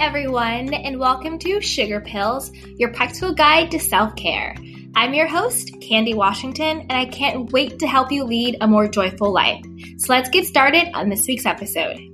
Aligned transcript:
everyone, 0.00 0.72
and 0.72 0.98
welcome 0.98 1.38
to 1.38 1.60
Sugar 1.60 2.00
Pills, 2.00 2.50
your 2.78 2.90
practical 2.90 3.34
guide 3.34 3.70
to 3.70 3.78
self 3.78 4.16
care. 4.16 4.56
I'm 4.96 5.12
your 5.12 5.26
host, 5.26 5.78
Candy 5.82 6.14
Washington, 6.14 6.80
and 6.80 6.92
I 6.92 7.04
can't 7.04 7.52
wait 7.52 7.78
to 7.80 7.86
help 7.86 8.10
you 8.10 8.24
lead 8.24 8.56
a 8.62 8.66
more 8.66 8.88
joyful 8.88 9.30
life. 9.30 9.62
So 9.98 10.06
let's 10.14 10.30
get 10.30 10.46
started 10.46 10.88
on 10.94 11.10
this 11.10 11.26
week's 11.26 11.44
episode. 11.44 12.09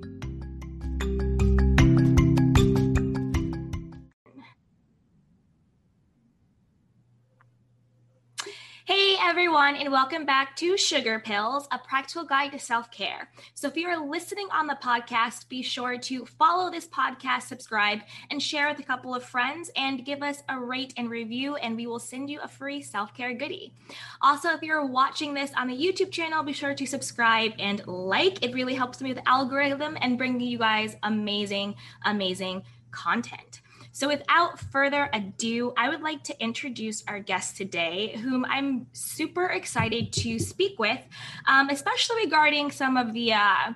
And 9.86 9.92
welcome 9.92 10.26
back 10.26 10.56
to 10.56 10.76
Sugar 10.76 11.20
Pills, 11.20 11.68
a 11.70 11.78
practical 11.78 12.24
guide 12.24 12.50
to 12.50 12.58
self 12.58 12.90
care. 12.90 13.30
So, 13.54 13.68
if 13.68 13.77
you 13.77 13.86
are 13.86 14.04
listening 14.04 14.48
on 14.50 14.66
the 14.66 14.77
podcast, 14.82 15.48
be 15.48 15.62
sure 15.62 15.96
to 15.96 16.27
follow 16.27 16.72
this 16.72 16.88
podcast, 16.88 17.42
subscribe, 17.42 18.00
and 18.32 18.42
share 18.42 18.68
with 18.68 18.80
a 18.80 18.82
couple 18.82 19.14
of 19.14 19.22
friends, 19.22 19.70
and 19.77 20.04
give 20.04 20.24
us 20.24 20.42
a 20.48 20.58
rate 20.58 20.92
and 20.96 21.08
review, 21.08 21.54
and 21.54 21.77
we 21.77 21.86
will 21.86 22.00
send 22.00 22.28
you 22.28 22.41
a 22.41 22.48
free 22.48 22.82
self 22.82 23.14
care 23.14 23.32
goodie. 23.32 23.72
Also, 24.20 24.48
if 24.48 24.60
you're 24.60 24.84
watching 24.84 25.34
this 25.34 25.52
on 25.56 25.68
the 25.68 25.77
YouTube 25.77 26.10
channel, 26.10 26.42
be 26.42 26.52
sure 26.52 26.74
to 26.74 26.84
subscribe 26.84 27.52
and 27.60 27.86
like. 27.86 28.44
It 28.44 28.55
really 28.55 28.74
helps 28.74 29.00
me 29.00 29.10
with 29.10 29.18
the 29.18 29.28
algorithm 29.28 29.96
and 30.00 30.18
bringing 30.18 30.41
you 30.41 30.58
guys 30.58 30.96
amazing, 31.05 31.77
amazing 32.05 32.64
content. 32.91 33.60
So, 33.96 34.09
without 34.09 34.60
further 34.60 35.09
ado, 35.14 35.73
I 35.74 35.88
would 35.88 36.02
like 36.02 36.23
to 36.24 36.38
introduce 36.38 37.02
our 37.09 37.18
guest 37.18 37.56
today, 37.56 38.14
whom 38.22 38.45
I'm 38.45 38.88
super 38.92 39.46
excited 39.46 40.12
to 40.12 40.38
speak 40.38 40.78
with, 40.78 41.00
um, 41.48 41.70
especially 41.70 42.24
regarding 42.24 42.70
some 42.72 42.98
of 42.98 43.14
the 43.14 43.32
uh, 43.32 43.72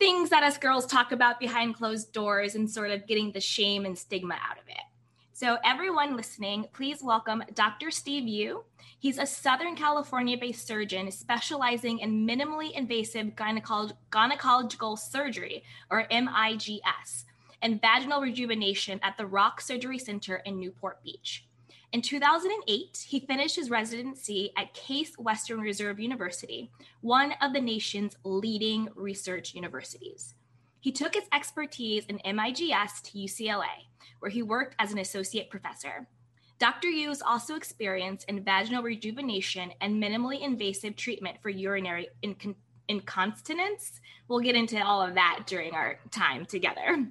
things 0.00 0.30
that 0.30 0.42
us 0.42 0.56
girls 0.56 0.86
talk 0.86 1.12
about 1.12 1.38
behind 1.38 1.74
closed 1.74 2.14
doors 2.14 2.54
and 2.54 2.70
sort 2.70 2.90
of 2.90 3.06
getting 3.06 3.32
the 3.32 3.40
shame 3.40 3.84
and 3.84 3.98
stigma 3.98 4.38
out 4.48 4.56
of 4.56 4.66
it. 4.66 4.82
So, 5.34 5.58
everyone 5.62 6.16
listening, 6.16 6.68
please 6.72 7.02
welcome 7.02 7.44
Dr. 7.52 7.90
Steve 7.90 8.26
Yu. 8.26 8.64
He's 8.98 9.18
a 9.18 9.26
Southern 9.26 9.76
California 9.76 10.38
based 10.38 10.66
surgeon 10.66 11.10
specializing 11.10 11.98
in 11.98 12.26
minimally 12.26 12.72
invasive 12.72 13.36
gynecolo- 13.36 13.92
gynecological 14.10 14.98
surgery, 14.98 15.64
or 15.90 16.06
MIGS 16.10 17.26
and 17.62 17.80
vaginal 17.80 18.20
rejuvenation 18.20 19.00
at 19.02 19.16
the 19.16 19.26
Rock 19.26 19.60
Surgery 19.60 19.98
Center 19.98 20.36
in 20.44 20.60
Newport 20.60 21.02
Beach. 21.02 21.46
In 21.92 22.02
2008, 22.02 23.06
he 23.06 23.20
finished 23.20 23.56
his 23.56 23.70
residency 23.70 24.50
at 24.56 24.72
Case 24.74 25.14
Western 25.18 25.60
Reserve 25.60 26.00
University, 26.00 26.70
one 27.02 27.34
of 27.40 27.52
the 27.52 27.60
nation's 27.60 28.16
leading 28.24 28.88
research 28.94 29.54
universities. 29.54 30.34
He 30.80 30.90
took 30.90 31.14
his 31.14 31.28
expertise 31.32 32.06
in 32.06 32.18
MIGS 32.24 33.02
to 33.02 33.18
UCLA, 33.18 33.86
where 34.18 34.30
he 34.30 34.42
worked 34.42 34.74
as 34.78 34.90
an 34.90 34.98
associate 34.98 35.50
professor. 35.50 36.08
Dr. 36.58 36.88
Yu's 36.88 37.22
also 37.22 37.56
experienced 37.56 38.24
in 38.28 38.42
vaginal 38.42 38.82
rejuvenation 38.82 39.72
and 39.80 40.02
minimally 40.02 40.40
invasive 40.40 40.96
treatment 40.96 41.36
for 41.42 41.50
urinary 41.50 42.08
incontinence. 42.88 44.00
We'll 44.28 44.40
get 44.40 44.56
into 44.56 44.82
all 44.82 45.02
of 45.02 45.14
that 45.14 45.42
during 45.46 45.74
our 45.74 45.98
time 46.10 46.46
together. 46.46 47.06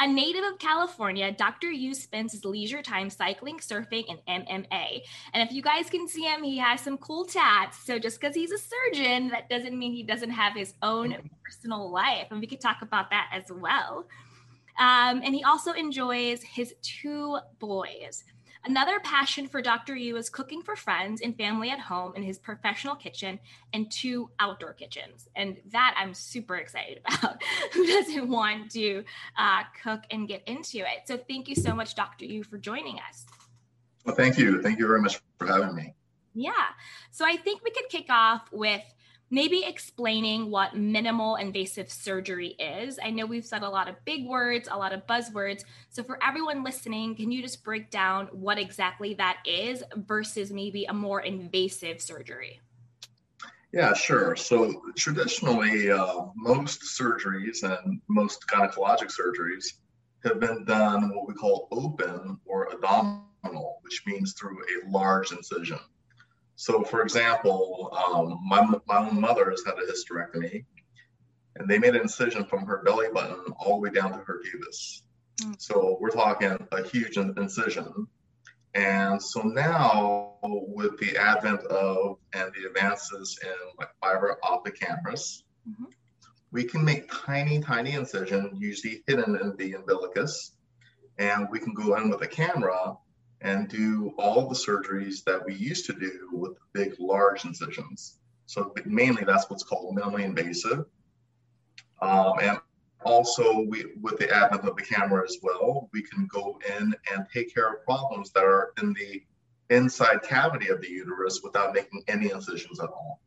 A 0.00 0.06
native 0.06 0.44
of 0.44 0.58
California, 0.58 1.32
Dr. 1.32 1.70
Yu 1.70 1.94
spends 1.94 2.32
his 2.32 2.44
leisure 2.44 2.82
time 2.82 3.10
cycling, 3.10 3.58
surfing, 3.58 4.04
and 4.26 4.46
MMA. 4.46 5.02
And 5.34 5.48
if 5.48 5.54
you 5.54 5.62
guys 5.62 5.90
can 5.90 6.08
see 6.08 6.22
him, 6.22 6.42
he 6.42 6.58
has 6.58 6.80
some 6.80 6.98
cool 6.98 7.24
tats. 7.24 7.84
So 7.84 7.98
just 7.98 8.20
because 8.20 8.34
he's 8.34 8.52
a 8.52 8.58
surgeon, 8.58 9.28
that 9.28 9.48
doesn't 9.48 9.78
mean 9.78 9.92
he 9.92 10.02
doesn't 10.02 10.30
have 10.30 10.54
his 10.54 10.74
own 10.82 11.16
personal 11.44 11.90
life. 11.90 12.28
And 12.30 12.40
we 12.40 12.46
could 12.46 12.60
talk 12.60 12.82
about 12.82 13.10
that 13.10 13.30
as 13.32 13.50
well. 13.50 14.06
Um, 14.78 15.20
and 15.22 15.34
he 15.34 15.44
also 15.44 15.72
enjoys 15.72 16.42
his 16.42 16.74
two 16.82 17.38
boys. 17.58 18.24
Another 18.64 19.00
passion 19.00 19.48
for 19.48 19.60
Dr. 19.60 19.96
Yu 19.96 20.16
is 20.16 20.30
cooking 20.30 20.62
for 20.62 20.76
friends 20.76 21.20
and 21.20 21.36
family 21.36 21.70
at 21.70 21.80
home 21.80 22.12
in 22.14 22.22
his 22.22 22.38
professional 22.38 22.94
kitchen 22.94 23.40
and 23.72 23.90
two 23.90 24.30
outdoor 24.38 24.72
kitchens. 24.72 25.28
And 25.34 25.56
that 25.72 25.94
I'm 25.98 26.14
super 26.14 26.56
excited 26.56 27.00
about. 27.06 27.42
Who 27.72 27.86
doesn't 27.86 28.28
want 28.28 28.70
to 28.72 29.02
uh, 29.36 29.62
cook 29.82 30.02
and 30.12 30.28
get 30.28 30.42
into 30.46 30.78
it? 30.78 31.06
So 31.06 31.16
thank 31.16 31.48
you 31.48 31.56
so 31.56 31.74
much, 31.74 31.96
Dr. 31.96 32.24
Yu, 32.24 32.44
for 32.44 32.56
joining 32.56 32.98
us. 33.08 33.26
Well, 34.04 34.14
thank 34.14 34.38
you. 34.38 34.62
Thank 34.62 34.78
you 34.78 34.86
very 34.86 35.00
much 35.00 35.20
for 35.38 35.46
having 35.46 35.74
me. 35.74 35.94
Yeah. 36.34 36.52
So 37.10 37.24
I 37.26 37.36
think 37.36 37.62
we 37.64 37.70
could 37.70 37.88
kick 37.88 38.06
off 38.10 38.42
with 38.52 38.82
maybe 39.32 39.64
explaining 39.64 40.50
what 40.50 40.76
minimal 40.76 41.36
invasive 41.36 41.90
surgery 41.90 42.48
is. 42.58 42.98
I 43.02 43.10
know 43.10 43.24
we've 43.24 43.46
said 43.46 43.62
a 43.62 43.68
lot 43.68 43.88
of 43.88 43.96
big 44.04 44.26
words, 44.26 44.68
a 44.70 44.76
lot 44.76 44.92
of 44.92 45.06
buzzwords. 45.06 45.64
So, 45.88 46.02
for 46.02 46.18
everyone 46.22 46.62
listening, 46.62 47.16
can 47.16 47.32
you 47.32 47.40
just 47.40 47.64
break 47.64 47.90
down 47.90 48.26
what 48.26 48.58
exactly 48.58 49.14
that 49.14 49.38
is 49.46 49.82
versus 49.96 50.52
maybe 50.52 50.84
a 50.84 50.92
more 50.92 51.22
invasive 51.22 52.00
surgery? 52.02 52.60
Yeah, 53.72 53.94
sure. 53.94 54.36
So, 54.36 54.82
traditionally, 54.96 55.90
uh, 55.90 56.26
most 56.36 56.82
surgeries 56.82 57.62
and 57.62 58.02
most 58.08 58.44
gynecologic 58.46 59.10
surgeries 59.10 59.64
have 60.24 60.40
been 60.40 60.66
done 60.66 61.16
what 61.16 61.26
we 61.26 61.32
call 61.32 61.68
open 61.72 62.38
or 62.44 62.70
abdominal, 62.70 63.78
which 63.80 64.02
means 64.06 64.34
through 64.34 64.58
a 64.58 64.90
large 64.90 65.32
incision. 65.32 65.78
So, 66.56 66.84
for 66.84 67.02
example, 67.02 67.90
um, 67.92 68.38
my, 68.46 68.60
my 68.86 68.98
own 68.98 69.20
mother 69.20 69.50
has 69.50 69.62
had 69.64 69.74
a 69.74 69.86
hysterectomy, 69.90 70.64
and 71.56 71.68
they 71.68 71.78
made 71.78 71.94
an 71.94 72.02
incision 72.02 72.44
from 72.44 72.66
her 72.66 72.82
belly 72.84 73.08
button 73.12 73.52
all 73.58 73.76
the 73.76 73.80
way 73.80 73.90
down 73.90 74.12
to 74.12 74.18
her 74.18 74.40
pubis. 74.44 75.02
Mm. 75.40 75.60
So, 75.60 75.96
we're 76.00 76.10
talking 76.10 76.56
a 76.70 76.82
huge 76.82 77.16
incision. 77.16 78.06
And 78.74 79.22
so 79.22 79.42
now, 79.42 80.36
with 80.42 80.98
the 80.98 81.16
advent 81.16 81.60
of 81.64 82.16
and 82.32 82.50
the 82.54 82.68
advances 82.68 83.38
in 83.42 83.52
like 83.78 83.90
fiber 84.00 84.38
optic 84.42 84.80
cameras, 84.80 85.44
mm-hmm. 85.68 85.84
we 86.52 86.64
can 86.64 86.82
make 86.84 87.10
tiny, 87.12 87.60
tiny 87.60 87.92
incision, 87.92 88.50
usually 88.54 89.02
hidden 89.06 89.36
in 89.36 89.56
the 89.56 89.74
umbilicus, 89.74 90.56
and 91.18 91.48
we 91.50 91.58
can 91.58 91.74
go 91.74 91.96
in 91.96 92.08
with 92.08 92.22
a 92.22 92.26
camera 92.26 92.96
and 93.42 93.68
do 93.68 94.14
all 94.18 94.48
the 94.48 94.54
surgeries 94.54 95.24
that 95.24 95.44
we 95.44 95.54
used 95.54 95.84
to 95.86 95.92
do 95.92 96.28
with 96.32 96.52
big, 96.72 96.94
large 96.98 97.44
incisions. 97.44 98.18
So 98.46 98.72
mainly 98.84 99.24
that's 99.24 99.48
what's 99.50 99.62
called 99.62 99.96
minimally 99.96 100.24
invasive. 100.24 100.84
Um, 102.00 102.32
and 102.40 102.58
also 103.04 103.60
we, 103.60 103.86
with 104.00 104.18
the 104.18 104.30
advent 104.32 104.64
of 104.64 104.76
the 104.76 104.82
camera 104.82 105.24
as 105.24 105.38
well, 105.42 105.88
we 105.92 106.02
can 106.02 106.28
go 106.32 106.58
in 106.78 106.94
and 107.12 107.26
take 107.32 107.52
care 107.54 107.72
of 107.72 107.84
problems 107.84 108.30
that 108.32 108.44
are 108.44 108.72
in 108.80 108.92
the 108.94 109.22
inside 109.70 110.22
cavity 110.22 110.68
of 110.68 110.80
the 110.80 110.88
uterus 110.88 111.40
without 111.42 111.74
making 111.74 112.02
any 112.08 112.30
incisions 112.30 112.78
at 112.80 112.88
all. 112.88 113.20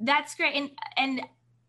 That's 0.00 0.34
great. 0.34 0.54
And, 0.54 0.70
and 0.96 1.22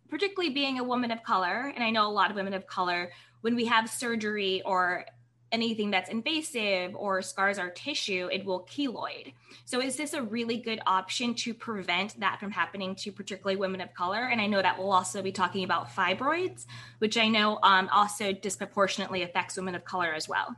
particularly 0.10 0.54
being 0.54 0.80
a 0.80 0.84
woman 0.84 1.12
of 1.12 1.24
color, 1.24 1.72
and 1.74 1.84
I 1.84 1.90
know 1.90 2.08
a 2.08 2.12
lot 2.12 2.30
of 2.30 2.36
women 2.36 2.54
of 2.54 2.68
color, 2.68 3.12
when 3.42 3.56
we 3.56 3.66
have 3.66 3.90
surgery 3.90 4.62
or 4.66 5.06
anything 5.54 5.92
that's 5.92 6.10
invasive 6.10 6.96
or 6.96 7.22
scars 7.22 7.58
our 7.58 7.70
tissue, 7.70 8.28
it 8.32 8.44
will 8.44 8.62
keloid. 8.64 9.34
So, 9.66 9.80
is 9.80 9.96
this 9.96 10.14
a 10.14 10.22
really 10.22 10.58
good 10.58 10.82
option 10.86 11.36
to 11.36 11.54
prevent 11.54 12.20
that 12.20 12.40
from 12.40 12.52
happening 12.52 12.96
to 12.96 13.12
particularly 13.12 13.56
women 13.56 13.80
of 13.80 13.94
color? 13.94 14.26
And 14.26 14.42
I 14.42 14.48
know 14.48 14.62
that 14.62 14.78
we'll 14.78 14.92
also 14.92 15.22
be 15.22 15.32
talking 15.32 15.64
about 15.64 15.90
fibroids, 15.90 16.66
which 16.98 17.18
I 17.18 17.30
know 17.30 17.60
um, 17.64 17.88
also 17.94 18.34
disproportionately 18.34 19.22
affects 19.22 19.56
women 19.56 19.76
of 19.76 19.86
color 19.86 20.12
as 20.14 20.28
well. 20.28 20.56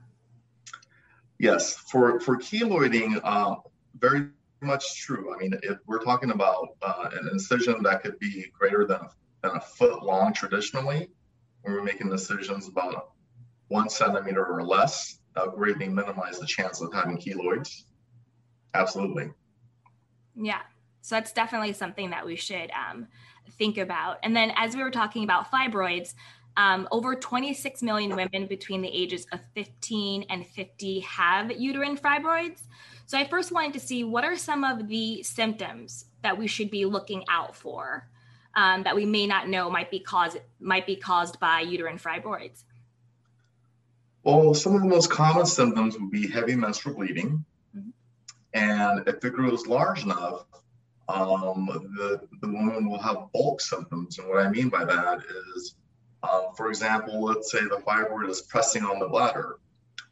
Yes, 1.37 1.75
for 1.75 2.19
for 2.21 2.37
keloiding, 2.37 3.19
uh, 3.23 3.57
very 3.99 4.29
much 4.61 5.01
true. 5.01 5.35
I 5.35 5.37
mean, 5.37 5.59
if 5.61 5.77
we're 5.85 6.03
talking 6.03 6.31
about 6.31 6.69
uh, 6.81 7.09
an 7.11 7.29
incision 7.31 7.83
that 7.83 8.01
could 8.01 8.17
be 8.19 8.51
greater 8.57 8.85
than 8.85 9.01
than 9.41 9.57
a 9.57 9.59
foot 9.59 10.01
long 10.01 10.33
traditionally, 10.33 11.09
when 11.61 11.73
we're 11.73 11.83
making 11.83 12.09
decisions 12.09 12.67
about 12.67 13.11
one 13.67 13.89
centimeter 13.89 14.45
or 14.45 14.63
less, 14.63 15.19
that'll 15.33 15.51
greatly 15.51 15.87
minimize 15.87 16.39
the 16.39 16.45
chance 16.45 16.81
of 16.81 16.93
having 16.93 17.17
keloids. 17.17 17.83
Absolutely. 18.73 19.31
Yeah. 20.35 20.61
So 21.01 21.15
that's 21.15 21.31
definitely 21.31 21.73
something 21.73 22.09
that 22.09 22.25
we 22.25 22.35
should 22.35 22.71
um, 22.71 23.07
think 23.57 23.77
about. 23.77 24.17
And 24.23 24.35
then, 24.35 24.51
as 24.55 24.75
we 24.75 24.83
were 24.83 24.91
talking 24.91 25.23
about 25.23 25.51
fibroids, 25.51 26.13
um, 26.57 26.87
over 26.91 27.15
26 27.15 27.83
million 27.83 28.15
women 28.15 28.47
between 28.47 28.81
the 28.81 28.89
ages 28.89 29.27
of 29.31 29.39
15 29.53 30.25
and 30.29 30.47
50 30.47 30.99
have 31.01 31.51
uterine 31.51 31.97
fibroids. 31.97 32.61
So, 33.05 33.17
I 33.17 33.27
first 33.27 33.51
wanted 33.51 33.73
to 33.73 33.79
see 33.79 34.03
what 34.03 34.23
are 34.23 34.35
some 34.35 34.63
of 34.63 34.87
the 34.87 35.21
symptoms 35.21 36.05
that 36.23 36.37
we 36.37 36.47
should 36.47 36.71
be 36.71 36.85
looking 36.85 37.23
out 37.29 37.55
for 37.55 38.09
um, 38.55 38.83
that 38.83 38.95
we 38.95 39.05
may 39.05 39.27
not 39.27 39.47
know 39.47 39.69
might 39.69 39.91
be 39.91 39.99
caused 39.99 40.37
might 40.59 40.85
be 40.85 40.95
caused 40.95 41.39
by 41.39 41.61
uterine 41.61 41.99
fibroids. 41.99 42.63
Well, 44.25 44.53
some 44.53 44.75
of 44.75 44.81
the 44.81 44.87
most 44.87 45.09
common 45.09 45.45
symptoms 45.45 45.97
would 45.97 46.11
be 46.11 46.27
heavy 46.27 46.55
menstrual 46.55 46.95
bleeding. 46.95 47.45
Mm-hmm. 47.73 47.89
And 48.53 49.07
if 49.07 49.23
it 49.23 49.33
grows 49.33 49.65
large 49.67 50.03
enough, 50.03 50.45
um, 51.07 51.67
the, 51.95 52.27
the 52.41 52.47
woman 52.49 52.89
will 52.89 52.99
have 52.99 53.31
bulk 53.31 53.61
symptoms. 53.61 54.19
And 54.19 54.27
what 54.27 54.45
I 54.45 54.49
mean 54.49 54.69
by 54.69 54.83
that 54.83 55.19
is 55.55 55.75
Um, 56.25 56.55
for 56.57 56.69
example, 56.69 57.23
let's 57.29 57.51
say 57.51 57.61
the 57.61 57.81
fibroid 57.85 58.29
is 58.29 58.41
pressing 58.41 58.83
on 58.83 58.97
the 58.99 59.07
bladder. 59.07 59.59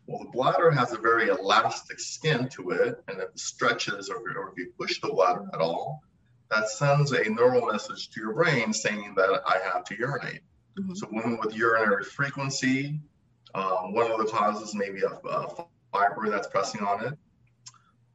Well, 0.06 0.24
the 0.24 0.30
bladder 0.30 0.70
has 0.70 0.94
a 0.94 0.98
very 1.10 1.30
elastic 1.30 2.00
skin 2.00 2.50
to 2.50 2.62
it, 2.82 3.02
and 3.08 3.18
if 3.24 3.30
it 3.30 3.40
stretches 3.40 4.10
or, 4.10 4.18
or 4.18 4.52
if 4.52 4.56
you 4.60 4.72
push 4.78 5.02
the 5.02 5.10
bladder 5.10 5.46
at 5.56 5.62
all, 5.68 6.04
that 6.52 6.70
sends 6.70 7.14
a 7.14 7.24
neural 7.30 7.66
message 7.72 8.10
to 8.12 8.22
your 8.22 8.34
brain 8.34 8.74
saying 8.74 9.16
that 9.16 9.42
I 9.54 9.58
have 9.70 9.84
to 9.86 9.96
urinate. 9.98 10.44
Mm-hmm. 10.78 10.94
So, 10.94 11.08
women 11.12 11.40
with 11.42 11.56
urinary 11.56 12.04
frequency, 12.04 13.00
um, 13.56 13.94
one 13.94 14.12
of 14.12 14.18
the 14.18 14.26
causes 14.26 14.74
may 14.74 14.90
be 14.90 15.02
a, 15.02 15.10
a 15.10 15.66
fibroid 15.94 16.32
that's 16.32 16.48
pressing 16.48 16.82
on 16.82 17.06
it. 17.06 17.14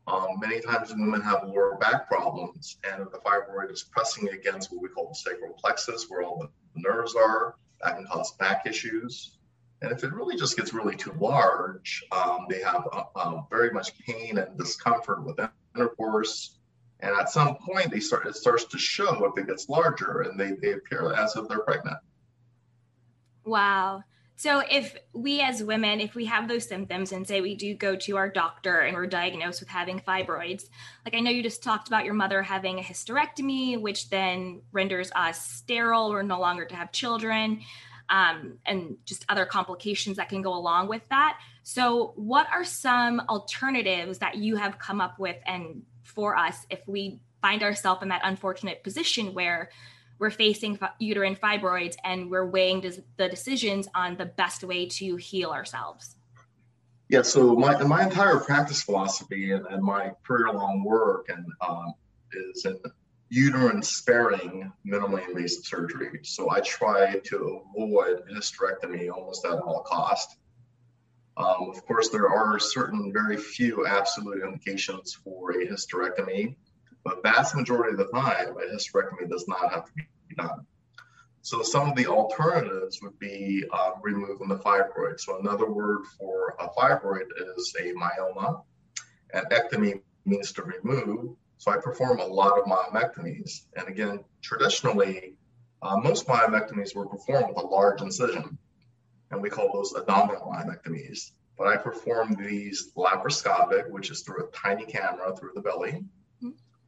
Um, 0.06 0.40
many 0.40 0.60
times 0.60 0.90
women 0.90 1.20
have 1.20 1.44
lower 1.44 1.76
back 1.76 2.08
problems, 2.08 2.78
and 2.82 3.02
if 3.02 3.12
the 3.12 3.18
fibroid 3.18 3.70
is 3.70 3.82
pressing 3.82 4.28
against 4.30 4.72
what 4.72 4.82
we 4.82 4.88
call 4.88 5.08
the 5.08 5.14
sacral 5.14 5.52
plexus, 5.52 6.06
where 6.08 6.22
all 6.22 6.38
the 6.38 6.80
nerves 6.80 7.14
are, 7.14 7.56
that 7.82 7.96
can 7.96 8.06
cause 8.06 8.32
back 8.32 8.66
issues. 8.66 9.38
And 9.82 9.92
if 9.92 10.02
it 10.02 10.12
really 10.12 10.36
just 10.36 10.56
gets 10.56 10.72
really 10.72 10.96
too 10.96 11.12
large, 11.20 12.04
um, 12.10 12.46
they 12.48 12.60
have 12.62 12.88
uh, 12.92 13.04
uh, 13.14 13.42
very 13.50 13.70
much 13.70 13.96
pain 13.98 14.38
and 14.38 14.58
discomfort 14.58 15.24
with 15.24 15.38
intercourse. 15.76 16.58
And 17.00 17.14
at 17.14 17.28
some 17.28 17.56
point, 17.56 17.90
they 17.92 18.00
start 18.00 18.26
it 18.26 18.34
starts 18.34 18.64
to 18.64 18.78
show 18.78 19.24
if 19.26 19.38
it 19.38 19.46
gets 19.46 19.68
larger, 19.68 20.22
and 20.22 20.40
they, 20.40 20.52
they 20.52 20.72
appear 20.72 21.12
as 21.12 21.36
if 21.36 21.46
they're 21.48 21.60
pregnant. 21.60 21.98
Wow. 23.44 24.02
So 24.38 24.62
if 24.70 24.96
we 25.12 25.40
as 25.40 25.64
women, 25.64 25.98
if 25.98 26.14
we 26.14 26.26
have 26.26 26.46
those 26.46 26.64
symptoms 26.64 27.10
and 27.10 27.26
say 27.26 27.40
we 27.40 27.56
do 27.56 27.74
go 27.74 27.96
to 27.96 28.16
our 28.16 28.28
doctor 28.28 28.78
and 28.78 28.96
we're 28.96 29.08
diagnosed 29.08 29.58
with 29.58 29.68
having 29.68 29.98
fibroids, 29.98 30.66
like 31.04 31.16
I 31.16 31.18
know 31.18 31.32
you 31.32 31.42
just 31.42 31.60
talked 31.60 31.88
about 31.88 32.04
your 32.04 32.14
mother 32.14 32.40
having 32.40 32.78
a 32.78 32.82
hysterectomy, 32.82 33.80
which 33.80 34.10
then 34.10 34.62
renders 34.70 35.10
us 35.16 35.44
sterile 35.44 36.12
or 36.12 36.22
no 36.22 36.38
longer 36.38 36.64
to 36.66 36.76
have 36.76 36.92
children, 36.92 37.62
um, 38.10 38.58
and 38.64 38.98
just 39.04 39.24
other 39.28 39.44
complications 39.44 40.18
that 40.18 40.28
can 40.28 40.40
go 40.40 40.54
along 40.54 40.86
with 40.86 41.02
that. 41.10 41.40
So 41.64 42.12
what 42.14 42.46
are 42.52 42.64
some 42.64 43.20
alternatives 43.28 44.18
that 44.18 44.36
you 44.36 44.54
have 44.54 44.78
come 44.78 45.00
up 45.00 45.18
with 45.18 45.38
and 45.46 45.82
for 46.04 46.36
us 46.36 46.64
if 46.70 46.86
we 46.86 47.18
find 47.42 47.64
ourselves 47.64 48.02
in 48.04 48.10
that 48.10 48.20
unfortunate 48.22 48.84
position 48.84 49.34
where 49.34 49.70
we're 50.18 50.30
facing 50.30 50.78
uterine 50.98 51.36
fibroids 51.36 51.96
and 52.04 52.30
we're 52.30 52.46
weighing 52.46 52.80
the 53.16 53.28
decisions 53.28 53.88
on 53.94 54.16
the 54.16 54.26
best 54.26 54.64
way 54.64 54.86
to 54.86 55.16
heal 55.16 55.50
ourselves. 55.50 56.16
Yeah, 57.08 57.22
so 57.22 57.54
my, 57.54 57.82
my 57.84 58.02
entire 58.04 58.38
practice 58.38 58.82
philosophy 58.82 59.52
and, 59.52 59.64
and 59.66 59.82
my 59.82 60.12
career 60.26 60.52
long 60.52 60.84
work 60.84 61.30
and 61.30 61.46
um, 61.66 61.94
is 62.32 62.66
in 62.66 62.78
uterine 63.30 63.82
sparing 63.82 64.70
minimally 64.86 65.26
invasive 65.28 65.64
surgery. 65.64 66.20
So 66.22 66.50
I 66.50 66.60
try 66.60 67.18
to 67.24 67.62
avoid 67.76 68.24
hysterectomy 68.30 69.10
almost 69.10 69.44
at 69.44 69.58
all 69.58 69.82
cost. 69.86 70.36
Um, 71.36 71.70
of 71.70 71.86
course, 71.86 72.08
there 72.08 72.28
are 72.28 72.58
certain 72.58 73.12
very 73.12 73.36
few 73.36 73.86
absolute 73.86 74.42
indications 74.42 75.14
for 75.14 75.52
a 75.52 75.66
hysterectomy. 75.66 76.56
But 77.08 77.22
vast 77.22 77.54
majority 77.54 77.92
of 77.92 77.98
the 77.98 78.18
time, 78.18 78.48
a 78.48 78.74
hysterectomy 78.74 79.30
does 79.30 79.48
not 79.48 79.72
have 79.72 79.86
to 79.86 79.92
be 79.94 80.34
done. 80.36 80.66
So 81.40 81.62
some 81.62 81.88
of 81.88 81.96
the 81.96 82.06
alternatives 82.06 83.00
would 83.00 83.18
be 83.18 83.64
uh, 83.72 83.92
removing 84.02 84.48
the 84.48 84.58
fibroid. 84.58 85.18
So 85.18 85.38
another 85.38 85.70
word 85.70 86.04
for 86.18 86.54
a 86.58 86.68
fibroid 86.68 87.28
is 87.56 87.74
a 87.80 87.94
myoma, 87.94 88.62
and 89.32 89.46
ectomy 89.46 90.02
means 90.26 90.52
to 90.52 90.62
remove. 90.62 91.34
So 91.56 91.70
I 91.70 91.78
perform 91.78 92.20
a 92.20 92.26
lot 92.26 92.58
of 92.58 92.66
myomectomies. 92.66 93.62
And 93.74 93.88
again, 93.88 94.22
traditionally, 94.42 95.36
uh, 95.80 95.96
most 95.96 96.26
myomectomies 96.26 96.94
were 96.94 97.06
performed 97.06 97.48
with 97.48 97.64
a 97.64 97.66
large 97.66 98.02
incision, 98.02 98.58
and 99.30 99.40
we 99.40 99.48
call 99.48 99.72
those 99.72 99.94
abdominal 99.96 100.52
myomectomies. 100.52 101.30
But 101.56 101.68
I 101.68 101.78
perform 101.78 102.34
these 102.34 102.92
laparoscopic, 102.94 103.88
which 103.88 104.10
is 104.10 104.20
through 104.20 104.44
a 104.46 104.50
tiny 104.50 104.84
camera 104.84 105.34
through 105.34 105.52
the 105.54 105.62
belly, 105.62 106.04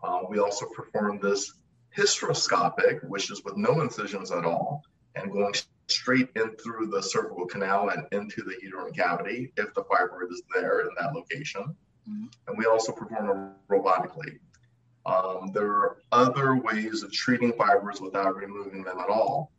uh, 0.03 0.21
we 0.29 0.39
also 0.39 0.67
perform 0.67 1.21
this 1.21 1.55
hysteroscopic, 1.97 3.07
which 3.09 3.31
is 3.31 3.45
with 3.45 3.57
no 3.57 3.81
incisions 3.81 4.31
at 4.31 4.45
all, 4.45 4.83
and 5.15 5.33
going 5.33 5.55
straight 5.89 6.29
in 6.37 6.57
through 6.57 6.87
the 6.87 7.03
cervical 7.03 7.47
canal 7.47 7.91
and 7.91 8.07
into 8.13 8.43
the 8.43 8.57
uterine 8.63 8.93
cavity 8.93 9.53
if 9.57 9.75
the 9.75 9.83
fibroid 9.83 10.31
is 10.31 10.43
there 10.55 10.81
in 10.81 10.89
that 10.99 11.15
location. 11.15 11.75
Mm-hmm. 12.09 12.27
And 12.49 12.59
we 12.59 12.67
also 12.67 12.93
perform 12.93 13.31
it 13.31 13.73
robotically. 13.73 14.39
Um, 15.07 15.51
there 15.53 15.67
are 15.67 15.97
other 16.13 16.57
ways 16.57 17.03
of 17.03 17.13
treating 17.13 17.53
fibroids 17.53 18.01
without 18.01 18.37
removing 18.37 18.85
them 18.85 18.99
at 18.99 19.09
all. 19.09 19.51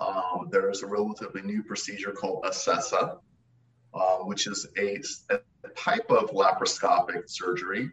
Um, 0.00 0.48
there 0.50 0.70
is 0.70 0.82
a 0.82 0.86
relatively 0.86 1.42
new 1.42 1.62
procedure 1.62 2.12
called 2.12 2.44
Acessa, 2.44 3.18
uh, 3.94 4.16
which 4.18 4.46
is 4.46 4.66
a, 4.76 5.00
a 5.30 5.68
type 5.76 6.10
of 6.10 6.30
laparoscopic 6.30 7.30
surgery 7.30 7.90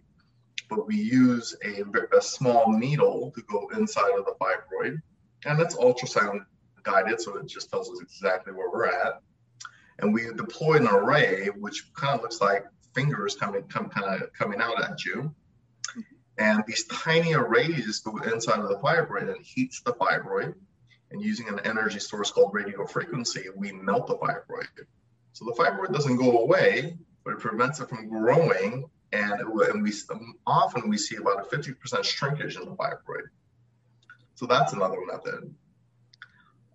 but 0.71 0.87
we 0.87 0.95
use 0.95 1.53
a, 1.65 1.83
a 2.17 2.21
small 2.21 2.71
needle 2.71 3.33
to 3.35 3.41
go 3.43 3.69
inside 3.77 4.17
of 4.17 4.25
the 4.25 4.33
fibroid, 4.39 5.01
and 5.45 5.59
it's 5.59 5.75
ultrasound 5.75 6.45
guided, 6.83 7.19
so 7.19 7.35
it 7.37 7.45
just 7.45 7.69
tells 7.69 7.89
us 7.91 7.99
exactly 8.01 8.53
where 8.53 8.71
we're 8.71 8.87
at. 8.87 9.21
And 9.99 10.13
we 10.13 10.31
deploy 10.33 10.77
an 10.77 10.87
array, 10.87 11.47
which 11.47 11.93
kind 11.93 12.15
of 12.15 12.21
looks 12.21 12.39
like 12.39 12.65
fingers 12.95 13.35
coming, 13.35 13.63
come, 13.63 13.89
kind 13.89 14.23
of 14.23 14.31
coming 14.33 14.61
out 14.61 14.81
at 14.81 15.03
you. 15.03 15.35
And 16.37 16.63
these 16.65 16.85
tiny 16.85 17.33
arrays 17.33 17.99
go 17.99 18.17
inside 18.19 18.59
of 18.59 18.69
the 18.69 18.77
fibroid 18.77 19.29
and 19.29 19.45
heats 19.45 19.81
the 19.81 19.93
fibroid. 19.93 20.55
And 21.11 21.21
using 21.21 21.49
an 21.49 21.59
energy 21.65 21.99
source 21.99 22.31
called 22.31 22.53
radio 22.53 22.87
frequency, 22.87 23.47
we 23.53 23.73
melt 23.73 24.07
the 24.07 24.15
fibroid. 24.15 24.67
So 25.33 25.43
the 25.43 25.51
fibroid 25.51 25.91
doesn't 25.91 26.15
go 26.15 26.39
away, 26.39 26.97
but 27.25 27.33
it 27.33 27.39
prevents 27.39 27.81
it 27.81 27.89
from 27.89 28.07
growing 28.07 28.89
and, 29.11 29.41
and 29.41 29.83
we 29.83 29.91
often 30.47 30.89
we 30.89 30.97
see 30.97 31.17
about 31.17 31.41
a 31.41 31.55
50% 31.55 32.03
shrinkage 32.03 32.55
in 32.55 32.65
the 32.65 32.71
fibroid. 32.71 33.27
So 34.35 34.45
that's 34.45 34.73
another 34.73 34.99
method. 35.05 35.53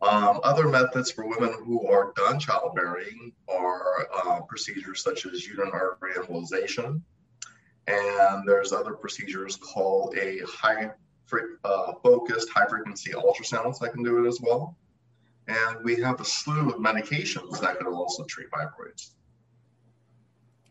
Um, 0.03 0.41
other 0.45 0.69
methods 0.69 1.11
for 1.11 1.27
women 1.27 1.55
who 1.65 1.87
are 1.89 2.13
done 2.15 2.39
childbearing 2.39 3.33
are 3.49 4.07
uh, 4.15 4.41
procedures 4.43 5.03
such 5.03 5.25
as 5.25 5.47
uterine 5.47 5.73
artery 5.73 6.13
embolization, 6.15 7.01
and 7.87 8.47
there's 8.47 8.73
other 8.73 8.93
procedures 8.93 9.57
called 9.57 10.17
a 10.19 10.41
high 10.47 10.91
uh, 11.65 11.93
focused 12.03 12.51
high 12.51 12.67
frequency 12.67 13.13
ultrasounds 13.13 13.79
that 13.81 13.93
can 13.93 14.03
do 14.03 14.25
it 14.25 14.29
as 14.29 14.39
well. 14.41 14.77
And 15.49 15.83
we 15.83 15.97
have 16.01 16.21
a 16.21 16.25
slew 16.25 16.69
of 16.69 16.77
medications 16.77 17.61
that 17.61 17.79
can 17.79 17.87
also 17.87 18.25
treat 18.25 18.49
fibroids. 18.51 19.13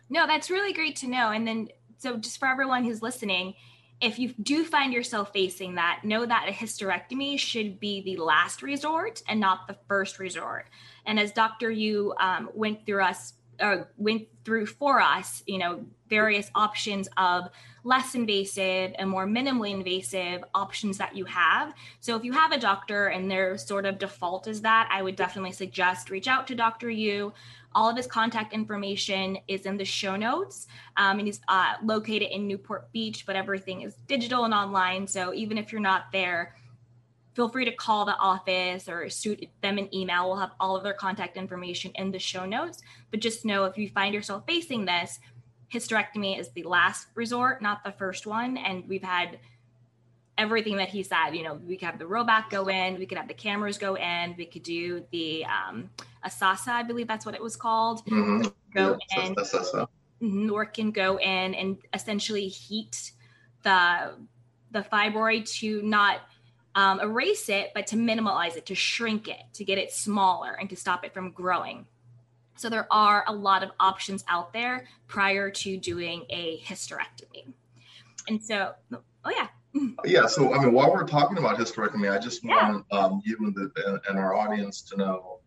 No, 0.10 0.28
that's 0.28 0.50
really 0.50 0.74
great 0.74 0.96
to 0.98 1.08
know. 1.08 1.32
And 1.32 1.48
then, 1.48 1.70
so 1.98 2.18
just 2.18 2.38
for 2.38 2.48
everyone 2.48 2.84
who's 2.84 3.02
listening, 3.02 3.56
if 4.02 4.20
you 4.20 4.34
do 4.42 4.66
find 4.66 4.94
yourself 4.94 5.32
facing 5.32 5.76
that, 5.76 6.02
know 6.04 6.26
that 6.26 6.48
a 6.50 6.52
hysterectomy 6.52 7.40
should 7.40 7.80
be 7.80 8.02
the 8.02 8.18
last 8.18 8.62
resort 8.62 9.24
and 9.28 9.40
not 9.40 9.68
the 9.68 9.78
first 9.88 10.20
resort. 10.20 10.68
And 11.06 11.20
as 11.20 11.32
Dr. 11.32 11.72
Yu 11.72 12.14
um, 12.20 12.50
went 12.54 12.86
through 12.86 13.04
us, 13.04 13.34
uh, 13.60 13.78
went 13.98 14.28
through 14.44 14.66
for 14.66 15.02
us, 15.02 15.44
you 15.48 15.58
know, 15.58 15.86
various 16.10 16.52
options 16.56 17.10
of 17.18 17.50
less 17.84 18.16
invasive 18.16 18.94
and 18.98 19.10
more 19.10 19.28
minimally 19.28 19.72
invasive 19.72 20.44
options 20.54 20.98
that 20.98 21.16
you 21.16 21.26
have. 21.26 21.74
So 22.00 22.16
if 22.16 22.24
you 22.24 22.32
have 22.34 22.52
a 22.52 22.60
doctor 22.60 23.08
and 23.08 23.30
their 23.30 23.58
sort 23.58 23.86
of 23.86 23.98
default 24.00 24.48
is 24.48 24.62
that, 24.62 24.90
I 24.92 25.02
would 25.02 25.16
definitely 25.16 25.52
suggest 25.52 26.10
reach 26.10 26.28
out 26.28 26.48
to 26.48 26.56
Dr. 26.56 26.90
Yu. 26.90 27.34
All 27.74 27.90
of 27.90 27.98
his 27.98 28.08
contact 28.08 28.54
information 28.54 29.38
is 29.48 29.66
in 29.66 29.78
the 29.78 29.86
show 29.86 30.16
notes. 30.16 30.68
Um, 30.98 31.20
and 31.20 31.28
he's 31.28 31.42
uh, 31.48 31.74
located 31.84 32.30
in 32.32 32.48
Newport 32.48 32.92
Beach, 32.92 33.26
but 33.26 33.36
everything 33.36 33.82
is 33.82 33.96
digital 34.08 34.46
and 34.46 34.54
online. 34.54 35.08
So 35.08 35.34
even 35.34 35.58
if 35.58 35.72
you're 35.72 35.82
not 35.82 36.06
there, 36.12 36.56
feel 37.36 37.50
free 37.50 37.66
to 37.66 37.72
call 37.72 38.06
the 38.06 38.16
office 38.16 38.88
or 38.88 39.10
shoot 39.10 39.46
them 39.62 39.78
an 39.78 39.94
email. 39.94 40.28
We'll 40.28 40.38
have 40.38 40.54
all 40.60 40.76
of 40.76 40.84
their 40.84 40.94
contact 40.94 41.36
information 41.36 41.92
in 41.96 42.12
the 42.12 42.20
show 42.20 42.46
notes. 42.46 42.82
But 43.12 43.20
just 43.20 43.44
know 43.44 43.66
if 43.66 43.78
you 43.78 43.90
find 43.90 44.14
yourself 44.14 44.44
facing 44.48 44.86
this, 44.86 45.20
hysterectomy 45.72 46.40
is 46.40 46.50
the 46.52 46.64
last 46.64 47.08
resort, 47.14 47.62
not 47.62 47.84
the 47.84 47.92
first 47.92 48.26
one. 48.26 48.58
And 48.58 48.88
we've 48.88 49.04
had 49.04 49.40
everything 50.38 50.78
that 50.78 50.88
he 50.88 51.04
said. 51.04 51.32
You 51.32 51.44
know, 51.44 51.56
we 51.56 51.76
could 51.76 51.88
have 51.88 52.00
the 52.00 52.08
robot 52.08 52.50
go 52.50 52.68
in, 52.68 52.98
we 52.98 53.06
could 53.06 53.18
have 53.18 53.28
the 53.28 53.34
cameras 53.34 53.78
go 53.78 53.96
in, 53.96 54.36
we 54.38 54.46
could 54.46 54.64
do 54.64 55.04
the 55.12 55.46
um, 55.46 55.90
Acessa, 56.26 56.70
I 56.70 56.84
believe 56.84 57.08
that's 57.08 57.26
what 57.26 57.36
it 57.36 57.42
was 57.42 57.58
called. 57.58 58.06
Mm-hmm. 58.06 58.48
Go 58.74 58.98
yeah, 59.16 59.26
in. 59.28 59.36
Nor 60.22 60.66
can 60.66 60.92
go 60.92 61.18
in 61.18 61.54
and 61.54 61.78
essentially 61.94 62.48
heat 62.48 63.12
the 63.64 64.14
the 64.72 64.82
fibroid 64.82 65.50
to 65.60 65.82
not 65.82 66.20
um, 66.76 67.00
erase 67.00 67.50
it, 67.50 67.72
but 67.74 67.88
to 67.88 67.98
minimize 67.98 68.56
it, 68.56 68.66
to 68.68 68.76
shrink 68.76 69.28
it, 69.28 69.42
to 69.54 69.64
get 69.64 69.78
it 69.78 69.92
smaller, 69.92 70.52
and 70.60 70.70
to 70.70 70.76
stop 70.76 71.04
it 71.06 71.14
from 71.14 71.32
growing. 71.32 71.86
So 72.58 72.70
there 72.70 72.88
are 72.92 73.24
a 73.28 73.34
lot 73.34 73.64
of 73.64 73.72
options 73.80 74.24
out 74.28 74.54
there 74.54 74.88
prior 75.08 75.50
to 75.50 75.78
doing 75.78 76.26
a 76.30 76.60
hysterectomy. 76.60 77.54
And 78.28 78.42
so, 78.44 78.74
oh 78.92 79.32
yeah, 79.36 79.48
yeah, 80.06 80.26
so 80.26 80.54
I 80.54 80.64
mean, 80.64 80.74
while 80.74 80.92
we're 80.92 81.06
talking 81.06 81.38
about 81.38 81.58
hysterectomy, 81.58 82.12
I 82.12 82.20
just 82.20 82.44
yeah. 82.44 82.72
want 82.72 82.86
um, 82.92 83.22
you 83.26 83.38
and, 83.40 83.56
the, 83.56 84.02
and 84.08 84.18
our 84.18 84.36
audience 84.36 84.82
to 84.84 84.98
know 84.98 85.40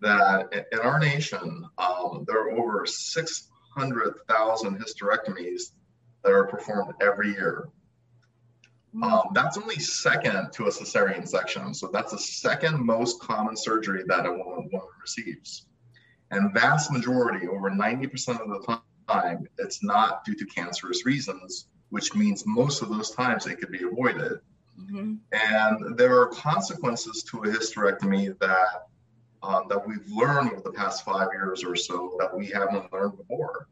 that 0.00 0.66
in 0.72 0.78
our 0.78 0.98
nation, 0.98 1.64
um, 1.78 2.24
there 2.26 2.46
are 2.46 2.50
over 2.52 2.86
600,000 2.86 4.78
hysterectomies 4.78 5.72
that 6.22 6.32
are 6.32 6.46
performed 6.46 6.94
every 7.00 7.32
year. 7.32 7.68
Um, 9.02 9.28
that's 9.32 9.56
only 9.56 9.78
second 9.78 10.52
to 10.52 10.64
a 10.64 10.68
cesarean 10.68 11.26
section. 11.26 11.74
So 11.74 11.88
that's 11.92 12.12
the 12.12 12.18
second 12.18 12.84
most 12.84 13.20
common 13.20 13.56
surgery 13.56 14.02
that 14.06 14.26
a 14.26 14.30
woman, 14.30 14.68
woman 14.72 14.88
receives. 15.00 15.66
And 16.32 16.52
vast 16.52 16.92
majority, 16.92 17.46
over 17.46 17.70
90% 17.70 18.40
of 18.40 18.48
the 18.48 18.80
time, 19.08 19.46
it's 19.58 19.82
not 19.82 20.24
due 20.24 20.34
to 20.34 20.44
cancerous 20.46 21.04
reasons, 21.04 21.68
which 21.90 22.14
means 22.14 22.44
most 22.46 22.82
of 22.82 22.88
those 22.88 23.10
times 23.10 23.46
it 23.46 23.56
could 23.58 23.70
be 23.70 23.84
avoided. 23.84 24.40
Mm-hmm. 24.78 25.14
And 25.32 25.96
there 25.96 26.18
are 26.20 26.28
consequences 26.28 27.22
to 27.24 27.38
a 27.38 27.46
hysterectomy 27.46 28.38
that 28.38 28.86
um, 29.42 29.64
that 29.68 29.86
we've 29.86 30.06
learned 30.08 30.52
over 30.52 30.60
the 30.60 30.72
past 30.72 31.04
five 31.04 31.28
years 31.32 31.64
or 31.64 31.74
so 31.74 32.14
that 32.18 32.36
we 32.36 32.46
haven't 32.46 32.92
learned 32.92 33.16
before. 33.16 33.68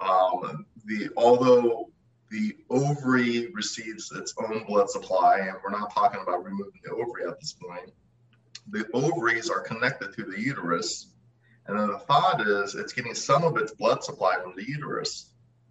Um, 0.00 0.66
the 0.84 1.08
although 1.16 1.90
the 2.30 2.56
ovary 2.70 3.50
receives 3.52 4.12
its 4.12 4.34
own 4.38 4.64
blood 4.66 4.90
supply, 4.90 5.38
and 5.38 5.56
we're 5.62 5.70
not 5.70 5.94
talking 5.94 6.20
about 6.20 6.44
removing 6.44 6.80
the 6.84 6.90
ovary 6.90 7.26
at 7.26 7.40
this 7.40 7.54
point. 7.54 7.90
The 8.70 8.86
ovaries 8.92 9.48
are 9.48 9.60
connected 9.60 10.12
to 10.14 10.24
the 10.24 10.40
uterus, 10.40 11.08
and 11.66 11.78
then 11.78 11.88
the 11.88 11.98
thought 11.98 12.46
is 12.46 12.74
it's 12.74 12.92
getting 12.92 13.14
some 13.14 13.44
of 13.44 13.56
its 13.56 13.72
blood 13.72 14.04
supply 14.04 14.36
from 14.42 14.54
the 14.56 14.68
uterus. 14.68 15.30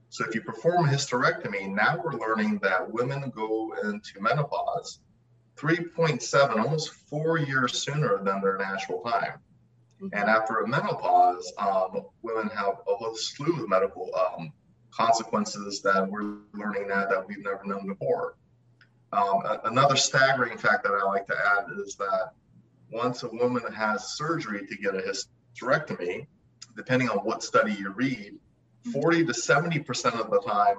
So 0.10 0.26
if 0.26 0.34
you 0.34 0.42
perform 0.42 0.86
a 0.86 0.92
hysterectomy, 0.92 1.74
now 1.74 2.02
we're 2.04 2.14
learning 2.14 2.60
that 2.60 2.92
women 2.92 3.32
go 3.36 3.74
into 3.84 4.22
menopause 4.22 5.00
3.7, 5.58 6.58
almost 6.58 6.92
four 7.10 7.38
years 7.38 7.82
sooner 7.82 8.24
than 8.24 8.42
their 8.42 8.58
natural 8.58 9.02
time. 9.02 9.40
Mm-hmm. 10.02 10.08
And 10.14 10.30
after 10.30 10.60
a 10.60 10.68
menopause, 10.68 11.52
um, 11.58 12.04
women 12.22 12.50
have 12.50 12.76
a 12.88 12.96
whole 12.96 13.16
slew 13.16 13.64
of 13.64 13.70
medical 13.70 14.10
um, 14.16 14.54
consequences 14.92 15.82
that 15.82 16.10
we're 16.10 16.38
learning 16.54 16.88
now 16.88 17.06
that 17.06 17.28
we've 17.28 17.44
never 17.44 17.62
known 17.66 17.88
before. 17.88 18.36
Um, 19.14 19.42
another 19.64 19.96
staggering 19.96 20.58
fact 20.58 20.84
that 20.84 20.92
I 20.92 21.04
like 21.06 21.28
to 21.28 21.36
add 21.36 21.66
is 21.78 21.96
that 21.96 22.32
once 22.92 23.24
a 23.24 23.30
woman 23.30 23.72
has 23.72 24.16
surgery 24.16 24.66
to 24.68 24.76
get 24.78 24.96
a 24.96 25.00
hysterectomy, 25.00 26.28
depending 26.76 27.10
on 27.10 27.18
what 27.20 27.44
study 27.44 27.74
you 27.74 27.92
read, 27.92 28.34
40 28.92 29.26
to 29.26 29.34
70% 29.34 30.20
of 30.20 30.30
the 30.30 30.42
time, 30.42 30.78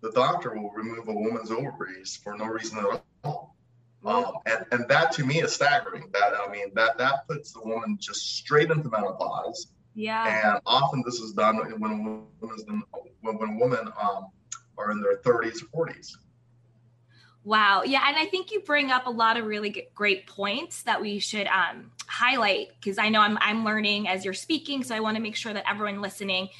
the 0.00 0.10
doctor 0.12 0.54
will 0.54 0.70
remove 0.70 1.08
a 1.08 1.12
woman's 1.12 1.50
ovaries 1.50 2.18
for 2.22 2.36
no 2.36 2.46
reason 2.46 2.78
at 2.78 3.02
all. 3.24 3.56
Um, 4.04 4.32
and, 4.46 4.64
and 4.72 4.88
that 4.88 5.12
to 5.12 5.26
me 5.26 5.42
is 5.42 5.52
staggering. 5.52 6.08
That 6.12 6.32
I 6.34 6.50
mean, 6.50 6.68
that 6.74 6.96
that 6.96 7.28
puts 7.28 7.52
the 7.52 7.60
woman 7.60 7.98
just 8.00 8.36
straight 8.36 8.70
into 8.70 8.88
menopause. 8.88 9.66
Yeah. 9.94 10.52
And 10.52 10.60
often 10.64 11.02
this 11.04 11.16
is 11.16 11.32
done 11.32 11.58
when 11.58 11.72
a 11.72 11.76
woman 11.76 12.24
women 12.40 12.56
when, 12.66 12.82
when 13.40 13.58
women 13.58 13.88
um, 14.00 14.26
are 14.76 14.90
in 14.90 15.00
their 15.00 15.16
30s 15.16 15.62
or 15.72 15.86
40s. 15.86 16.12
Wow. 17.42 17.84
Yeah. 17.84 18.04
And 18.06 18.18
I 18.18 18.26
think 18.26 18.52
you 18.52 18.60
bring 18.60 18.90
up 18.90 19.06
a 19.06 19.10
lot 19.10 19.38
of 19.38 19.46
really 19.46 19.88
great 19.94 20.26
points 20.26 20.82
that 20.82 21.00
we 21.00 21.20
should 21.20 21.46
um, 21.46 21.90
highlight 22.06 22.68
because 22.78 22.98
I 22.98 23.08
know 23.08 23.22
I'm, 23.22 23.38
I'm 23.40 23.64
learning 23.64 24.08
as 24.08 24.26
you're 24.26 24.34
speaking. 24.34 24.84
So 24.84 24.94
I 24.94 25.00
want 25.00 25.16
to 25.16 25.22
make 25.22 25.36
sure 25.36 25.54
that 25.54 25.64
everyone 25.66 26.02
listening 26.02 26.50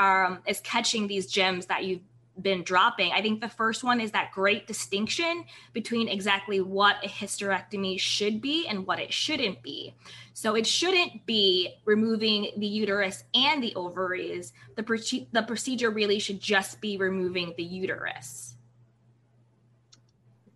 um, 0.00 0.40
is 0.48 0.58
catching 0.60 1.06
these 1.06 1.28
gems 1.28 1.66
that 1.66 1.84
you've 1.84 2.02
been 2.40 2.62
dropping. 2.62 3.12
I 3.12 3.22
think 3.22 3.40
the 3.40 3.48
first 3.48 3.82
one 3.82 4.00
is 4.00 4.12
that 4.12 4.32
great 4.32 4.66
distinction 4.66 5.44
between 5.72 6.08
exactly 6.08 6.60
what 6.60 6.96
a 7.04 7.08
hysterectomy 7.08 7.98
should 7.98 8.40
be 8.40 8.66
and 8.66 8.86
what 8.86 8.98
it 8.98 9.12
shouldn't 9.12 9.62
be. 9.62 9.94
So 10.34 10.54
it 10.54 10.66
shouldn't 10.66 11.24
be 11.26 11.74
removing 11.84 12.50
the 12.56 12.66
uterus 12.66 13.24
and 13.34 13.62
the 13.62 13.74
ovaries. 13.74 14.52
The, 14.76 15.26
the 15.32 15.42
procedure 15.42 15.90
really 15.90 16.18
should 16.18 16.40
just 16.40 16.80
be 16.80 16.96
removing 16.96 17.54
the 17.56 17.64
uterus. 17.64 18.54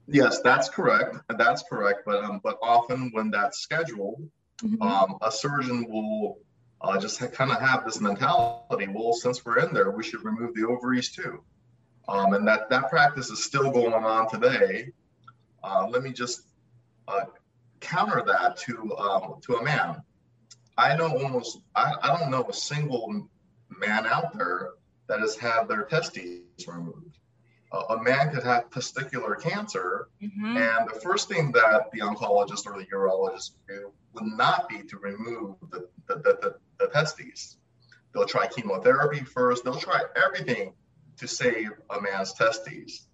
Yes, 0.06 0.40
that's 0.40 0.68
correct. 0.68 1.16
That's 1.28 1.62
correct. 1.62 2.00
But 2.04 2.24
um, 2.24 2.40
but 2.42 2.58
often 2.62 3.10
when 3.12 3.30
that's 3.30 3.60
scheduled, 3.60 4.28
mm-hmm. 4.62 4.82
um, 4.82 5.18
a 5.22 5.30
surgeon 5.30 5.86
will 5.88 6.38
uh, 6.80 6.98
just 6.98 7.18
ha- 7.20 7.28
kind 7.28 7.52
of 7.52 7.60
have 7.60 7.84
this 7.84 8.00
mentality. 8.00 8.88
Well, 8.88 9.12
since 9.12 9.44
we're 9.44 9.58
in 9.60 9.72
there, 9.72 9.90
we 9.92 10.02
should 10.02 10.24
remove 10.24 10.54
the 10.54 10.66
ovaries 10.66 11.12
too. 11.12 11.44
Um, 12.10 12.34
and 12.34 12.46
that, 12.48 12.68
that 12.70 12.90
practice 12.90 13.30
is 13.30 13.44
still 13.44 13.70
going 13.70 13.94
on 13.94 14.28
today. 14.28 14.90
Uh, 15.62 15.86
let 15.88 16.02
me 16.02 16.12
just 16.12 16.42
uh, 17.06 17.26
counter 17.78 18.22
that 18.26 18.56
to, 18.56 18.96
um, 18.96 19.36
to 19.42 19.54
a 19.54 19.62
man. 19.62 20.02
I 20.76 20.96
know 20.96 21.16
almost, 21.16 21.58
I, 21.76 21.94
I 22.02 22.18
don't 22.18 22.30
know 22.30 22.44
a 22.48 22.52
single 22.52 23.28
man 23.78 24.06
out 24.06 24.36
there 24.36 24.70
that 25.06 25.20
has 25.20 25.36
had 25.36 25.68
their 25.68 25.84
testes 25.84 26.66
removed. 26.66 27.18
Uh, 27.70 27.96
a 27.96 28.02
man 28.02 28.34
could 28.34 28.42
have 28.42 28.68
testicular 28.70 29.40
cancer, 29.40 30.08
mm-hmm. 30.20 30.56
and 30.56 30.88
the 30.88 30.98
first 31.00 31.28
thing 31.28 31.52
that 31.52 31.92
the 31.92 32.00
oncologist 32.00 32.66
or 32.66 32.76
the 32.76 32.86
urologist 32.86 33.52
do 33.68 33.92
would 34.14 34.24
not 34.24 34.68
be 34.68 34.82
to 34.82 34.96
remove 34.96 35.54
the, 35.70 35.86
the, 36.08 36.16
the, 36.16 36.38
the, 36.42 36.54
the 36.80 36.88
testes. 36.88 37.58
They'll 38.12 38.26
try 38.26 38.48
chemotherapy 38.48 39.20
first, 39.20 39.62
they'll 39.62 39.76
try 39.76 40.02
everything 40.16 40.72
to 41.20 41.28
save 41.28 41.70
a 41.90 42.00
man's 42.00 42.32
testes. 42.32 43.06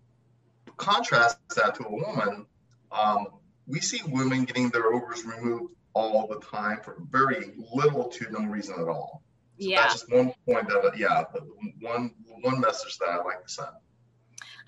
Contrast 0.77 1.39
that 1.57 1.75
to 1.75 1.87
a 1.87 1.91
woman, 1.91 2.47
um, 2.93 3.27
we 3.67 3.81
see 3.81 4.01
women 4.07 4.45
getting 4.45 4.71
their 4.71 4.93
ovaries 4.93 5.25
removed 5.25 5.75
all 5.93 6.27
the 6.29 6.39
time 6.41 6.79
for 6.83 6.97
very 7.11 7.53
little 7.75 8.05
to 8.05 8.31
no 8.31 8.47
reason 8.47 8.75
at 8.79 8.89
all. 8.89 9.23
So 9.59 9.69
yeah. 9.69 9.83
That's 9.83 9.95
just 9.95 10.13
one 10.13 10.33
point 10.47 10.69
that, 10.69 10.93
yeah, 10.97 11.25
one 11.81 12.13
one 12.43 12.61
message 12.61 12.99
that 12.99 13.09
I 13.09 13.17
like 13.25 13.43
to 13.45 13.53
send. 13.53 13.69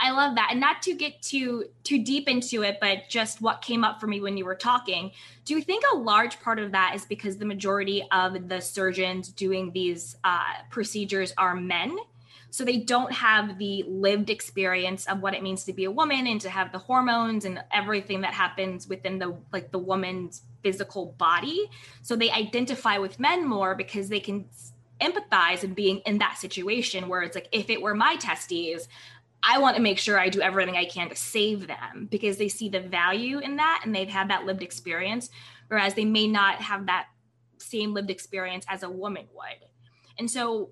I 0.00 0.12
love 0.12 0.36
that. 0.36 0.48
And 0.52 0.60
not 0.60 0.80
to 0.82 0.94
get 0.94 1.20
too 1.22 1.66
too 1.84 2.02
deep 2.02 2.28
into 2.28 2.62
it, 2.62 2.78
but 2.80 3.08
just 3.08 3.42
what 3.42 3.62
came 3.62 3.84
up 3.84 4.00
for 4.00 4.06
me 4.06 4.20
when 4.20 4.36
you 4.36 4.44
were 4.44 4.54
talking. 4.54 5.10
Do 5.44 5.54
you 5.54 5.60
think 5.60 5.84
a 5.92 5.96
large 5.96 6.40
part 6.40 6.58
of 6.58 6.72
that 6.72 6.94
is 6.94 7.04
because 7.04 7.36
the 7.36 7.44
majority 7.44 8.02
of 8.10 8.48
the 8.48 8.60
surgeons 8.60 9.28
doing 9.28 9.72
these 9.72 10.16
uh, 10.24 10.54
procedures 10.70 11.34
are 11.36 11.54
men? 11.54 11.96
So 12.50 12.64
they 12.64 12.78
don't 12.78 13.12
have 13.12 13.58
the 13.58 13.84
lived 13.86 14.30
experience 14.30 15.06
of 15.06 15.20
what 15.20 15.34
it 15.34 15.42
means 15.42 15.64
to 15.64 15.72
be 15.72 15.84
a 15.84 15.90
woman 15.90 16.26
and 16.26 16.40
to 16.40 16.50
have 16.50 16.72
the 16.72 16.78
hormones 16.78 17.44
and 17.44 17.62
everything 17.72 18.22
that 18.22 18.34
happens 18.34 18.88
within 18.88 19.18
the 19.18 19.36
like 19.52 19.70
the 19.70 19.78
woman's 19.78 20.42
physical 20.62 21.14
body 21.18 21.70
so 22.02 22.16
they 22.16 22.30
identify 22.30 22.98
with 22.98 23.20
men 23.20 23.46
more 23.46 23.74
because 23.74 24.08
they 24.08 24.20
can 24.20 24.46
empathize 25.00 25.62
and 25.62 25.76
being 25.76 25.98
in 26.06 26.18
that 26.18 26.36
situation 26.38 27.08
where 27.08 27.22
it's 27.22 27.36
like 27.36 27.48
if 27.52 27.70
it 27.70 27.80
were 27.80 27.94
my 27.94 28.16
testes 28.16 28.88
I 29.42 29.58
want 29.58 29.76
to 29.76 29.82
make 29.82 29.98
sure 29.98 30.18
I 30.18 30.28
do 30.28 30.40
everything 30.40 30.76
I 30.76 30.84
can 30.84 31.08
to 31.10 31.16
save 31.16 31.66
them 31.66 32.08
because 32.10 32.38
they 32.38 32.48
see 32.48 32.68
the 32.68 32.80
value 32.80 33.38
in 33.38 33.56
that 33.56 33.82
and 33.84 33.94
they've 33.94 34.08
had 34.08 34.30
that 34.30 34.44
lived 34.44 34.62
experience, 34.62 35.30
whereas 35.68 35.94
they 35.94 36.04
may 36.04 36.26
not 36.26 36.56
have 36.56 36.86
that 36.86 37.06
same 37.58 37.94
lived 37.94 38.10
experience 38.10 38.64
as 38.68 38.82
a 38.82 38.90
woman 38.90 39.28
would. 39.32 39.68
And 40.18 40.30
so 40.30 40.70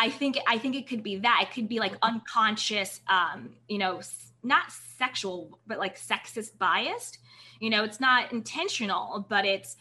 I 0.00 0.08
think 0.08 0.38
I 0.46 0.56
think 0.56 0.76
it 0.76 0.88
could 0.88 1.02
be 1.02 1.16
that. 1.16 1.40
It 1.42 1.54
could 1.54 1.68
be 1.68 1.78
like 1.78 1.92
unconscious, 2.00 3.00
um, 3.06 3.50
you 3.68 3.76
know, 3.76 4.00
not 4.42 4.72
sexual, 4.96 5.58
but 5.66 5.78
like 5.78 5.98
sexist 5.98 6.56
biased. 6.58 7.18
You 7.60 7.68
know, 7.68 7.84
it's 7.84 8.00
not 8.00 8.32
intentional, 8.32 9.26
but 9.28 9.44
it's 9.44 9.76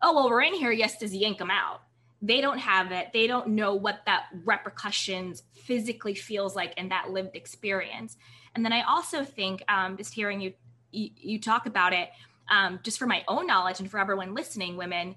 oh 0.00 0.14
well, 0.14 0.30
we're 0.30 0.42
in 0.42 0.54
here. 0.54 0.70
Yes, 0.70 0.96
to 0.98 1.08
yank 1.08 1.38
them 1.38 1.50
out. 1.50 1.80
They 2.22 2.40
don't 2.40 2.58
have 2.58 2.92
it. 2.92 3.08
They 3.12 3.26
don't 3.26 3.48
know 3.48 3.74
what 3.74 4.02
that 4.06 4.26
repercussions 4.44 5.42
physically 5.52 6.14
feels 6.14 6.54
like 6.54 6.72
in 6.78 6.90
that 6.90 7.10
lived 7.10 7.34
experience. 7.34 8.16
And 8.54 8.64
then 8.64 8.72
I 8.72 8.82
also 8.82 9.24
think, 9.24 9.62
um, 9.68 9.96
just 9.96 10.14
hearing 10.14 10.40
you, 10.40 10.54
you, 10.90 11.10
you 11.16 11.40
talk 11.40 11.66
about 11.66 11.92
it, 11.92 12.08
um, 12.48 12.80
just 12.82 12.98
for 12.98 13.06
my 13.06 13.24
own 13.28 13.46
knowledge 13.46 13.80
and 13.80 13.90
for 13.90 13.98
everyone 13.98 14.34
listening, 14.34 14.76
women, 14.76 15.16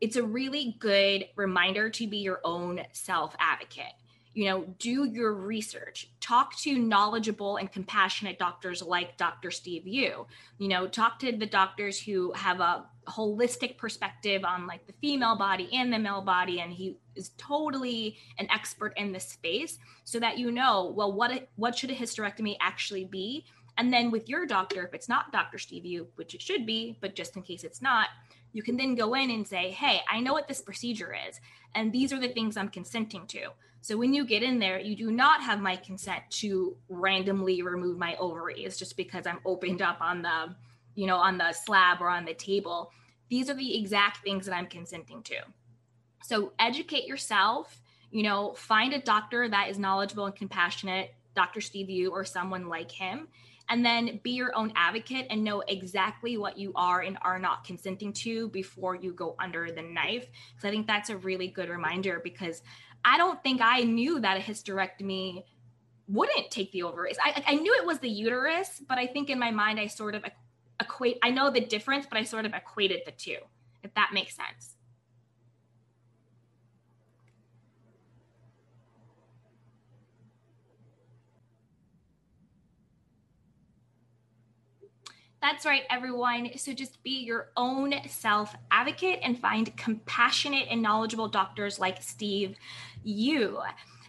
it's 0.00 0.16
a 0.16 0.22
really 0.22 0.76
good 0.78 1.26
reminder 1.36 1.90
to 1.90 2.06
be 2.06 2.18
your 2.18 2.40
own 2.44 2.82
self 2.92 3.34
advocate. 3.38 3.94
You 4.34 4.44
know, 4.44 4.64
do 4.78 5.04
your 5.04 5.32
research, 5.32 6.10
talk 6.20 6.54
to 6.58 6.78
knowledgeable 6.78 7.56
and 7.56 7.72
compassionate 7.72 8.38
doctors 8.38 8.82
like 8.82 9.16
Dr. 9.16 9.50
Steve 9.50 9.86
Yu. 9.86 10.26
You 10.58 10.68
know, 10.68 10.86
talk 10.86 11.18
to 11.20 11.32
the 11.32 11.46
doctors 11.46 11.98
who 11.98 12.32
have 12.32 12.60
a 12.60 12.84
holistic 13.06 13.78
perspective 13.78 14.44
on 14.44 14.66
like 14.66 14.86
the 14.86 14.92
female 15.00 15.36
body 15.36 15.68
and 15.72 15.92
the 15.92 15.98
male 15.98 16.20
body 16.20 16.60
and 16.60 16.72
he 16.72 16.98
is 17.14 17.30
totally 17.38 18.16
an 18.38 18.48
expert 18.50 18.92
in 18.96 19.12
this 19.12 19.28
space 19.28 19.78
so 20.04 20.18
that 20.18 20.38
you 20.38 20.50
know 20.50 20.92
well 20.96 21.12
what 21.12 21.48
what 21.54 21.76
should 21.76 21.90
a 21.90 21.94
hysterectomy 21.94 22.56
actually 22.60 23.04
be 23.04 23.44
and 23.78 23.92
then 23.92 24.10
with 24.10 24.28
your 24.28 24.44
doctor 24.44 24.84
if 24.84 24.92
it's 24.92 25.08
not 25.08 25.30
dr 25.30 25.56
steve 25.56 25.84
yu 25.86 26.06
which 26.16 26.34
it 26.34 26.42
should 26.42 26.66
be 26.66 26.98
but 27.00 27.14
just 27.14 27.36
in 27.36 27.42
case 27.42 27.62
it's 27.62 27.80
not 27.80 28.08
you 28.56 28.62
can 28.62 28.78
then 28.78 28.94
go 28.94 29.12
in 29.12 29.30
and 29.30 29.46
say, 29.46 29.70
hey, 29.70 30.00
I 30.10 30.20
know 30.20 30.32
what 30.32 30.48
this 30.48 30.62
procedure 30.62 31.14
is, 31.28 31.38
and 31.74 31.92
these 31.92 32.10
are 32.10 32.18
the 32.18 32.28
things 32.28 32.56
I'm 32.56 32.70
consenting 32.70 33.26
to. 33.26 33.50
So 33.82 33.98
when 33.98 34.14
you 34.14 34.24
get 34.24 34.42
in 34.42 34.58
there, 34.58 34.80
you 34.80 34.96
do 34.96 35.10
not 35.10 35.42
have 35.42 35.60
my 35.60 35.76
consent 35.76 36.22
to 36.40 36.74
randomly 36.88 37.60
remove 37.60 37.98
my 37.98 38.16
ovaries 38.16 38.78
just 38.78 38.96
because 38.96 39.26
I'm 39.26 39.40
opened 39.44 39.82
up 39.82 39.98
on 40.00 40.22
the, 40.22 40.54
you 40.94 41.06
know, 41.06 41.16
on 41.16 41.36
the 41.36 41.52
slab 41.52 42.00
or 42.00 42.08
on 42.08 42.24
the 42.24 42.32
table. 42.32 42.92
these 43.28 43.50
are 43.50 43.54
the 43.54 43.78
exact 43.78 44.22
things 44.24 44.46
that 44.46 44.54
I'm 44.54 44.68
consenting 44.68 45.22
to. 45.24 45.36
So 46.22 46.52
educate 46.58 47.04
yourself, 47.04 47.82
you 48.10 48.22
know, 48.22 48.54
find 48.54 48.94
a 48.94 49.00
doctor 49.02 49.50
that 49.50 49.68
is 49.68 49.78
knowledgeable 49.78 50.24
and 50.24 50.34
compassionate, 50.34 51.12
Dr. 51.34 51.60
Steve 51.60 51.90
Yu 51.90 52.10
or 52.10 52.24
someone 52.24 52.70
like 52.70 52.90
him, 52.90 53.28
and 53.68 53.84
then 53.84 54.20
be 54.22 54.30
your 54.30 54.54
own 54.56 54.72
advocate 54.76 55.26
and 55.30 55.42
know 55.42 55.62
exactly 55.66 56.36
what 56.36 56.56
you 56.56 56.72
are 56.74 57.00
and 57.00 57.18
are 57.22 57.38
not 57.38 57.64
consenting 57.64 58.12
to 58.12 58.48
before 58.48 58.94
you 58.94 59.12
go 59.12 59.34
under 59.40 59.70
the 59.70 59.82
knife. 59.82 60.28
So 60.58 60.68
I 60.68 60.70
think 60.70 60.86
that's 60.86 61.10
a 61.10 61.16
really 61.16 61.48
good 61.48 61.68
reminder 61.68 62.20
because 62.22 62.62
I 63.04 63.18
don't 63.18 63.42
think 63.42 63.60
I 63.62 63.82
knew 63.82 64.20
that 64.20 64.36
a 64.36 64.40
hysterectomy 64.40 65.42
wouldn't 66.08 66.50
take 66.50 66.70
the 66.72 66.84
ovaries. 66.84 67.16
I, 67.22 67.42
I 67.46 67.54
knew 67.56 67.74
it 67.74 67.86
was 67.86 67.98
the 67.98 68.08
uterus, 68.08 68.80
but 68.86 68.98
I 68.98 69.06
think 69.06 69.30
in 69.30 69.38
my 69.38 69.50
mind 69.50 69.80
I 69.80 69.88
sort 69.88 70.14
of 70.14 70.24
equate. 70.80 71.18
I 71.22 71.30
know 71.30 71.50
the 71.50 71.60
difference, 71.60 72.06
but 72.06 72.18
I 72.18 72.22
sort 72.22 72.44
of 72.44 72.54
equated 72.54 73.00
the 73.04 73.12
two. 73.12 73.38
If 73.82 73.94
that 73.94 74.10
makes 74.12 74.36
sense. 74.36 74.75
That's 85.48 85.64
right, 85.64 85.84
everyone. 85.90 86.50
So 86.56 86.72
just 86.72 87.00
be 87.04 87.20
your 87.20 87.50
own 87.56 87.94
self 88.08 88.56
advocate 88.72 89.20
and 89.22 89.38
find 89.38 89.76
compassionate 89.76 90.66
and 90.68 90.82
knowledgeable 90.82 91.28
doctors 91.28 91.78
like 91.78 92.02
Steve 92.02 92.56
Yu. 93.04 93.60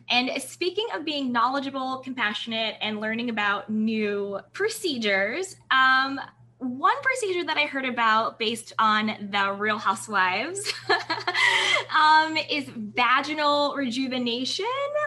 And 0.10 0.42
speaking 0.42 0.88
of 0.96 1.06
being 1.06 1.32
knowledgeable, 1.32 1.98
compassionate, 1.98 2.78
and 2.82 3.00
learning 3.00 3.30
about 3.30 3.70
new 3.70 4.40
procedures, 4.52 5.58
um, 5.70 6.20
one 6.58 7.00
procedure 7.04 7.46
that 7.46 7.56
I 7.56 7.68
heard 7.68 7.86
about 7.86 8.40
based 8.40 8.74
on 8.80 9.30
the 9.32 9.54
Real 9.54 9.78
Housewives 9.78 10.74
um, 11.96 12.36
is 12.50 12.66
vaginal 12.68 13.76
rejuvenation. 13.76 14.66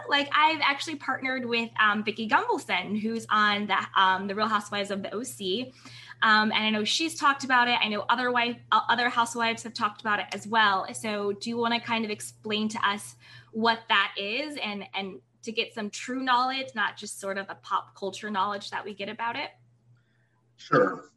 Like 0.09 0.31
I've 0.33 0.61
actually 0.63 0.95
partnered 0.95 1.45
with 1.45 1.71
um, 1.81 2.05
Vicki 2.05 2.29
Gunvalson, 2.29 3.01
who's 3.01 3.27
on 3.31 3.67
the 3.67 3.79
um, 4.01 4.29
the 4.29 4.37
Real 4.37 4.47
Housewives 4.47 4.93
of 4.93 5.03
the 5.03 5.13
OC. 5.13 5.73
Um, 6.23 6.53
and 6.53 6.65
I 6.65 6.71
know 6.71 6.85
she's 6.85 7.15
talked 7.15 7.45
about 7.45 7.69
it. 7.69 7.79
I 7.83 7.89
know 7.89 8.05
other 8.09 8.31
wife, 8.31 8.57
uh, 8.71 8.81
other 8.89 9.09
housewives 9.09 9.63
have 9.63 9.73
talked 9.73 10.03
about 10.03 10.19
it 10.19 10.27
as 10.33 10.47
well. 10.47 10.87
So, 10.93 11.33
do 11.33 11.49
you 11.49 11.57
want 11.57 11.75
to 11.75 11.81
kind 11.81 12.05
of 12.05 12.11
explain 12.11 12.69
to 12.71 12.89
us 12.89 13.17
what 13.53 13.81
that 13.89 14.13
is, 14.19 14.59
and 14.63 14.85
and 14.95 15.21
to 15.43 15.53
get 15.53 15.73
some 15.73 15.89
true 15.89 16.23
knowledge, 16.23 16.69
not 16.75 16.97
just 16.97 17.21
sort 17.21 17.39
of 17.39 17.47
a 17.49 17.55
pop 17.63 17.95
culture 17.95 18.31
knowledge 18.31 18.71
that 18.71 18.85
we 18.85 18.95
get 18.95 19.09
about 19.09 19.37
it? 19.37 19.51
Sure. 20.57 21.11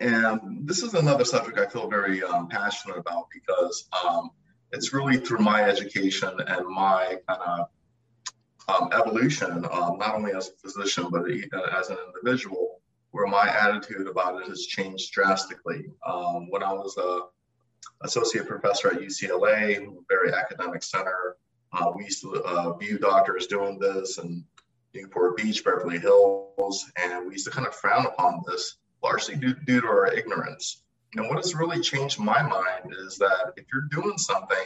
And 0.00 0.66
this 0.66 0.82
is 0.82 0.94
another 0.94 1.24
subject 1.24 1.58
I 1.58 1.66
feel 1.66 1.88
very 1.88 2.24
um, 2.24 2.48
passionate 2.48 2.96
about 2.96 3.28
because 3.32 3.88
um, 4.04 4.30
it's 4.72 4.92
really 4.92 5.18
through 5.18 5.38
my 5.38 5.62
education 5.62 6.32
and 6.46 6.66
my 6.66 7.18
kind 7.28 7.40
of 7.60 7.68
um, 8.68 8.88
evolution, 8.92 9.66
um, 9.70 9.98
not 9.98 10.14
only 10.14 10.32
as 10.32 10.48
a 10.48 10.52
physician, 10.52 11.08
but 11.10 11.24
as 11.72 11.90
an 11.90 11.98
individual, 12.06 12.71
where 13.12 13.26
my 13.26 13.48
attitude 13.48 14.08
about 14.08 14.40
it 14.40 14.48
has 14.48 14.66
changed 14.66 15.12
drastically. 15.12 15.84
Um, 16.04 16.50
when 16.50 16.62
I 16.62 16.72
was 16.72 16.96
a 16.96 17.20
associate 18.04 18.48
professor 18.48 18.88
at 18.88 19.00
UCLA, 19.00 19.86
very 20.08 20.32
academic 20.32 20.82
center, 20.82 21.36
uh, 21.72 21.90
we 21.94 22.04
used 22.04 22.22
to 22.22 22.42
uh, 22.42 22.72
view 22.76 22.98
doctors 22.98 23.46
doing 23.46 23.78
this 23.78 24.18
in 24.18 24.44
Newport 24.94 25.36
Beach, 25.36 25.64
Beverly 25.64 25.98
Hills, 25.98 26.90
and 26.96 27.26
we 27.26 27.32
used 27.32 27.46
to 27.46 27.50
kind 27.50 27.66
of 27.66 27.74
frown 27.74 28.06
upon 28.06 28.42
this 28.46 28.76
largely 29.02 29.36
due, 29.36 29.54
due 29.66 29.80
to 29.80 29.86
our 29.86 30.12
ignorance. 30.12 30.82
And 31.14 31.28
what 31.28 31.36
has 31.36 31.54
really 31.54 31.80
changed 31.80 32.18
my 32.18 32.42
mind 32.42 32.94
is 32.98 33.18
that 33.18 33.52
if 33.56 33.64
you're 33.72 33.88
doing 33.90 34.16
something 34.16 34.56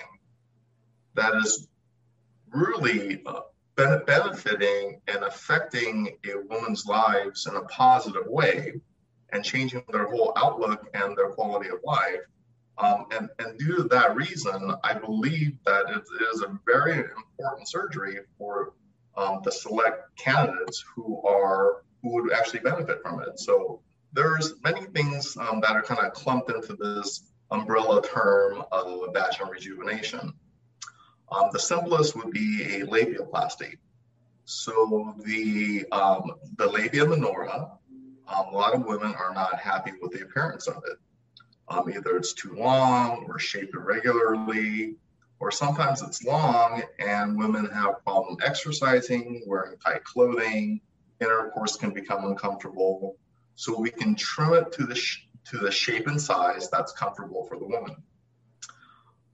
that 1.15 1.35
is 1.37 1.69
really 2.53 3.23
uh, 3.27 3.41
benefiting 3.77 5.01
and 5.07 5.25
affecting 5.25 6.17
a 6.25 6.39
woman's 6.49 6.87
lives 6.87 7.47
in 7.47 7.57
a 7.57 7.63
positive 7.63 8.27
way 8.27 8.73
and 9.31 9.45
changing 9.45 9.83
their 9.91 10.07
whole 10.07 10.33
outlook 10.37 10.89
and 10.95 11.17
their 11.17 11.29
quality 11.29 11.69
of 11.69 11.79
life. 11.85 12.21
Um, 12.79 13.07
and, 13.11 13.29
and 13.39 13.59
due 13.59 13.77
to 13.77 13.83
that 13.85 14.17
reason, 14.17 14.75
I 14.85 14.95
believe 14.95 15.59
that 15.65 15.87
it 15.89 16.05
is 16.33 16.43
a 16.43 16.59
very 16.67 16.99
important 16.99 17.69
surgery 17.69 18.21
for 18.39 18.75
um, 19.17 19.41
the 19.45 19.53
select 19.53 20.17
candidates 20.17 20.85
who 20.95 21.23
are 21.23 21.83
who 22.03 22.13
would 22.15 22.33
actually 22.33 22.61
benefit 22.61 23.01
from 23.03 23.23
it. 23.23 23.39
So 23.41 23.81
there's 24.13 24.55
many 24.63 24.83
things 24.87 25.37
um, 25.37 25.61
that 25.61 25.73
are 25.73 25.83
kind 25.83 26.01
of 26.01 26.13
clumped 26.13 26.51
into 26.51 26.75
this 26.75 27.23
umbrella 27.51 28.03
term 28.03 28.63
of 28.73 29.13
vaginal 29.15 29.51
rejuvenation. 29.51 30.33
Um, 31.31 31.49
the 31.53 31.59
simplest 31.59 32.15
would 32.17 32.31
be 32.31 32.63
a 32.63 32.87
labiaplasty. 32.87 33.79
So 34.45 35.15
the 35.25 35.85
um, 35.91 36.35
the 36.57 36.69
labia 36.69 37.05
minora, 37.05 37.73
um, 38.29 38.47
a 38.47 38.57
lot 38.57 38.75
of 38.75 38.85
women 38.85 39.13
are 39.15 39.35
not 39.35 39.59
happy 39.59 39.93
with 40.01 40.13
the 40.13 40.23
appearance 40.23 40.69
of 40.69 40.83
it. 40.89 40.99
Um, 41.69 41.91
either 41.93 42.17
it's 42.17 42.33
too 42.33 42.55
long 42.55 43.27
or 43.29 43.41
shaped 43.41 43.75
irregularly, 43.75 44.95
or 45.41 45.51
sometimes 45.51 46.01
it's 46.03 46.25
long 46.25 46.83
and 47.01 47.37
women 47.37 47.67
have 47.67 48.03
problem 48.05 48.39
exercising, 48.45 49.43
wearing 49.47 49.77
tight 49.79 50.05
clothing, 50.05 50.81
intercourse 51.21 51.77
can 51.77 51.91
become 51.91 52.25
uncomfortable. 52.25 53.17
So 53.57 53.79
we 53.79 53.91
can 53.91 54.15
trim 54.15 54.55
it 54.55 54.73
to 54.73 54.87
the, 54.87 54.95
sh- 54.95 55.27
to 55.47 55.59
the 55.59 55.71
shape 55.71 56.07
and 56.07 56.21
size 56.21 56.71
that's 56.71 56.93
comfortable 56.93 57.45
for 57.47 57.59
the 57.59 57.65
woman. 57.65 57.97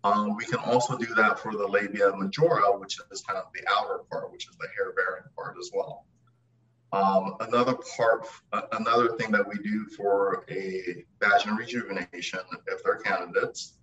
Um, 0.05 0.37
we 0.37 0.45
can 0.45 0.59
also 0.59 0.99
do 0.99 1.15
that 1.15 1.39
for 1.39 1.53
the 1.53 1.67
labia 1.67 2.13
majora, 2.17 2.77
which 2.77 2.99
is 3.11 3.23
kind 3.23 3.39
of 3.39 3.47
the 3.55 3.63
outer 3.71 4.01
part, 4.11 4.33
which 4.33 4.49
is 4.49 4.57
the 4.57 4.69
hair 4.77 4.93
bearing 4.93 5.25
part 5.37 5.57
as 5.61 5.71
well. 5.73 6.07
Um, 6.93 7.37
another 7.41 7.75
part, 7.97 8.27
another 8.73 9.17
thing 9.17 9.31
that 9.33 9.49
we 9.49 9.57
do 9.63 9.87
for 9.97 10.45
a 10.51 11.05
vaginal 11.21 11.57
rejuvenation, 11.57 12.41
if 12.67 12.83
they're 12.83 12.97
candidates, 12.97 13.75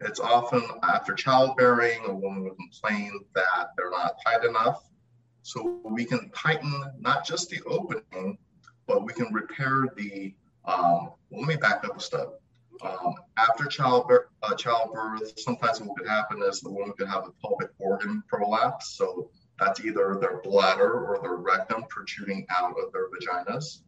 it's 0.00 0.20
often 0.20 0.62
after 0.82 1.14
childbearing, 1.14 2.04
a 2.06 2.14
woman 2.14 2.44
will 2.44 2.54
complain 2.54 3.20
that 3.34 3.70
they're 3.76 3.90
not 3.90 4.16
tight 4.24 4.44
enough. 4.44 4.88
So 5.42 5.80
we 5.84 6.04
can 6.04 6.30
tighten 6.30 6.84
not 6.98 7.26
just 7.26 7.50
the 7.50 7.60
opening, 7.66 8.38
but 8.86 9.04
we 9.04 9.12
can 9.12 9.32
repair 9.32 9.86
the, 9.96 10.34
um, 10.64 11.10
let 11.30 11.46
me 11.46 11.56
back 11.56 11.84
up 11.84 11.96
a 11.96 12.00
step. 12.00 12.40
Um, 12.82 13.14
after 13.36 13.66
childbirth, 13.66 14.26
uh, 14.42 14.54
childbirth, 14.54 15.38
sometimes 15.38 15.80
what 15.80 15.96
could 15.96 16.08
happen 16.08 16.42
is 16.42 16.60
the 16.60 16.70
woman 16.70 16.92
could 16.96 17.08
have 17.08 17.26
a 17.26 17.30
pelvic 17.46 17.70
organ 17.78 18.22
prolapse. 18.28 18.96
So 18.96 19.30
that's 19.58 19.84
either 19.84 20.18
their 20.20 20.40
bladder 20.42 21.04
or 21.04 21.20
their 21.22 21.36
rectum 21.36 21.84
protruding 21.88 22.46
out 22.50 22.74
of 22.78 22.92
their 22.92 23.08
vaginas. 23.10 23.82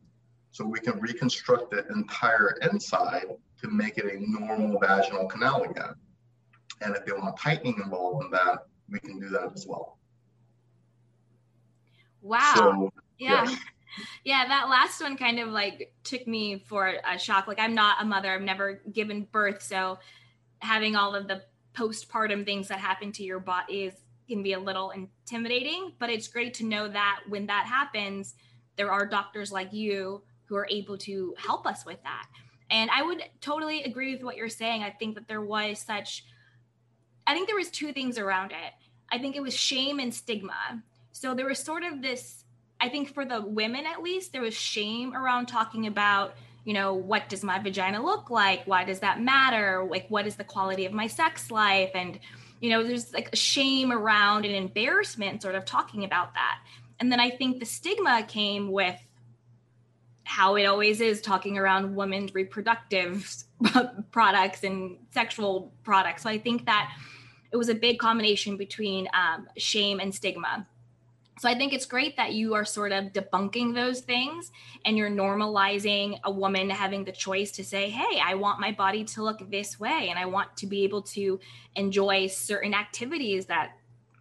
So 0.52 0.64
we 0.64 0.80
can 0.80 1.00
reconstruct 1.00 1.70
the 1.70 1.86
entire 1.88 2.56
inside 2.62 3.26
to 3.60 3.68
make 3.68 3.98
it 3.98 4.04
a 4.06 4.30
normal 4.30 4.78
vaginal 4.78 5.26
canal 5.26 5.64
again. 5.64 5.94
And 6.80 6.94
if 6.94 7.04
they 7.04 7.12
want 7.12 7.38
tightening 7.38 7.80
involved 7.82 8.24
in 8.24 8.30
that, 8.30 8.66
we 8.88 9.00
can 9.00 9.18
do 9.18 9.28
that 9.30 9.52
as 9.54 9.66
well. 9.66 9.98
Wow. 12.22 12.52
So, 12.54 12.92
yeah. 13.18 13.44
Yes 13.44 13.58
yeah, 14.24 14.46
that 14.48 14.68
last 14.68 15.00
one 15.00 15.16
kind 15.16 15.38
of 15.38 15.48
like 15.48 15.92
took 16.04 16.26
me 16.26 16.58
for 16.66 16.94
a 17.04 17.18
shock. 17.18 17.46
Like 17.46 17.60
I'm 17.60 17.74
not 17.74 18.02
a 18.02 18.04
mother, 18.04 18.30
I've 18.32 18.42
never 18.42 18.82
given 18.92 19.26
birth, 19.30 19.62
so 19.62 19.98
having 20.58 20.96
all 20.96 21.14
of 21.14 21.28
the 21.28 21.42
postpartum 21.74 22.44
things 22.44 22.68
that 22.68 22.78
happen 22.78 23.12
to 23.12 23.22
your 23.22 23.40
body 23.40 23.84
is 23.84 23.94
can 24.28 24.42
be 24.42 24.54
a 24.54 24.58
little 24.58 24.90
intimidating, 24.90 25.92
but 25.98 26.10
it's 26.10 26.26
great 26.28 26.54
to 26.54 26.64
know 26.64 26.88
that 26.88 27.20
when 27.28 27.46
that 27.46 27.66
happens, 27.66 28.34
there 28.76 28.90
are 28.90 29.06
doctors 29.06 29.52
like 29.52 29.72
you 29.72 30.22
who 30.46 30.56
are 30.56 30.66
able 30.68 30.98
to 30.98 31.34
help 31.38 31.66
us 31.66 31.84
with 31.86 32.02
that. 32.02 32.26
And 32.68 32.90
I 32.90 33.02
would 33.02 33.22
totally 33.40 33.84
agree 33.84 34.14
with 34.14 34.24
what 34.24 34.36
you're 34.36 34.48
saying. 34.48 34.82
I 34.82 34.90
think 34.90 35.14
that 35.14 35.28
there 35.28 35.42
was 35.42 35.78
such 35.78 36.24
I 37.26 37.34
think 37.34 37.48
there 37.48 37.56
was 37.56 37.70
two 37.70 37.92
things 37.92 38.18
around 38.18 38.52
it. 38.52 38.72
I 39.10 39.18
think 39.18 39.36
it 39.36 39.42
was 39.42 39.54
shame 39.54 39.98
and 39.98 40.14
stigma. 40.14 40.82
So 41.12 41.34
there 41.34 41.46
was 41.46 41.58
sort 41.58 41.82
of 41.82 42.00
this 42.00 42.44
I 42.80 42.88
think 42.88 43.12
for 43.12 43.24
the 43.24 43.40
women 43.40 43.86
at 43.86 44.02
least, 44.02 44.32
there 44.32 44.42
was 44.42 44.54
shame 44.54 45.14
around 45.14 45.46
talking 45.46 45.86
about, 45.86 46.34
you 46.64 46.74
know, 46.74 46.94
what 46.94 47.28
does 47.28 47.42
my 47.42 47.58
vagina 47.58 48.04
look 48.04 48.30
like? 48.30 48.66
Why 48.66 48.84
does 48.84 49.00
that 49.00 49.20
matter? 49.20 49.86
Like, 49.88 50.06
what 50.08 50.26
is 50.26 50.36
the 50.36 50.44
quality 50.44 50.84
of 50.84 50.92
my 50.92 51.06
sex 51.06 51.50
life? 51.50 51.90
And, 51.94 52.18
you 52.60 52.70
know, 52.70 52.82
there's 52.82 53.12
like 53.12 53.34
shame 53.34 53.92
around 53.92 54.44
and 54.44 54.54
embarrassment 54.54 55.42
sort 55.42 55.54
of 55.54 55.64
talking 55.64 56.04
about 56.04 56.34
that. 56.34 56.58
And 57.00 57.10
then 57.10 57.20
I 57.20 57.30
think 57.30 57.60
the 57.60 57.66
stigma 57.66 58.24
came 58.26 58.70
with 58.70 58.98
how 60.24 60.56
it 60.56 60.64
always 60.64 61.00
is 61.00 61.20
talking 61.20 61.56
around 61.56 61.94
women's 61.94 62.34
reproductive 62.34 63.44
products 64.10 64.64
and 64.64 64.98
sexual 65.12 65.72
products. 65.84 66.24
So 66.24 66.30
I 66.30 66.38
think 66.38 66.66
that 66.66 66.92
it 67.52 67.56
was 67.56 67.68
a 67.68 67.74
big 67.74 67.98
combination 67.98 68.56
between 68.56 69.08
um, 69.14 69.46
shame 69.56 70.00
and 70.00 70.14
stigma 70.14 70.66
So 71.38 71.50
I 71.50 71.54
think 71.54 71.74
it's 71.74 71.84
great 71.84 72.16
that 72.16 72.32
you 72.32 72.54
are 72.54 72.64
sort 72.64 72.92
of 72.92 73.12
debunking 73.12 73.74
those 73.74 74.00
things 74.00 74.50
and 74.86 74.96
you're 74.96 75.10
normalizing 75.10 76.18
a 76.24 76.30
woman 76.30 76.70
having 76.70 77.04
the 77.04 77.12
choice 77.12 77.50
to 77.52 77.64
say, 77.64 77.90
"Hey, 77.90 78.20
I 78.20 78.34
want 78.34 78.58
my 78.58 78.72
body 78.72 79.04
to 79.04 79.22
look 79.22 79.50
this 79.50 79.78
way 79.78 80.08
and 80.08 80.18
I 80.18 80.24
want 80.24 80.56
to 80.56 80.66
be 80.66 80.84
able 80.84 81.02
to 81.02 81.38
enjoy 81.74 82.26
certain 82.28 82.72
activities 82.72 83.46
that 83.46 83.78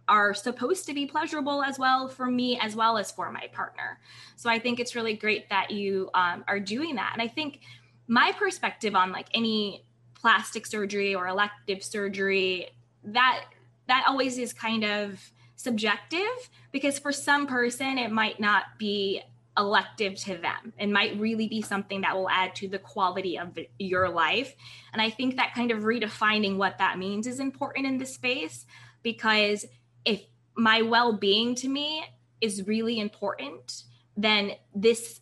are 0.08 0.34
supposed 0.34 0.86
to 0.86 0.94
be 0.94 1.06
pleasurable 1.06 1.62
as 1.62 1.78
well 1.78 2.06
for 2.06 2.26
me 2.26 2.60
as 2.60 2.76
well 2.76 2.98
as 2.98 3.10
for 3.10 3.32
my 3.32 3.46
partner." 3.52 3.98
So 4.36 4.50
I 4.50 4.58
think 4.58 4.78
it's 4.78 4.94
really 4.94 5.14
great 5.14 5.48
that 5.48 5.70
you 5.70 6.10
um, 6.12 6.44
are 6.46 6.60
doing 6.60 6.96
that. 6.96 7.10
And 7.14 7.22
I 7.22 7.28
think 7.28 7.60
my 8.08 8.32
perspective 8.32 8.94
on 8.94 9.10
like 9.10 9.28
any 9.32 9.86
plastic 10.14 10.66
surgery 10.66 11.14
or 11.14 11.28
elective 11.28 11.82
surgery 11.82 12.68
that 13.04 13.44
that 13.88 14.04
always 14.06 14.36
is 14.38 14.52
kind 14.52 14.84
of 14.84 15.32
subjective 15.56 16.50
because 16.70 16.98
for 16.98 17.12
some 17.12 17.46
person 17.46 17.98
it 17.98 18.12
might 18.12 18.38
not 18.38 18.64
be 18.78 19.22
elective 19.58 20.14
to 20.16 20.36
them. 20.36 20.74
It 20.78 20.90
might 20.90 21.18
really 21.18 21.48
be 21.48 21.62
something 21.62 22.02
that 22.02 22.14
will 22.14 22.28
add 22.28 22.54
to 22.56 22.68
the 22.68 22.78
quality 22.78 23.38
of 23.38 23.58
your 23.78 24.08
life. 24.10 24.54
And 24.92 25.00
i 25.00 25.10
think 25.10 25.36
that 25.36 25.54
kind 25.54 25.70
of 25.70 25.80
redefining 25.80 26.56
what 26.56 26.78
that 26.78 26.98
means 26.98 27.26
is 27.26 27.40
important 27.40 27.86
in 27.86 27.98
this 27.98 28.14
space 28.14 28.66
because 29.02 29.64
if 30.04 30.22
my 30.56 30.82
well-being 30.82 31.54
to 31.56 31.68
me 31.68 32.04
is 32.40 32.66
really 32.66 32.98
important 32.98 33.84
then 34.16 34.52
this 34.74 35.20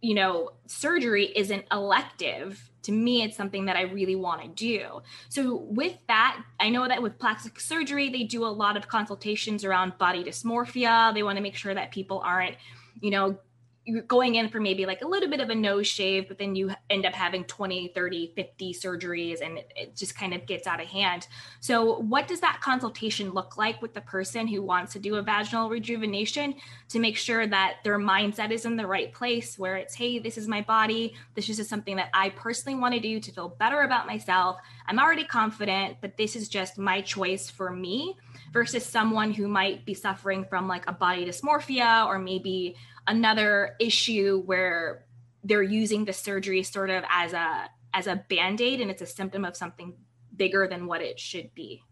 you 0.00 0.14
know 0.14 0.50
surgery 0.66 1.26
isn't 1.36 1.64
elective 1.70 2.71
to 2.82 2.92
me 2.92 3.22
it's 3.22 3.36
something 3.36 3.64
that 3.66 3.76
i 3.76 3.82
really 3.82 4.16
want 4.16 4.42
to 4.42 4.48
do. 4.48 5.02
So 5.28 5.56
with 5.56 5.96
that 6.08 6.42
i 6.60 6.68
know 6.68 6.88
that 6.88 7.02
with 7.02 7.18
plastic 7.18 7.60
surgery 7.60 8.08
they 8.08 8.24
do 8.24 8.44
a 8.44 8.52
lot 8.62 8.76
of 8.76 8.88
consultations 8.88 9.64
around 9.64 9.98
body 9.98 10.24
dysmorphia. 10.24 11.14
They 11.14 11.22
want 11.22 11.36
to 11.36 11.42
make 11.42 11.56
sure 11.56 11.74
that 11.74 11.90
people 11.90 12.20
aren't 12.24 12.56
you 13.00 13.10
know 13.10 13.38
you're 13.84 14.02
going 14.02 14.36
in 14.36 14.48
for 14.48 14.60
maybe 14.60 14.86
like 14.86 15.02
a 15.02 15.06
little 15.06 15.28
bit 15.28 15.40
of 15.40 15.50
a 15.50 15.54
nose 15.54 15.86
shave, 15.86 16.28
but 16.28 16.38
then 16.38 16.54
you 16.54 16.70
end 16.88 17.04
up 17.04 17.14
having 17.14 17.44
20, 17.44 17.88
30, 17.88 18.32
50 18.36 18.74
surgeries 18.74 19.40
and 19.40 19.58
it, 19.58 19.72
it, 19.74 19.96
just 19.96 20.16
kind 20.16 20.32
of 20.32 20.46
gets 20.46 20.66
out 20.66 20.80
of 20.80 20.86
hand. 20.86 21.26
So, 21.60 21.98
what 21.98 22.28
does 22.28 22.40
that 22.40 22.60
consultation 22.60 23.30
look 23.30 23.56
like 23.56 23.82
with 23.82 23.92
the 23.92 24.00
person 24.00 24.46
who 24.46 24.62
wants 24.62 24.92
to 24.92 24.98
do 24.98 25.16
a 25.16 25.22
vaginal 25.22 25.68
rejuvenation 25.68 26.54
to 26.90 26.98
make 27.00 27.16
sure 27.16 27.46
that 27.46 27.78
their 27.82 27.98
mindset 27.98 28.52
is 28.52 28.64
in 28.64 28.76
the 28.76 28.86
right 28.86 29.12
place 29.12 29.58
where 29.58 29.76
it's, 29.76 29.94
hey, 29.94 30.18
this 30.18 30.38
is 30.38 30.46
my 30.46 30.60
body. 30.60 31.14
This 31.34 31.48
is 31.48 31.56
just 31.56 31.70
something 31.70 31.96
that 31.96 32.10
I 32.14 32.30
personally 32.30 32.78
want 32.78 32.94
to 32.94 33.00
do 33.00 33.18
to 33.18 33.32
feel 33.32 33.48
better 33.48 33.82
about 33.82 34.06
myself. 34.06 34.60
I'm 34.86 34.98
already 34.98 35.24
confident, 35.24 35.96
but 36.00 36.16
this 36.16 36.36
is 36.36 36.48
just 36.48 36.78
my 36.78 37.00
choice 37.00 37.50
for 37.50 37.70
me 37.70 38.16
versus 38.52 38.84
someone 38.84 39.32
who 39.32 39.48
might 39.48 39.84
be 39.84 39.94
suffering 39.94 40.44
from 40.44 40.68
like 40.68 40.86
a 40.86 40.92
body 40.92 41.24
dysmorphia 41.24 42.06
or 42.06 42.18
maybe 42.18 42.76
another 43.06 43.74
issue 43.80 44.42
where 44.44 45.06
they're 45.42 45.62
using 45.62 46.04
the 46.04 46.12
surgery 46.12 46.62
sort 46.62 46.90
of 46.90 47.02
as 47.10 47.32
a 47.32 47.68
as 47.94 48.06
a 48.06 48.16
band-aid 48.28 48.80
and 48.80 48.90
it's 48.90 49.02
a 49.02 49.06
symptom 49.06 49.44
of 49.44 49.56
something 49.56 49.94
bigger 50.36 50.66
than 50.68 50.86
what 50.86 51.00
it 51.02 51.18
should 51.18 51.52
be 51.54 51.82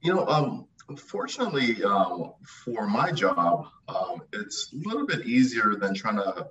you 0.00 0.14
know 0.14 0.26
um 0.26 0.66
unfortunately 0.88 1.82
um, 1.84 2.32
for 2.64 2.86
my 2.86 3.10
job 3.10 3.66
um, 3.88 4.22
it's 4.32 4.72
a 4.72 4.88
little 4.88 5.06
bit 5.06 5.26
easier 5.26 5.74
than 5.76 5.94
trying 5.94 6.16
to 6.16 6.46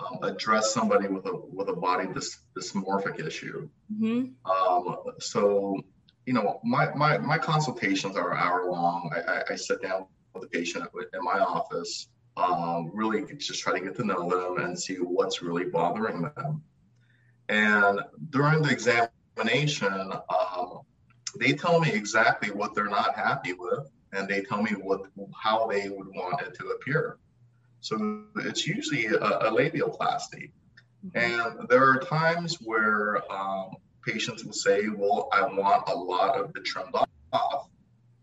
um, 0.00 0.18
address 0.22 0.72
somebody 0.72 1.08
with 1.08 1.26
a 1.26 1.36
with 1.52 1.68
a 1.68 1.72
body 1.72 2.06
dys- 2.06 2.38
dysmorphic 2.56 3.24
issue 3.24 3.68
mm-hmm. 3.92 4.50
Um, 4.50 4.96
so 5.18 5.82
you 6.26 6.32
know 6.32 6.60
my, 6.64 6.92
my 6.94 7.18
my 7.18 7.38
consultations 7.38 8.16
are 8.16 8.32
an 8.32 8.38
hour 8.38 8.70
long 8.70 9.10
I, 9.14 9.32
I, 9.32 9.42
I 9.50 9.56
sit 9.56 9.82
down 9.82 10.06
with 10.34 10.42
the 10.42 10.48
patient 10.48 10.88
in 10.94 11.22
my 11.22 11.40
office 11.40 12.08
um, 12.36 12.90
really 12.92 13.24
just 13.36 13.60
try 13.60 13.78
to 13.78 13.84
get 13.84 13.96
to 13.96 14.04
know 14.04 14.28
them 14.28 14.64
and 14.64 14.78
see 14.78 14.96
what's 14.96 15.42
really 15.42 15.64
bothering 15.64 16.22
them. 16.22 16.62
And 17.48 18.00
during 18.30 18.62
the 18.62 18.70
examination, 18.70 20.12
um, 20.28 20.80
they 21.38 21.52
tell 21.52 21.80
me 21.80 21.90
exactly 21.90 22.50
what 22.50 22.74
they're 22.74 22.88
not 22.88 23.14
happy 23.14 23.52
with, 23.52 23.90
and 24.12 24.28
they 24.28 24.42
tell 24.42 24.62
me 24.62 24.72
what 24.72 25.02
how 25.34 25.66
they 25.66 25.88
would 25.88 26.08
want 26.08 26.40
it 26.42 26.54
to 26.58 26.68
appear. 26.68 27.18
So 27.80 28.24
it's 28.36 28.66
usually 28.66 29.06
a, 29.06 29.16
a 29.16 29.50
labiaplasty. 29.50 30.52
Mm-hmm. 31.04 31.18
And 31.18 31.68
there 31.68 31.84
are 31.84 31.98
times 31.98 32.56
where 32.62 33.20
um, 33.30 33.72
patients 34.04 34.44
will 34.44 34.52
say, 34.52 34.88
Well, 34.88 35.28
I 35.32 35.42
want 35.42 35.88
a 35.88 35.94
lot 35.94 36.36
of 36.36 36.52
it 36.54 36.64
trimmed 36.64 36.94
off. 37.32 37.68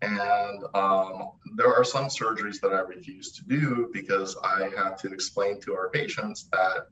And 0.02 0.64
um, 0.76 1.32
there 1.56 1.74
are 1.74 1.84
some 1.84 2.06
surgeries 2.06 2.62
that 2.62 2.72
I 2.72 2.80
refuse 2.80 3.34
to 3.34 3.44
do 3.44 3.90
because 3.94 4.38
I 4.44 4.70
have 4.78 4.98
to 5.02 5.12
explain 5.12 5.60
to 5.62 5.74
our 5.74 5.90
patients 5.90 6.48
that, 6.54 6.88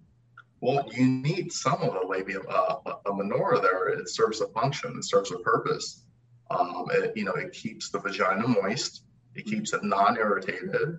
well, 0.60 0.86
you 0.92 1.08
need 1.08 1.54
some 1.54 1.82
of 1.82 1.94
the 1.94 2.06
labia 2.06 2.42
uh, 2.42 2.80
a 3.06 3.14
minora 3.14 3.62
there. 3.62 3.90
It 3.90 4.10
serves 4.10 4.42
a 4.42 4.48
function, 4.48 4.96
it 4.98 5.06
serves 5.06 5.32
a 5.32 5.38
purpose. 5.38 6.04
Um, 6.50 6.88
it, 6.92 7.16
you 7.16 7.24
know, 7.24 7.34
it 7.34 7.54
keeps 7.54 7.90
the 7.90 8.00
vagina 8.00 8.48
moist, 8.48 9.04
it 9.36 9.46
keeps 9.46 9.74
it 9.74 9.84
non-irritated. 9.84 10.98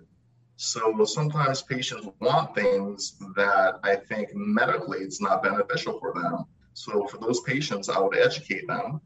So 0.56 1.04
sometimes 1.04 1.62
patients 1.62 2.08
want 2.20 2.54
things 2.54 3.16
that 3.36 3.80
I 3.82 3.96
think 3.96 4.34
medically 4.34 4.98
it's 4.98 5.20
not 5.20 5.42
beneficial 5.42 5.98
for 6.00 6.12
them. 6.14 6.46
So 6.78 7.06
for 7.08 7.18
those 7.18 7.40
patients, 7.40 7.88
I 7.88 7.98
would 7.98 8.16
educate 8.16 8.66
them 8.68 9.00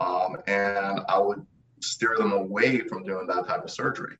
um, 0.00 0.38
and 0.46 1.00
I 1.08 1.18
would 1.18 1.44
steer 1.80 2.16
them 2.16 2.32
away 2.32 2.80
from 2.80 3.04
doing 3.04 3.26
that 3.26 3.46
type 3.46 3.64
of 3.64 3.70
surgery. 3.70 4.16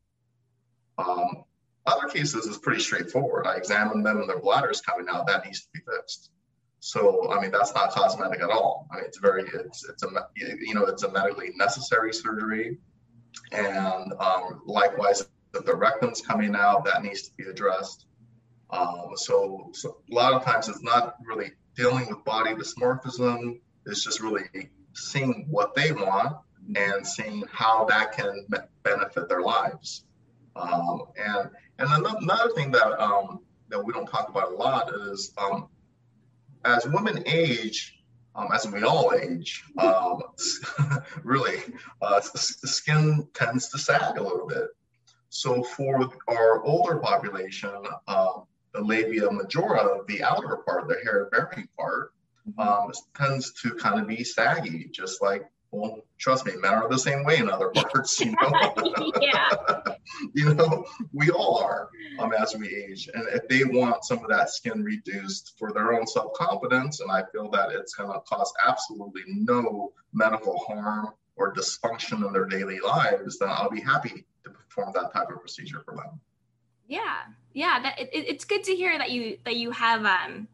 Um, 0.99 1.44
other 1.87 2.07
cases 2.09 2.47
is 2.47 2.59
pretty 2.59 2.83
straightforward. 2.83 3.47
I 3.47 3.57
examine 3.57 4.03
them 4.03 4.18
and 4.21 4.29
their 4.29 4.40
bladder 4.40 4.71
is 4.71 4.83
coming 4.83 5.07
out. 5.09 5.27
That 5.27 5.47
needs 5.47 5.62
to 5.62 5.68
be 5.73 5.81
fixed. 5.90 6.31
So 6.81 7.33
I 7.33 7.40
mean 7.40 7.51
that's 7.51 7.75
not 7.75 7.90
cosmetic 7.90 8.42
at 8.42 8.51
all. 8.51 8.87
I 8.92 8.97
mean 8.97 9.05
it's 9.07 9.18
very 9.18 9.42
it's 9.42 9.88
it's 9.88 10.03
a 10.03 10.09
you 10.37 10.75
know 10.75 10.85
it's 10.85 11.03
a 11.03 11.11
medically 11.11 11.51
necessary 11.57 12.12
surgery, 12.12 12.79
and 13.53 14.12
um, 14.21 14.62
likewise 14.66 15.27
if 15.55 15.64
the 15.64 15.75
rectum's 15.75 16.21
coming 16.21 16.55
out 16.55 16.85
that 16.85 17.03
needs 17.03 17.23
to 17.23 17.31
be 17.37 17.44
addressed. 17.44 18.05
Um, 18.71 19.12
so, 19.16 19.71
so 19.73 19.97
a 20.11 20.14
lot 20.14 20.35
of 20.35 20.44
times 20.44 20.68
it's 20.68 20.83
not 20.83 21.14
really 21.25 21.53
dealing 21.79 22.09
with 22.09 22.25
body 22.25 22.53
dysmorphism. 22.55 23.61
is 23.87 24.03
just 24.05 24.21
really 24.21 24.69
seeing 24.95 25.47
what 25.49 25.75
they 25.75 25.93
want 25.93 26.37
and 26.75 27.07
seeing 27.07 27.45
how 27.51 27.85
that 27.87 28.12
can 28.12 28.47
benefit 28.83 29.29
their 29.29 29.41
lives. 29.41 30.05
Um, 30.57 31.05
and 31.17 31.51
and 31.79 32.07
another 32.21 32.51
thing 32.57 32.73
that 32.73 33.01
um, 33.01 33.41
that 33.69 33.83
we 33.83 33.93
don't 33.93 34.09
talk 34.09 34.29
about 34.29 34.53
a 34.53 34.57
lot 34.57 34.93
is 34.93 35.33
um, 35.38 35.69
as 36.64 36.87
women 36.88 37.23
age, 37.27 37.97
um, 38.35 38.49
as 38.53 38.67
we 38.67 38.83
all 38.83 39.14
age, 39.14 39.62
um, 39.79 40.23
really, 41.23 41.59
uh, 42.03 42.21
skin 42.21 43.29
tends 43.35 43.69
to 43.69 43.79
sag 43.79 44.19
a 44.19 44.23
little 44.23 44.49
bit. 44.49 44.67
So 45.29 45.62
for 45.62 46.11
our 46.27 46.62
older 46.64 46.97
population, 46.97 47.71
uh, 48.09 48.41
the 48.73 48.81
labia 48.81 49.31
majora, 49.31 50.01
the 50.07 50.23
outer 50.23 50.57
part, 50.59 50.89
the 50.89 50.97
hair-bearing 51.03 51.69
part, 51.79 52.13
mm-hmm. 52.49 52.61
um, 52.61 52.93
tends 53.17 53.53
to 53.63 53.75
kind 53.75 54.01
of 54.01 54.07
be 54.07 54.25
saggy, 54.25 54.89
just 54.91 55.23
like 55.23 55.51
well, 55.71 55.99
trust 56.17 56.47
me, 56.47 56.53
men 56.57 56.73
are 56.73 56.89
the 56.89 56.99
same 56.99 57.25
way 57.25 57.37
in 57.37 57.51
other 57.51 57.69
parts. 57.69 58.21
You 58.21 58.33
know, 58.33 59.13
yeah. 59.21 59.51
you 60.35 60.55
know, 60.55 60.87
we 61.13 61.31
all 61.31 61.59
are 61.59 61.91
um, 62.19 62.33
as 62.33 62.57
we 62.57 62.75
age, 62.75 63.09
and 63.13 63.27
if 63.29 63.49
they 63.49 63.65
want 63.65 64.05
some 64.05 64.19
of 64.19 64.31
that 64.31 64.51
skin 64.51 64.83
reduced 64.83 65.59
for 65.59 65.73
their 65.73 65.93
own 65.93 66.07
self 66.07 66.33
confidence, 66.35 67.01
and 67.01 67.11
I 67.11 67.25
feel 67.33 67.51
that 67.51 67.71
it's 67.71 67.95
going 67.95 68.13
to 68.13 68.21
cause 68.21 68.53
absolutely 68.67 69.23
no 69.27 69.93
medical 70.13 70.59
harm 70.59 71.11
or 71.37 71.55
dysfunction 71.55 72.27
in 72.27 72.33
their 72.33 72.47
daily 72.47 72.81
lives, 72.81 73.39
then 73.39 73.51
I'll 73.51 73.71
be 73.71 73.81
happy 73.81 74.25
to 74.45 74.51
perform 74.51 74.93
that 74.95 75.13
type 75.13 75.29
of 75.31 75.41
procedure 75.41 75.83
for 75.85 75.95
them. 75.95 76.21
Yeah, 76.88 77.18
yeah, 77.53 77.81
that 77.83 78.01
it, 78.01 78.11
it's 78.12 78.44
good 78.44 78.64
to 78.64 78.74
hear 78.74 78.98
that 78.98 79.11
you 79.11 79.38
that 79.44 79.57
you 79.57 79.70
have 79.70 80.05
um 80.05 80.48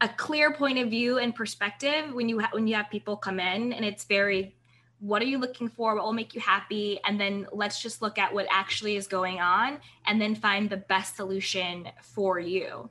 a 0.00 0.08
clear 0.08 0.52
point 0.52 0.78
of 0.78 0.88
view 0.88 1.18
and 1.18 1.34
perspective 1.34 2.14
when 2.14 2.28
you 2.28 2.40
ha- 2.40 2.50
when 2.52 2.66
you 2.66 2.74
have 2.74 2.88
people 2.90 3.16
come 3.16 3.38
in 3.38 3.72
and 3.72 3.84
it's 3.84 4.04
very 4.04 4.54
what 5.00 5.22
are 5.22 5.26
you 5.26 5.38
looking 5.38 5.68
for? 5.68 5.94
What 5.94 6.04
will 6.04 6.12
make 6.12 6.34
you 6.34 6.42
happy? 6.42 7.00
And 7.06 7.18
then 7.18 7.46
let's 7.52 7.80
just 7.80 8.02
look 8.02 8.18
at 8.18 8.34
what 8.34 8.46
actually 8.50 8.96
is 8.96 9.06
going 9.06 9.40
on 9.40 9.78
and 10.06 10.20
then 10.20 10.34
find 10.34 10.68
the 10.68 10.76
best 10.76 11.16
solution 11.16 11.88
for 12.02 12.38
you. 12.38 12.90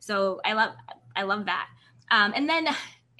So 0.00 0.40
i 0.44 0.52
love 0.52 0.74
i 1.16 1.22
love 1.22 1.46
that. 1.46 1.68
Um, 2.10 2.32
and 2.36 2.48
then 2.48 2.68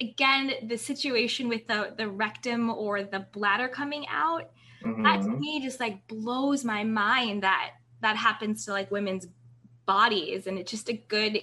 again 0.01 0.51
the 0.67 0.77
situation 0.77 1.47
with 1.49 1.65
the 1.67 1.93
the 1.97 2.07
rectum 2.07 2.69
or 2.69 3.03
the 3.03 3.25
bladder 3.31 3.67
coming 3.67 4.05
out 4.09 4.51
mm-hmm. 4.83 5.03
that 5.03 5.21
to 5.21 5.29
me 5.29 5.61
just 5.63 5.79
like 5.79 6.05
blows 6.07 6.63
my 6.63 6.83
mind 6.83 7.43
that 7.43 7.71
that 8.05 8.17
happens 8.17 8.65
to 8.65 8.71
like 8.71 8.91
women's 8.91 9.27
bodies. 9.87 10.45
And 10.45 10.59
it's 10.59 10.69
just 10.69 10.89
a 10.89 10.93
good 10.93 11.41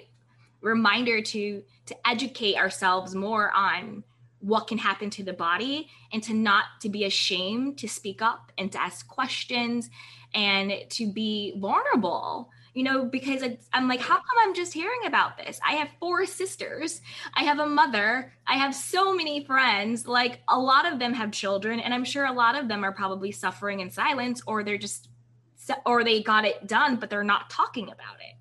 reminder 0.61 1.21
to 1.21 1.63
to 1.87 2.09
educate 2.09 2.57
ourselves 2.57 3.17
more 3.17 3.51
on 3.51 4.05
what 4.39 4.69
can 4.69 4.79
happen 4.79 5.11
to 5.11 5.25
the 5.25 5.33
body 5.33 5.89
and 6.13 6.23
to 6.23 6.35
not 6.35 6.65
to 6.81 6.89
be 6.89 7.05
ashamed 7.05 7.79
to 7.79 7.89
speak 7.89 8.23
up 8.23 8.53
and 8.57 8.71
to 8.71 8.81
ask 8.81 9.09
questions 9.09 9.91
and 10.35 10.73
to 10.89 11.13
be 11.13 11.55
vulnerable 11.59 12.49
you 12.75 12.85
know 12.85 13.05
because 13.05 13.43
i'm 13.73 13.89
like 13.89 14.01
how 14.01 14.15
come 14.15 14.39
i'm 14.43 14.55
just 14.55 14.73
hearing 14.73 15.01
about 15.07 15.37
this? 15.37 15.61
I 15.67 15.73
have 15.75 15.89
four 16.01 16.27
sisters. 16.27 17.01
I 17.35 17.43
have 17.43 17.59
a 17.59 17.67
mother. 17.67 18.33
I 18.47 18.55
have 18.55 18.75
so 18.75 19.15
many 19.15 19.45
friends. 19.45 20.07
Like 20.07 20.41
a 20.49 20.59
lot 20.59 20.91
of 20.91 20.99
them 20.99 21.13
have 21.13 21.33
children 21.33 21.81
and 21.81 21.93
i'm 21.93 22.05
sure 22.05 22.25
a 22.25 22.33
lot 22.33 22.57
of 22.57 22.69
them 22.69 22.85
are 22.85 22.93
probably 22.93 23.33
suffering 23.33 23.81
in 23.81 23.91
silence 23.91 24.43
or 24.47 24.63
they're 24.63 24.79
just 24.79 25.09
or 25.87 26.05
they 26.05 26.23
got 26.23 26.45
it 26.45 26.67
done 26.67 26.97
but 26.97 27.11
they're 27.11 27.25
not 27.25 27.51
talking 27.51 27.85
about 27.85 28.17
it 28.21 28.37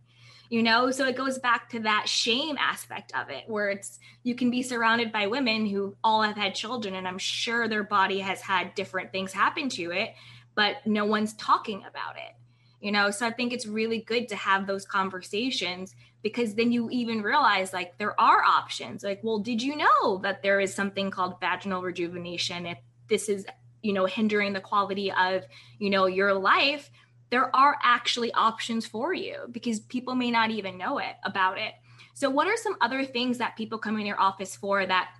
you 0.52 0.62
know? 0.62 0.92
So 0.92 1.08
it 1.08 1.16
goes 1.16 1.40
back 1.40 1.70
to 1.70 1.80
that 1.80 2.10
shame 2.10 2.58
aspect 2.60 3.14
of 3.18 3.30
it 3.30 3.46
where 3.48 3.70
it's 3.70 4.00
you 4.24 4.36
can 4.36 4.52
be 4.52 4.62
surrounded 4.62 5.10
by 5.14 5.28
women 5.28 5.66
who 5.66 5.96
all 6.04 6.24
have 6.24 6.36
had 6.36 6.54
children 6.54 6.94
and 6.94 7.08
i'm 7.08 7.18
sure 7.18 7.68
their 7.68 7.84
body 7.84 8.20
has 8.20 8.42
had 8.42 8.76
different 8.76 9.12
things 9.14 9.32
happen 9.32 9.70
to 9.70 9.92
it 9.92 10.14
but 10.54 10.86
no 10.86 11.06
one's 11.06 11.34
talking 11.36 11.84
about 11.90 12.18
it 12.18 12.36
you 12.82 12.92
know? 12.92 13.12
So 13.12 13.26
i 13.26 13.32
think 13.32 13.54
it's 13.54 13.66
really 13.66 14.02
good 14.02 14.28
to 14.30 14.36
have 14.36 14.68
those 14.68 14.86
conversations 14.86 15.96
because 16.24 16.56
then 16.56 16.72
you 16.72 16.90
even 16.92 17.22
realize 17.22 17.74
like 17.74 17.98
there 17.98 18.20
are 18.20 18.44
options. 18.44 19.04
Like 19.04 19.22
well 19.24 19.40
did 19.40 19.62
you 19.62 19.76
know 19.76 20.18
that 20.20 20.44
there 20.44 20.60
is 20.60 20.74
something 20.74 21.12
called 21.12 21.40
vaginal 21.40 21.82
rejuvenation 21.82 22.66
if 22.66 22.78
this 23.08 23.30
is 23.30 23.46
you 23.82 23.94
know 23.94 24.06
hindering 24.06 24.54
the 24.54 24.62
quality 24.62 25.12
of 25.12 25.44
you 25.80 25.90
know 25.90 26.06
your 26.06 26.34
life 26.34 26.90
there 27.32 27.54
are 27.56 27.78
actually 27.82 28.32
options 28.34 28.86
for 28.86 29.14
you 29.14 29.48
because 29.52 29.80
people 29.80 30.14
may 30.14 30.30
not 30.30 30.52
even 30.52 30.78
know 30.78 31.00
it 31.00 31.16
about 31.24 31.58
it. 31.58 31.74
So, 32.14 32.30
what 32.30 32.48
are 32.48 32.58
some 32.58 32.76
other 32.82 33.04
things 33.06 33.38
that 33.40 33.56
people 33.56 33.80
come 33.80 33.98
in 33.98 34.06
your 34.06 34.20
office 34.20 34.56
for 34.56 34.86
that 34.86 35.12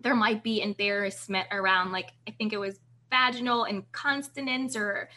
there 0.00 0.14
might 0.14 0.44
be 0.44 0.62
embarrassment 0.62 1.48
around? 1.50 1.90
Like, 1.90 2.12
I 2.28 2.32
think 2.32 2.52
it 2.52 2.58
was 2.58 2.78
vaginal 3.10 3.64
incontinence 3.64 4.76
or 4.76 5.08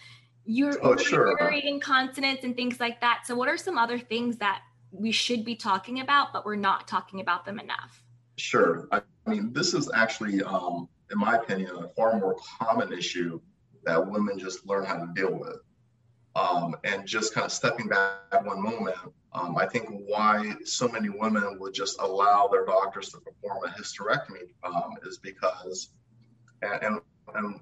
urinary 0.46 0.82
oh, 0.84 0.96
sure. 0.96 1.38
incontinence 1.52 2.40
and 2.44 2.56
things 2.56 2.80
like 2.80 3.02
that. 3.02 3.24
So, 3.26 3.36
what 3.36 3.50
are 3.50 3.58
some 3.58 3.78
other 3.78 4.00
things 4.00 4.38
that 4.38 4.62
we 4.92 5.12
should 5.12 5.44
be 5.44 5.56
talking 5.56 6.00
about, 6.00 6.32
but 6.32 6.46
we're 6.46 6.56
not 6.56 6.88
talking 6.88 7.20
about 7.20 7.46
them 7.46 7.60
enough? 7.60 8.04
Sure. 8.38 8.88
I 8.94 9.02
mean, 9.28 9.52
this 9.52 9.74
is 9.74 9.92
actually, 9.94 10.42
um, 10.44 10.88
in 11.12 11.20
my 11.20 11.36
opinion, 11.36 11.72
a 11.76 11.90
far 11.90 12.18
more 12.18 12.38
common 12.58 12.94
issue 12.94 13.40
that 13.84 14.10
women 14.10 14.40
just 14.40 14.66
learn 14.66 14.86
how 14.86 14.96
to 14.96 15.12
deal 15.14 15.38
with. 15.38 15.58
Um, 16.36 16.78
and 16.86 17.06
just 17.06 17.34
kind 17.34 17.46
of 17.46 17.52
stepping 17.52 17.90
back 17.90 18.46
one 18.46 18.62
moment, 18.62 18.96
um, 19.34 19.58
I 19.58 19.66
think 19.66 19.90
why 20.08 20.54
so 20.64 20.88
many 20.88 21.10
women 21.10 21.58
would 21.60 21.74
just 21.74 22.00
allow 22.00 22.48
their 22.48 22.66
doctors 22.66 23.10
to 23.10 23.20
perform 23.20 23.66
a 23.66 23.70
hysterectomy 23.70 24.50
um, 24.64 24.94
is 25.06 25.18
because, 25.18 25.90
and, 26.62 26.82
and, 26.84 27.02
and 27.36 27.60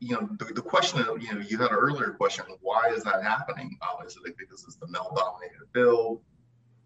you 0.00 0.14
know, 0.14 0.28
the, 0.38 0.52
the, 0.52 0.62
question, 0.62 0.98
you 1.20 1.32
know, 1.32 1.40
you 1.40 1.56
had 1.56 1.70
an 1.70 1.76
earlier 1.76 2.10
question, 2.10 2.44
why 2.60 2.90
is 2.94 3.04
that 3.04 3.22
happening? 3.22 3.78
Uh, 3.80 4.04
is 4.04 4.18
it 4.24 4.36
because 4.38 4.64
it's 4.64 4.76
the 4.76 4.86
male 4.88 5.12
dominated 5.16 5.66
field? 5.72 6.20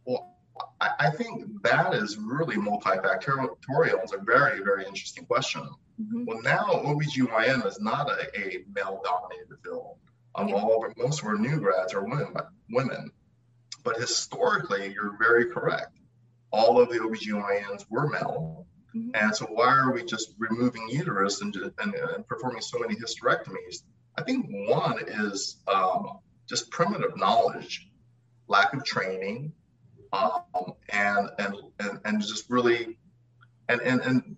Well, 0.05 0.37
I, 0.81 0.91
I, 1.01 1.11
think 1.11 1.63
that 1.63 1.95
is 1.95 2.17
really 2.17 2.57
multifactorial. 2.57 4.03
It's 4.03 4.13
a 4.13 4.19
very, 4.19 4.63
very 4.63 4.85
interesting 4.87 5.25
question. 5.27 5.63
Mm-hmm. 6.01 6.25
Well, 6.25 6.43
now 6.43 6.65
OBGYN 6.85 7.67
is 7.67 7.81
not 7.81 8.09
a, 8.11 8.29
a 8.39 8.65
male 8.73 9.01
dominated 9.05 9.57
field 9.65 9.97
um, 10.35 10.53
all 10.53 10.85
of 10.85 10.97
most 10.97 11.23
of 11.23 11.29
our 11.29 11.37
new 11.37 11.59
grads 11.59 11.95
are 11.95 12.05
women, 12.05 12.35
women. 12.71 13.11
But 13.83 13.97
historically, 13.97 14.93
you're 14.93 15.17
very 15.19 15.47
correct. 15.47 15.99
All 16.51 16.81
of 16.81 16.89
the 16.89 16.99
OBGYNs 16.99 17.87
were 17.91 18.09
male. 18.09 18.67
Mm-hmm. 18.95 19.11
And 19.15 19.35
so 19.35 19.47
why 19.47 19.69
are 19.69 19.93
we 19.93 20.05
just 20.05 20.35
removing 20.39 20.89
uterus 20.89 21.41
and, 21.41 21.55
and, 21.57 21.95
and, 21.95 22.27
performing 22.27 22.63
so 22.63 22.79
many 22.79 22.95
hysterectomies? 22.95 23.83
I 24.17 24.23
think 24.23 24.47
one 24.69 24.99
is 25.07 25.57
um, 25.67 26.19
just 26.49 26.71
primitive 26.71 27.17
knowledge, 27.17 27.89
lack 28.47 28.73
of 28.73 28.85
training, 28.85 29.53
um, 30.13 30.43
and, 30.91 31.31
and, 31.39 31.57
and, 31.81 32.01
and 32.05 32.21
just 32.21 32.49
really, 32.49 32.99
and, 33.69 33.81
and, 33.81 34.01
and 34.03 34.37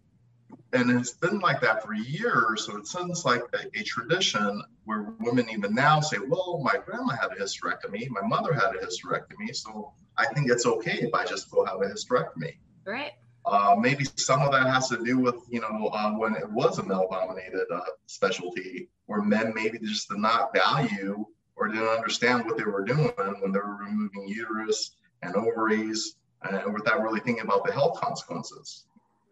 and 0.72 0.90
it's 0.90 1.12
been 1.12 1.38
like 1.38 1.60
that 1.60 1.82
for 1.84 1.94
years. 1.94 2.66
So 2.66 2.76
it 2.76 2.86
sounds 2.86 3.24
like 3.24 3.42
a, 3.54 3.78
a, 3.78 3.82
tradition 3.82 4.62
where 4.84 5.12
women 5.20 5.48
even 5.50 5.74
now 5.74 6.00
say, 6.00 6.18
"Well, 6.26 6.60
my 6.62 6.78
grandma 6.84 7.14
had 7.14 7.32
a 7.32 7.36
hysterectomy, 7.36 8.08
my 8.10 8.22
mother 8.22 8.52
had 8.52 8.74
a 8.74 8.84
hysterectomy, 8.84 9.54
so 9.54 9.92
I 10.16 10.26
think 10.26 10.50
it's 10.50 10.66
okay 10.66 10.98
if 11.00 11.14
I 11.14 11.24
just 11.24 11.50
go 11.50 11.64
have 11.64 11.80
a 11.82 11.86
hysterectomy." 11.86 12.56
Right. 12.84 13.12
Uh, 13.44 13.76
maybe 13.78 14.04
some 14.16 14.42
of 14.42 14.50
that 14.50 14.66
has 14.66 14.88
to 14.88 15.02
do 15.04 15.18
with 15.18 15.36
you 15.48 15.60
know 15.60 15.90
uh, 15.92 16.12
when 16.12 16.34
it 16.34 16.50
was 16.50 16.78
a 16.78 16.82
male-dominated 16.82 17.66
uh, 17.72 17.80
specialty, 18.06 18.88
where 19.06 19.22
men 19.22 19.52
maybe 19.54 19.78
just 19.78 20.08
did 20.08 20.18
not 20.18 20.52
value 20.52 21.24
or 21.54 21.68
didn't 21.68 21.88
understand 21.88 22.44
what 22.44 22.58
they 22.58 22.64
were 22.64 22.84
doing 22.84 23.12
when 23.40 23.52
they 23.52 23.58
were 23.58 23.76
removing 23.76 24.28
uterus 24.28 24.96
and 25.22 25.34
ovaries, 25.36 26.16
and 26.42 26.74
without 26.74 27.00
really 27.00 27.20
thinking 27.20 27.44
about 27.44 27.64
the 27.64 27.72
health 27.72 28.00
consequences. 28.00 28.84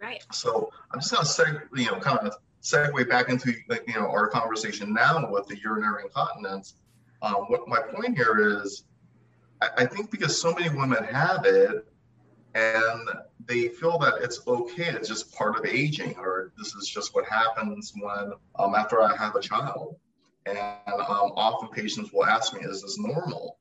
Right. 0.04 0.22
So 0.32 0.70
I'm 0.90 1.00
just 1.00 1.12
going 1.12 1.24
to 1.24 1.30
say, 1.30 1.44
you 1.74 1.86
know, 1.86 1.98
kind 1.98 2.18
of 2.18 2.36
segue 2.62 3.08
back 3.08 3.30
into 3.30 3.52
you 3.52 3.94
know 3.94 4.10
our 4.10 4.28
conversation 4.28 4.92
now 4.92 5.30
with 5.30 5.46
the 5.46 5.58
urinary 5.58 6.02
incontinence. 6.04 6.74
Um, 7.22 7.46
what 7.48 7.66
my 7.68 7.80
point 7.80 8.16
here 8.16 8.60
is, 8.60 8.84
I, 9.62 9.68
I 9.78 9.86
think 9.86 10.10
because 10.10 10.38
so 10.38 10.52
many 10.52 10.68
women 10.68 11.04
have 11.04 11.46
it, 11.46 11.86
and 12.54 13.08
they 13.46 13.68
feel 13.68 13.98
that 14.00 14.14
it's 14.20 14.40
okay, 14.46 14.88
it's 14.88 15.08
just 15.08 15.34
part 15.34 15.58
of 15.58 15.64
aging, 15.64 16.16
or 16.18 16.52
this 16.58 16.74
is 16.74 16.86
just 16.86 17.14
what 17.14 17.24
happens 17.24 17.94
when 17.98 18.32
um, 18.58 18.74
after 18.74 19.02
I 19.02 19.16
have 19.16 19.36
a 19.36 19.40
child. 19.40 19.96
And 20.44 20.58
um, 20.58 21.32
often 21.36 21.68
patients 21.70 22.12
will 22.12 22.26
ask 22.26 22.52
me, 22.52 22.60
"Is 22.60 22.82
this 22.82 22.98
normal?" 22.98 23.56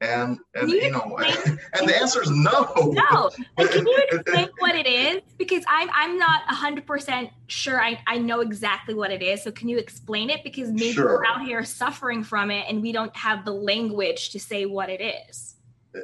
And 0.00 0.38
and 0.54 0.70
you, 0.70 0.76
you 0.76 0.90
know, 0.90 1.18
and 1.74 1.88
the 1.88 1.96
answer 1.96 2.22
is 2.22 2.30
no. 2.30 2.72
No. 2.94 3.30
And 3.56 3.70
can 3.70 3.86
you 3.86 3.98
explain 4.12 4.48
what 4.58 4.74
it 4.74 4.86
is? 4.86 5.22
Because 5.38 5.64
I'm 5.68 5.88
I'm 5.94 6.18
not 6.18 6.42
hundred 6.46 6.86
percent 6.86 7.30
sure 7.46 7.80
I, 7.80 7.98
I 8.06 8.18
know 8.18 8.40
exactly 8.40 8.94
what 8.94 9.10
it 9.10 9.22
is. 9.22 9.42
So 9.42 9.50
can 9.50 9.68
you 9.68 9.78
explain 9.78 10.30
it? 10.30 10.42
Because 10.44 10.70
maybe 10.70 10.92
sure. 10.92 11.18
we're 11.18 11.24
out 11.24 11.42
here 11.42 11.64
suffering 11.64 12.22
from 12.22 12.50
it 12.50 12.66
and 12.68 12.82
we 12.82 12.92
don't 12.92 13.14
have 13.16 13.44
the 13.44 13.52
language 13.52 14.30
to 14.30 14.40
say 14.40 14.66
what 14.66 14.90
it 14.90 15.00
is. 15.00 15.54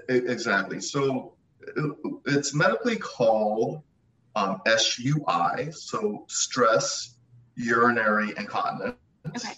Exactly. 0.08 0.80
So 0.80 1.34
it's 2.26 2.54
medically 2.54 2.96
called 2.96 3.82
um, 4.36 4.60
SUI, 4.66 5.72
so 5.72 6.24
stress 6.28 7.16
urinary 7.56 8.32
incontinence. 8.36 8.96
Okay. 9.28 9.54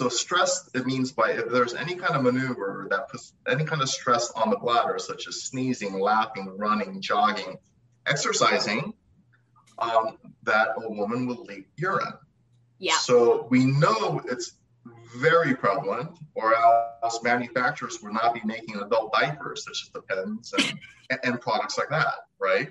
So 0.00 0.08
stress, 0.08 0.70
it 0.72 0.86
means 0.86 1.12
by 1.12 1.32
if 1.32 1.50
there's 1.50 1.74
any 1.74 1.94
kind 1.94 2.14
of 2.14 2.22
maneuver 2.22 2.86
that 2.88 3.10
puts 3.10 3.34
any 3.46 3.64
kind 3.64 3.82
of 3.82 3.88
stress 3.90 4.30
on 4.30 4.48
the 4.48 4.56
bladder, 4.56 4.98
such 4.98 5.28
as 5.28 5.42
sneezing, 5.42 6.00
laughing, 6.00 6.56
running, 6.56 7.02
jogging, 7.02 7.58
exercising, 8.06 8.94
um, 9.78 10.16
that 10.44 10.68
a 10.78 10.88
woman 10.90 11.26
will 11.26 11.44
leak 11.44 11.66
urine. 11.76 12.14
Yeah. 12.78 12.94
So 12.94 13.46
we 13.50 13.66
know 13.66 14.22
it's 14.24 14.54
very 15.18 15.54
prevalent, 15.54 16.18
or 16.34 16.54
else 16.56 17.22
manufacturers 17.22 17.98
would 18.02 18.14
not 18.14 18.32
be 18.32 18.40
making 18.42 18.76
adult 18.76 19.12
diapers, 19.12 19.64
such 19.64 19.82
as 19.82 19.90
the 19.90 20.00
Depends 20.00 20.54
and, 21.10 21.20
and 21.24 21.40
products 21.42 21.76
like 21.76 21.90
that, 21.90 22.14
right? 22.38 22.70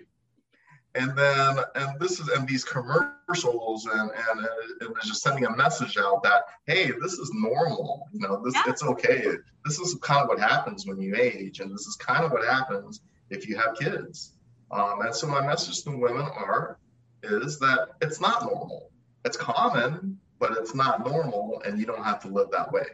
And 0.96 1.16
then 1.16 1.58
and 1.76 2.00
this 2.00 2.20
is 2.20 2.30
and 2.30 2.48
these 2.48 2.64
commercials 2.64 3.86
and 3.86 4.10
and, 4.10 4.48
and 4.82 4.96
just 5.04 5.22
sending 5.22 5.46
a 5.46 5.56
message 5.56 5.98
out 5.98 6.24
that 6.24 6.44
hey 6.66 6.92
this 7.00 7.14
is 7.14 7.32
normal 7.34 8.08
you 8.12 8.20
know 8.20 8.42
this 8.44 8.56
yeah. 8.56 8.64
it's 8.68 8.84
okay. 8.84 9.24
This 9.66 9.80
is 9.80 9.96
kind 10.02 10.22
of 10.22 10.30
what 10.30 10.40
happens 10.40 10.88
when 10.88 11.00
you 11.00 11.16
age 11.16 11.60
and 11.60 11.72
this 11.72 11.86
is 11.86 11.96
kind 11.96 12.26
of 12.26 12.32
what 12.32 12.46
happens 12.46 13.02
if 13.30 13.48
you 13.48 13.56
have 13.58 13.78
kids. 13.78 14.34
Um, 14.72 15.02
and 15.02 15.14
so 15.14 15.28
my 15.28 15.46
message 15.46 15.84
to 15.84 15.92
women 15.92 16.22
are 16.22 16.80
is 17.24 17.60
that 17.60 17.90
it's 18.02 18.20
not 18.20 18.44
normal. 18.44 18.90
It's 19.26 19.38
common 19.38 20.20
but 20.40 20.54
it's 20.54 20.74
not 20.74 21.06
normal 21.06 21.62
and 21.66 21.78
you 21.78 21.86
don't 21.86 22.04
have 22.04 22.20
to 22.22 22.30
live 22.30 22.50
that 22.52 22.72
way. 22.72 22.86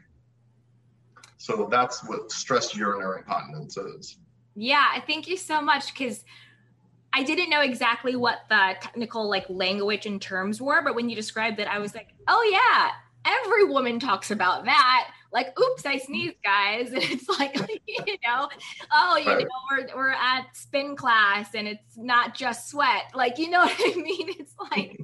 So 1.38 1.68
that's 1.70 2.04
what 2.04 2.32
stress 2.32 2.76
urinary 2.76 3.20
incontinence 3.20 3.78
is. 3.78 4.18
Yeah 4.54 5.00
thank 5.08 5.30
you 5.30 5.38
so 5.38 5.62
much 5.62 5.94
because 5.94 6.26
I 7.16 7.24
didn't 7.24 7.50
know 7.50 7.62
exactly 7.62 8.18
what 8.18 8.40
the 8.50 8.76
technical 8.82 9.30
like 9.30 9.46
language 9.50 10.06
and 10.06 10.22
terms 10.22 10.62
were, 10.62 10.82
but 10.84 10.96
when 10.96 11.10
you 11.10 11.16
described 11.16 11.60
it, 11.62 11.68
I 11.68 11.80
was 11.80 11.96
like, 11.96 12.14
oh 12.28 12.50
yeah, 12.52 12.92
every 13.26 13.64
woman 13.64 14.00
talks 14.00 14.32
about 14.32 14.66
that. 14.66 15.12
Like, 15.32 15.58
oops, 15.60 15.86
I 15.86 15.98
sneezed, 15.98 16.36
guys. 16.44 16.92
And 16.94 17.04
it's 17.04 17.30
like, 17.30 17.56
you 17.88 18.18
know, 18.26 18.50
oh, 18.92 19.18
you 19.18 19.26
know, 19.26 19.48
we're, 19.72 19.88
we're 19.96 20.10
at 20.12 20.48
spin 20.54 20.98
class 20.98 21.56
and 21.56 21.68
it's 21.70 21.98
not 21.98 22.36
just 22.36 22.70
sweat. 22.70 23.04
Like, 23.14 23.38
you 23.38 23.50
know 23.50 23.60
what 23.66 23.80
I 23.80 23.96
mean? 23.96 24.30
It's 24.38 24.56
like 24.72 25.00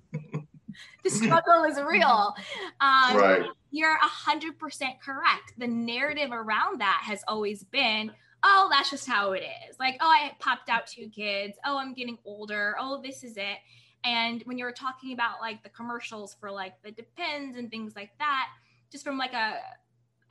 the 1.04 1.10
struggle 1.10 1.64
is 1.64 1.80
real. 1.82 2.36
Um, 2.82 3.16
right. 3.18 3.46
You're 3.72 3.96
a 3.96 4.00
hundred 4.08 4.60
percent 4.60 5.02
correct. 5.02 5.54
The 5.58 5.68
narrative 5.68 6.32
around 6.34 6.82
that 6.82 7.02
has 7.06 7.24
always 7.28 7.64
been, 7.64 8.12
oh, 8.44 8.68
that's 8.72 8.90
just 8.90 9.08
how 9.08 9.34
it 9.34 9.44
is. 9.70 9.78
Like, 9.80 9.98
oh, 10.00 10.08
I 10.08 10.32
popped 10.40 10.70
out 10.70 10.88
two 10.88 11.10
kids. 11.10 11.58
Oh, 11.66 11.78
I'm 11.78 11.94
getting 11.94 12.18
older. 12.26 12.76
Oh, 12.80 13.02
this 13.02 13.24
is 13.24 13.38
it. 13.38 13.58
And 14.04 14.42
when 14.46 14.58
you 14.58 14.66
were 14.66 14.72
talking 14.72 15.14
about 15.14 15.42
like 15.42 15.64
the 15.64 15.70
commercials 15.70 16.36
for 16.40 16.50
like 16.50 16.74
the 16.84 16.92
Depends 16.92 17.58
and 17.58 17.70
things 17.70 17.96
like 17.96 18.12
that, 18.18 18.48
just 18.92 19.04
from 19.04 19.18
like 19.18 19.34
a, 19.34 19.58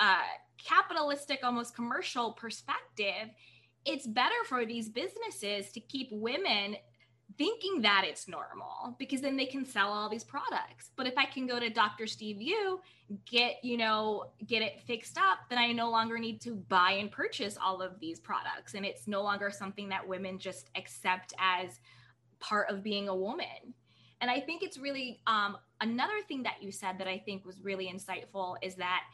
a 0.01 0.15
capitalistic, 0.59 1.41
almost 1.45 1.75
commercial 1.75 2.33
perspective, 2.33 3.31
it's 3.85 4.07
better 4.07 4.35
for 4.47 4.67
these 4.67 4.89
businesses 4.89 5.71
to 5.73 5.81
keep 5.81 6.09
women 6.11 6.77
thinking 7.41 7.81
that 7.81 8.05
it's 8.07 8.29
normal 8.29 8.95
because 8.99 9.23
then 9.23 9.35
they 9.35 9.47
can 9.47 9.65
sell 9.65 9.89
all 9.89 10.11
these 10.11 10.23
products. 10.23 10.91
But 10.95 11.07
if 11.07 11.15
I 11.17 11.25
can 11.25 11.47
go 11.47 11.59
to 11.59 11.71
Dr. 11.71 12.07
Steve 12.07 12.39
Yu, 12.39 12.79
get, 13.25 13.65
you 13.65 13.79
know, 13.79 14.27
get 14.47 14.61
it 14.61 14.83
fixed 14.87 15.17
up, 15.17 15.39
then 15.49 15.57
I 15.57 15.73
no 15.73 15.91
longer 15.91 16.19
need 16.19 16.43
to 16.43 16.55
buy 16.55 16.99
and 17.01 17.11
purchase 17.11 17.57
all 17.57 17.81
of 17.81 17.99
these 17.99 18.21
products. 18.21 18.75
And 18.75 18.85
it's 18.85 19.09
no 19.09 19.23
longer 19.23 19.51
something 19.51 19.89
that 19.89 20.07
women 20.07 20.39
just 20.39 20.69
accept 20.77 21.33
as 21.39 21.81
part 22.41 22.69
of 22.69 22.83
being 22.83 23.09
a 23.09 23.17
woman. 23.17 23.73
And 24.21 24.31
I 24.31 24.39
think 24.39 24.63
it's 24.63 24.77
really 24.77 25.23
um, 25.27 25.57
another 25.81 26.21
thing 26.29 26.43
that 26.43 26.63
you 26.63 26.71
said 26.71 26.99
that 26.99 27.09
I 27.09 27.17
think 27.17 27.47
was 27.47 27.59
really 27.63 27.91
insightful 27.91 28.57
is 28.61 28.75
that 28.75 29.05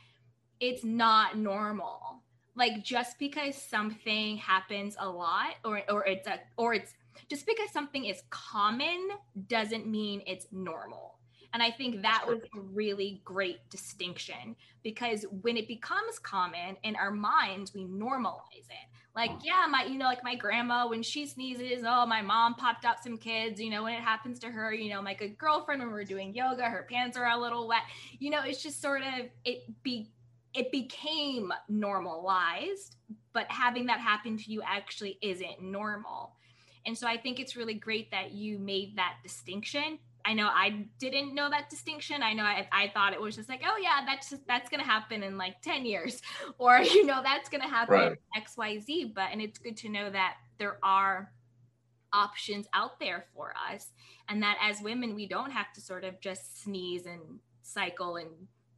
it's 0.58 0.82
not 0.82 1.38
normal. 1.38 2.24
Like 2.56 2.82
just 2.82 3.20
because 3.20 3.54
something 3.54 4.38
happens 4.38 4.96
a 4.98 5.08
lot 5.08 5.54
or 5.64 5.82
or 5.88 6.06
it's 6.06 6.26
a 6.26 6.40
or 6.56 6.74
it's 6.74 6.94
just 7.28 7.46
because 7.46 7.70
something 7.72 8.04
is 8.04 8.22
common 8.30 9.08
doesn't 9.48 9.86
mean 9.86 10.22
it's 10.26 10.46
normal. 10.52 11.16
And 11.52 11.62
I 11.62 11.70
think 11.70 12.02
that 12.02 12.24
was 12.26 12.40
a 12.42 12.60
really 12.60 13.22
great 13.24 13.70
distinction 13.70 14.56
because 14.82 15.24
when 15.40 15.56
it 15.56 15.66
becomes 15.66 16.18
common 16.18 16.76
in 16.82 16.96
our 16.96 17.10
minds, 17.10 17.72
we 17.72 17.84
normalize 17.84 18.66
it. 18.68 18.88
Like, 19.14 19.30
mm. 19.30 19.40
yeah, 19.42 19.66
my, 19.70 19.84
you 19.84 19.96
know, 19.96 20.04
like 20.04 20.22
my 20.22 20.34
grandma, 20.34 20.86
when 20.86 21.02
she 21.02 21.26
sneezes, 21.26 21.82
oh, 21.86 22.04
my 22.04 22.20
mom 22.20 22.56
popped 22.56 22.84
out 22.84 23.02
some 23.02 23.16
kids, 23.16 23.58
you 23.58 23.70
know, 23.70 23.84
when 23.84 23.94
it 23.94 24.02
happens 24.02 24.38
to 24.40 24.48
her, 24.48 24.74
you 24.74 24.90
know, 24.90 25.00
my 25.00 25.14
good 25.14 25.38
girlfriend, 25.38 25.80
when 25.80 25.90
we 25.90 25.98
are 25.98 26.04
doing 26.04 26.34
yoga, 26.34 26.64
her 26.64 26.86
pants 26.90 27.16
are 27.16 27.26
a 27.26 27.40
little 27.40 27.66
wet. 27.66 27.82
You 28.18 28.30
know, 28.30 28.42
it's 28.44 28.62
just 28.62 28.82
sort 28.82 29.00
of, 29.00 29.26
it 29.46 29.64
be, 29.82 30.10
it 30.52 30.70
became 30.70 31.52
normalized, 31.70 32.96
but 33.32 33.46
having 33.50 33.86
that 33.86 34.00
happen 34.00 34.36
to 34.36 34.52
you 34.52 34.60
actually 34.62 35.18
isn't 35.22 35.62
normal. 35.62 36.35
And 36.86 36.96
so 36.96 37.06
I 37.06 37.16
think 37.16 37.40
it's 37.40 37.56
really 37.56 37.74
great 37.74 38.10
that 38.12 38.32
you 38.32 38.58
made 38.58 38.96
that 38.96 39.16
distinction. 39.22 39.98
I 40.24 40.32
know 40.34 40.46
I 40.46 40.86
didn't 40.98 41.34
know 41.34 41.48
that 41.50 41.70
distinction. 41.70 42.22
I 42.22 42.32
know 42.32 42.42
I, 42.42 42.66
I 42.72 42.90
thought 42.92 43.12
it 43.12 43.20
was 43.20 43.36
just 43.36 43.48
like, 43.48 43.62
oh 43.64 43.76
yeah, 43.80 44.04
that's 44.06 44.30
just, 44.30 44.46
that's 44.46 44.68
gonna 44.68 44.84
happen 44.84 45.22
in 45.22 45.38
like 45.38 45.60
10 45.62 45.86
years, 45.86 46.20
or 46.58 46.78
you 46.80 47.06
know, 47.06 47.22
that's 47.22 47.48
gonna 47.48 47.68
happen 47.68 47.94
right. 47.94 48.18
XYZ. 48.36 49.14
But 49.14 49.28
and 49.32 49.40
it's 49.40 49.58
good 49.58 49.76
to 49.78 49.88
know 49.88 50.10
that 50.10 50.36
there 50.58 50.78
are 50.82 51.30
options 52.12 52.66
out 52.72 52.98
there 52.98 53.26
for 53.34 53.54
us. 53.70 53.90
And 54.28 54.42
that 54.42 54.56
as 54.60 54.80
women, 54.80 55.14
we 55.14 55.26
don't 55.26 55.52
have 55.52 55.72
to 55.74 55.80
sort 55.80 56.04
of 56.04 56.20
just 56.20 56.62
sneeze 56.62 57.06
and 57.06 57.40
cycle 57.62 58.16
and 58.16 58.30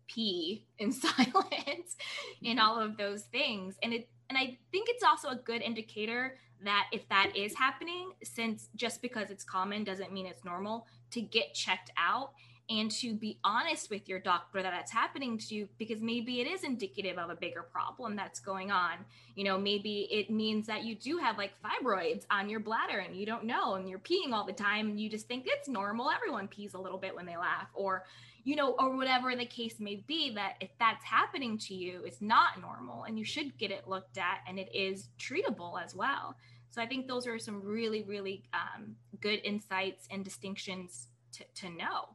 pee 0.08 0.66
in 0.78 0.92
silence 0.92 1.96
and 2.44 2.58
mm-hmm. 2.58 2.58
all 2.58 2.80
of 2.80 2.96
those 2.96 3.22
things. 3.22 3.76
And 3.82 3.92
it 3.92 4.08
and 4.28 4.38
I 4.38 4.58
think 4.70 4.88
it's 4.88 5.02
also 5.02 5.28
a 5.28 5.36
good 5.36 5.62
indicator 5.62 6.36
that 6.64 6.88
if 6.92 7.08
that 7.08 7.36
is 7.36 7.54
happening, 7.54 8.12
since 8.22 8.68
just 8.74 9.00
because 9.00 9.30
it's 9.30 9.44
common 9.44 9.84
doesn't 9.84 10.12
mean 10.12 10.26
it's 10.26 10.44
normal, 10.44 10.86
to 11.12 11.20
get 11.20 11.54
checked 11.54 11.90
out 11.96 12.32
and 12.70 12.90
to 12.90 13.14
be 13.14 13.38
honest 13.44 13.88
with 13.88 14.08
your 14.08 14.18
doctor 14.18 14.62
that 14.62 14.70
that's 14.70 14.92
happening 14.92 15.38
to 15.38 15.54
you 15.54 15.68
because 15.78 16.02
maybe 16.02 16.40
it 16.40 16.46
is 16.46 16.64
indicative 16.64 17.16
of 17.16 17.30
a 17.30 17.34
bigger 17.34 17.62
problem 17.62 18.14
that's 18.14 18.40
going 18.40 18.70
on. 18.70 18.98
You 19.34 19.44
know, 19.44 19.56
maybe 19.56 20.06
it 20.10 20.28
means 20.28 20.66
that 20.66 20.84
you 20.84 20.94
do 20.94 21.16
have 21.16 21.38
like 21.38 21.52
fibroids 21.64 22.26
on 22.30 22.50
your 22.50 22.60
bladder 22.60 22.98
and 22.98 23.16
you 23.16 23.24
don't 23.24 23.44
know 23.44 23.76
and 23.76 23.88
you're 23.88 23.98
peeing 23.98 24.32
all 24.32 24.44
the 24.44 24.52
time 24.52 24.90
and 24.90 25.00
you 25.00 25.08
just 25.08 25.26
think 25.26 25.44
it's 25.46 25.68
normal. 25.68 26.10
Everyone 26.10 26.46
pees 26.46 26.74
a 26.74 26.78
little 26.78 26.98
bit 26.98 27.16
when 27.16 27.24
they 27.24 27.38
laugh 27.38 27.68
or 27.72 28.04
you 28.48 28.56
know, 28.56 28.74
or 28.78 28.96
whatever 28.96 29.36
the 29.36 29.44
case 29.44 29.74
may 29.78 29.96
be, 30.06 30.32
that 30.34 30.54
if 30.58 30.70
that's 30.78 31.04
happening 31.04 31.58
to 31.58 31.74
you, 31.74 32.02
it's 32.06 32.22
not 32.22 32.58
normal 32.58 33.04
and 33.04 33.18
you 33.18 33.24
should 33.24 33.58
get 33.58 33.70
it 33.70 33.86
looked 33.86 34.16
at 34.16 34.38
and 34.48 34.58
it 34.58 34.74
is 34.74 35.10
treatable 35.20 35.74
as 35.84 35.94
well. 35.94 36.34
So 36.70 36.80
I 36.80 36.86
think 36.86 37.06
those 37.06 37.26
are 37.26 37.38
some 37.38 37.62
really, 37.62 38.04
really 38.04 38.44
um, 38.54 38.96
good 39.20 39.40
insights 39.44 40.08
and 40.10 40.24
distinctions 40.24 41.08
to, 41.32 41.44
to 41.56 41.68
know 41.68 42.08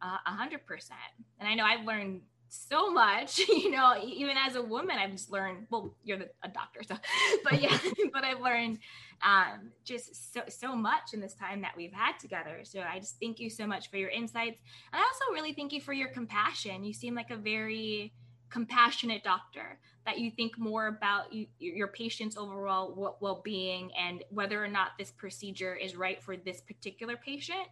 uh, 0.00 0.18
a 0.24 0.30
hundred 0.30 0.64
percent. 0.64 1.00
And 1.40 1.48
I 1.48 1.56
know 1.56 1.64
I've 1.64 1.84
learned 1.84 2.20
so 2.54 2.90
much, 2.90 3.38
you 3.48 3.70
know, 3.70 3.94
even 4.04 4.36
as 4.36 4.56
a 4.56 4.62
woman, 4.62 4.96
I've 4.98 5.12
just 5.12 5.30
learned, 5.30 5.66
well, 5.70 5.94
you're 6.04 6.18
a 6.42 6.48
doctor, 6.48 6.82
so, 6.82 6.96
but 7.44 7.60
yeah, 7.60 7.76
but 8.12 8.24
I've 8.24 8.40
learned 8.40 8.78
um, 9.22 9.70
just 9.84 10.32
so, 10.32 10.42
so 10.48 10.74
much 10.74 11.14
in 11.14 11.20
this 11.20 11.34
time 11.34 11.62
that 11.62 11.76
we've 11.76 11.92
had 11.92 12.18
together. 12.18 12.60
So 12.62 12.80
I 12.80 12.98
just 12.98 13.16
thank 13.20 13.40
you 13.40 13.50
so 13.50 13.66
much 13.66 13.90
for 13.90 13.96
your 13.96 14.10
insights. 14.10 14.58
And 14.92 15.00
I 15.00 15.04
also 15.04 15.32
really 15.32 15.52
thank 15.52 15.72
you 15.72 15.80
for 15.80 15.92
your 15.92 16.08
compassion. 16.08 16.84
You 16.84 16.92
seem 16.92 17.14
like 17.14 17.30
a 17.30 17.36
very 17.36 18.12
compassionate 18.50 19.24
doctor 19.24 19.78
that 20.06 20.18
you 20.18 20.30
think 20.30 20.58
more 20.58 20.86
about 20.86 21.32
you, 21.32 21.46
your 21.58 21.88
patient's 21.88 22.36
overall 22.36 23.16
well-being 23.20 23.90
and 23.98 24.22
whether 24.30 24.62
or 24.62 24.68
not 24.68 24.90
this 24.98 25.10
procedure 25.10 25.74
is 25.74 25.96
right 25.96 26.22
for 26.22 26.36
this 26.36 26.60
particular 26.60 27.16
patient 27.16 27.66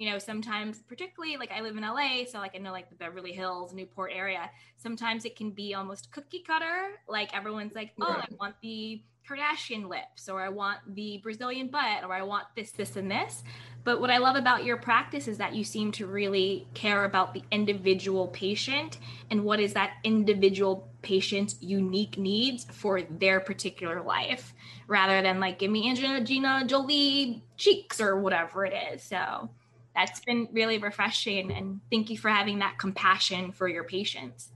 you 0.00 0.10
know 0.10 0.18
sometimes 0.18 0.80
particularly 0.88 1.36
like 1.36 1.52
i 1.52 1.60
live 1.60 1.76
in 1.76 1.82
la 1.82 2.24
so 2.26 2.38
like 2.38 2.54
i 2.54 2.58
know 2.58 2.72
like 2.72 2.88
the 2.88 2.96
beverly 2.96 3.32
hills 3.32 3.74
newport 3.74 4.10
area 4.14 4.50
sometimes 4.78 5.26
it 5.26 5.36
can 5.36 5.50
be 5.50 5.74
almost 5.74 6.10
cookie 6.10 6.42
cutter. 6.44 6.92
Like 7.06 7.36
everyone's 7.36 7.74
like 7.74 7.92
oh 8.00 8.06
i 8.06 8.26
want 8.40 8.54
the 8.62 9.02
kardashian 9.28 9.88
lips 9.88 10.28
or 10.28 10.40
i 10.40 10.48
want 10.48 10.78
the 10.94 11.18
brazilian 11.18 11.68
butt 11.68 12.02
or 12.02 12.12
i 12.14 12.22
want 12.22 12.46
this 12.56 12.72
this 12.72 12.96
and 12.96 13.10
this. 13.10 13.44
But 13.84 14.00
what 14.00 14.10
i 14.10 14.18
love 14.18 14.36
about 14.36 14.64
your 14.64 14.78
practice 14.78 15.28
is 15.28 15.36
that 15.38 15.54
you 15.54 15.64
seem 15.64 15.92
to 15.92 16.06
really 16.06 16.66
care 16.72 17.04
about 17.04 17.34
the 17.34 17.42
individual 17.50 18.28
patient 18.28 18.98
and 19.30 19.44
what 19.44 19.60
is 19.60 19.74
that 19.74 19.98
individual 20.02 20.88
patient's 21.02 21.56
unique 21.60 22.16
needs 22.16 22.64
for 22.72 23.02
their 23.02 23.40
particular 23.40 24.02
life 24.02 24.54
rather 24.86 25.20
than 25.22 25.40
like 25.40 25.58
give 25.58 25.70
me 25.70 25.88
angelina 25.88 26.64
jolie 26.66 27.42
cheeks 27.56 28.00
or 28.00 28.18
whatever 28.18 28.64
it 28.64 28.74
is. 28.94 29.02
So 29.02 29.50
that's 29.94 30.20
been 30.20 30.48
really 30.52 30.78
refreshing 30.78 31.50
and 31.50 31.80
thank 31.90 32.10
you 32.10 32.18
for 32.18 32.28
having 32.28 32.60
that 32.60 32.78
compassion 32.78 33.52
for 33.52 33.68
your 33.68 33.84
patients. 33.84 34.50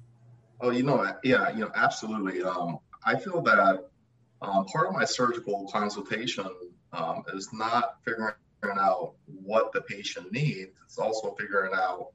Oh 0.60 0.70
you 0.70 0.82
know 0.82 1.12
yeah 1.22 1.50
you 1.50 1.60
know 1.60 1.70
absolutely. 1.74 2.42
Um, 2.42 2.78
i 3.04 3.18
feel 3.18 3.42
that 3.42 3.88
um, 4.40 4.64
part 4.66 4.88
of 4.88 4.94
my 4.94 5.04
surgical 5.04 5.68
consultation 5.70 6.48
um, 6.92 7.24
is 7.34 7.50
not 7.52 7.96
figuring 8.04 8.34
out 8.78 9.12
what 9.26 9.72
the 9.72 9.82
patient 9.82 10.32
needs 10.32 10.72
it's 10.94 10.98
also 10.98 11.34
figuring 11.34 11.72
out 11.74 12.12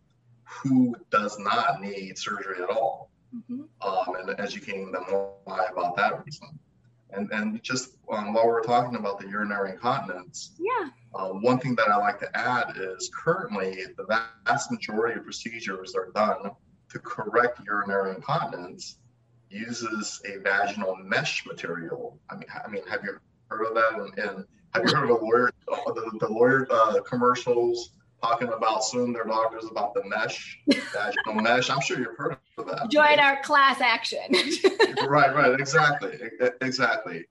who 0.49 0.95
does 1.12 1.38
not 1.39 1.82
need 1.82 2.17
surgery 2.17 2.63
at 2.63 2.69
all. 2.69 3.10
Mm-hmm. 3.36 3.62
Um, 3.88 4.15
and 4.15 4.39
educating 4.39 4.91
them 4.91 5.03
why 5.43 5.67
about 5.71 5.95
that 5.97 6.25
reason. 6.25 6.47
And 7.12 7.29
and 7.32 7.62
just 7.63 7.97
um, 8.12 8.34
while 8.34 8.47
we're 8.47 8.63
talking 8.63 8.95
about 8.95 9.19
the 9.19 9.27
urinary 9.27 9.71
incontinence, 9.71 10.51
yeah, 10.60 10.89
uh, 11.15 11.30
one 11.30 11.60
thing 11.60 11.76
that 11.76 11.89
I 11.89 11.98
like 11.98 12.19
to 12.19 12.38
add 12.38 12.74
is 12.78 13.10
currently 13.13 13.84
the 13.98 14.06
vast 14.45 14.72
majority 14.72 15.19
of 15.19 15.26
procedures 15.26 15.95
are 15.95 16.12
done 16.13 16.52
to 16.91 17.00
correct 17.00 17.60
urinary 17.65 18.15
incontinence 18.15 18.98
uses 19.50 20.22
a 20.26 20.38
vaginal 20.38 20.95
mesh 20.98 21.45
material. 21.45 22.19
I 22.30 22.36
mean, 22.36 22.45
I 22.63 22.69
mean, 22.69 22.86
have 22.88 23.04
you 23.04 23.17
heard 23.48 23.65
of 23.65 23.76
that? 23.76 23.93
And, 23.93 24.19
and 24.19 24.45
have 24.74 24.84
you 24.86 24.95
heard 24.95 25.10
of 25.10 25.19
the 25.19 25.26
lawyer, 25.26 25.52
the, 25.67 26.17
the 26.19 26.30
lawyer 26.30 26.67
uh, 26.69 27.02
commercials 27.02 27.91
talking 28.22 28.50
about 28.50 28.84
suing 28.84 29.13
their 29.13 29.24
doctors 29.24 29.65
about 29.69 29.93
the 29.93 30.04
mesh, 30.06 30.60
vaginal 30.67 31.41
mesh. 31.41 31.69
I'm 31.69 31.82
sure 31.82 32.00
you've 32.00 32.17
heard 32.17 32.38
of 32.58 32.67
that. 32.67 32.89
Join 32.91 33.04
right? 33.04 33.19
our 33.19 33.41
class 33.41 33.82
action. 33.82 34.19
right, 35.08 35.34
right, 35.34 35.60
exactly, 35.60 36.19
exactly. 36.62 37.26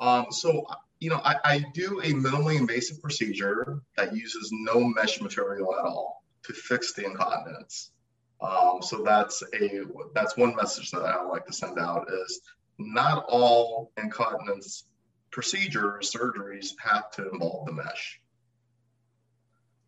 Um, 0.00 0.26
so, 0.30 0.64
you 1.00 1.10
know, 1.10 1.20
I, 1.24 1.36
I 1.44 1.64
do 1.74 2.00
a 2.00 2.12
minimally 2.12 2.58
invasive 2.58 3.00
procedure 3.00 3.80
that 3.96 4.14
uses 4.14 4.50
no 4.52 4.80
mesh 4.80 5.20
material 5.20 5.74
at 5.74 5.84
all 5.84 6.24
to 6.44 6.52
fix 6.52 6.92
the 6.94 7.04
incontinence. 7.04 7.92
Um, 8.40 8.78
so 8.82 9.02
that's 9.02 9.42
a 9.54 9.82
that's 10.14 10.36
one 10.36 10.54
message 10.54 10.90
that 10.92 11.02
I 11.02 11.22
like 11.24 11.46
to 11.46 11.52
send 11.52 11.78
out 11.78 12.08
is 12.12 12.40
not 12.78 13.24
all 13.28 13.92
incontinence 13.96 14.84
procedures, 15.30 16.12
surgeries 16.12 16.74
have 16.78 17.10
to 17.12 17.28
involve 17.30 17.66
the 17.66 17.72
mesh. 17.72 18.20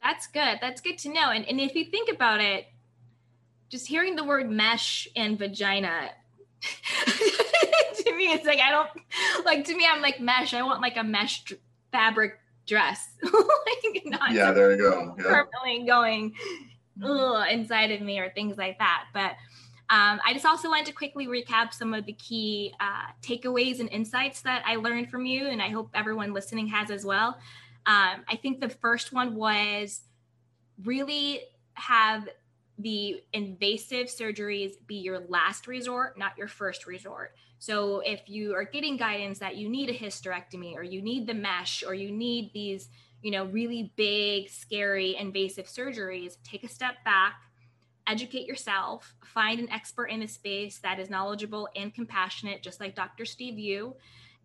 That's 0.02 0.26
good. 0.26 0.58
That's 0.60 0.80
good 0.80 0.98
to 0.98 1.12
know. 1.12 1.30
And, 1.30 1.46
and 1.46 1.60
if 1.60 1.74
you 1.74 1.84
think 1.84 2.10
about 2.10 2.40
it, 2.40 2.66
just 3.68 3.86
hearing 3.86 4.16
the 4.16 4.24
word 4.24 4.50
mesh 4.50 5.06
and 5.14 5.38
vagina, 5.38 6.10
to 8.04 8.16
me, 8.16 8.32
it's 8.32 8.46
like, 8.46 8.60
I 8.60 8.70
don't 8.70 8.88
like, 9.44 9.64
to 9.66 9.76
me, 9.76 9.86
I'm 9.90 10.02
like 10.02 10.20
mesh. 10.20 10.54
I 10.54 10.62
want 10.62 10.80
like 10.80 10.96
a 10.96 11.04
mesh 11.04 11.44
d- 11.44 11.56
fabric 11.92 12.38
dress. 12.66 13.08
like, 13.22 14.02
not 14.06 14.32
yeah, 14.32 14.52
there 14.52 14.72
you 14.72 14.78
go. 14.78 15.14
Yeah. 15.18 15.24
Permanently 15.24 15.86
going 15.86 16.34
ugh, 17.02 17.46
inside 17.50 17.90
of 17.90 18.00
me 18.00 18.18
or 18.18 18.30
things 18.30 18.56
like 18.56 18.78
that. 18.78 19.04
But 19.12 19.32
um, 19.90 20.20
I 20.24 20.32
just 20.32 20.46
also 20.46 20.68
wanted 20.68 20.86
to 20.86 20.92
quickly 20.92 21.26
recap 21.26 21.74
some 21.74 21.94
of 21.94 22.06
the 22.06 22.12
key 22.12 22.72
uh, 22.78 23.10
takeaways 23.22 23.80
and 23.80 23.88
insights 23.88 24.40
that 24.42 24.62
I 24.64 24.76
learned 24.76 25.10
from 25.10 25.26
you, 25.26 25.48
and 25.48 25.60
I 25.60 25.68
hope 25.68 25.90
everyone 25.94 26.32
listening 26.32 26.68
has 26.68 26.90
as 26.90 27.04
well. 27.04 27.38
Um, 27.86 28.24
I 28.28 28.38
think 28.40 28.60
the 28.60 28.68
first 28.68 29.12
one 29.12 29.34
was 29.34 30.02
really 30.84 31.40
have 31.74 32.28
the 32.78 33.20
invasive 33.32 34.06
surgeries 34.06 34.74
be 34.86 34.96
your 34.96 35.20
last 35.28 35.66
resort, 35.66 36.16
not 36.16 36.38
your 36.38 36.48
first 36.48 36.86
resort. 36.86 37.34
So 37.60 38.00
if 38.00 38.22
you 38.26 38.54
are 38.54 38.64
getting 38.64 38.96
guidance 38.96 39.38
that 39.40 39.56
you 39.56 39.68
need 39.68 39.90
a 39.90 39.94
hysterectomy 39.94 40.74
or 40.74 40.82
you 40.82 41.02
need 41.02 41.26
the 41.26 41.34
mesh 41.34 41.84
or 41.86 41.92
you 41.92 42.10
need 42.10 42.52
these, 42.54 42.88
you 43.20 43.30
know, 43.30 43.44
really 43.44 43.92
big, 43.96 44.48
scary, 44.48 45.14
invasive 45.14 45.66
surgeries, 45.66 46.38
take 46.42 46.64
a 46.64 46.68
step 46.68 46.94
back, 47.04 47.34
educate 48.06 48.46
yourself, 48.46 49.14
find 49.22 49.60
an 49.60 49.70
expert 49.70 50.06
in 50.06 50.20
the 50.20 50.26
space 50.26 50.78
that 50.78 50.98
is 50.98 51.10
knowledgeable 51.10 51.68
and 51.76 51.94
compassionate, 51.94 52.62
just 52.62 52.80
like 52.80 52.96
Dr. 52.96 53.26
Steve 53.26 53.58
Yu, 53.58 53.94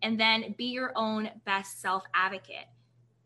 and 0.02 0.20
then 0.20 0.54
be 0.58 0.66
your 0.66 0.92
own 0.94 1.30
best 1.46 1.80
self 1.80 2.04
advocate 2.14 2.66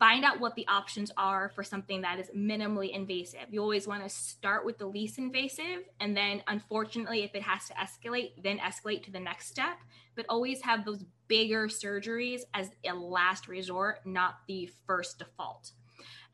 find 0.00 0.24
out 0.24 0.40
what 0.40 0.54
the 0.54 0.66
options 0.66 1.12
are 1.18 1.50
for 1.50 1.62
something 1.62 2.00
that 2.00 2.18
is 2.18 2.30
minimally 2.34 2.90
invasive. 2.90 3.46
You 3.50 3.60
always 3.60 3.86
want 3.86 4.02
to 4.02 4.08
start 4.08 4.64
with 4.64 4.78
the 4.78 4.86
least 4.86 5.18
invasive, 5.18 5.84
and 6.00 6.16
then, 6.16 6.42
unfortunately, 6.48 7.22
if 7.22 7.34
it 7.34 7.42
has 7.42 7.68
to 7.68 7.74
escalate, 7.74 8.42
then 8.42 8.58
escalate 8.58 9.04
to 9.04 9.12
the 9.12 9.20
next 9.20 9.48
step. 9.48 9.76
But 10.16 10.24
always 10.28 10.62
have 10.62 10.86
those 10.86 11.04
bigger 11.28 11.68
surgeries 11.68 12.40
as 12.54 12.70
a 12.84 12.94
last 12.94 13.46
resort, 13.46 13.98
not 14.06 14.38
the 14.48 14.70
first 14.86 15.18
default. 15.18 15.72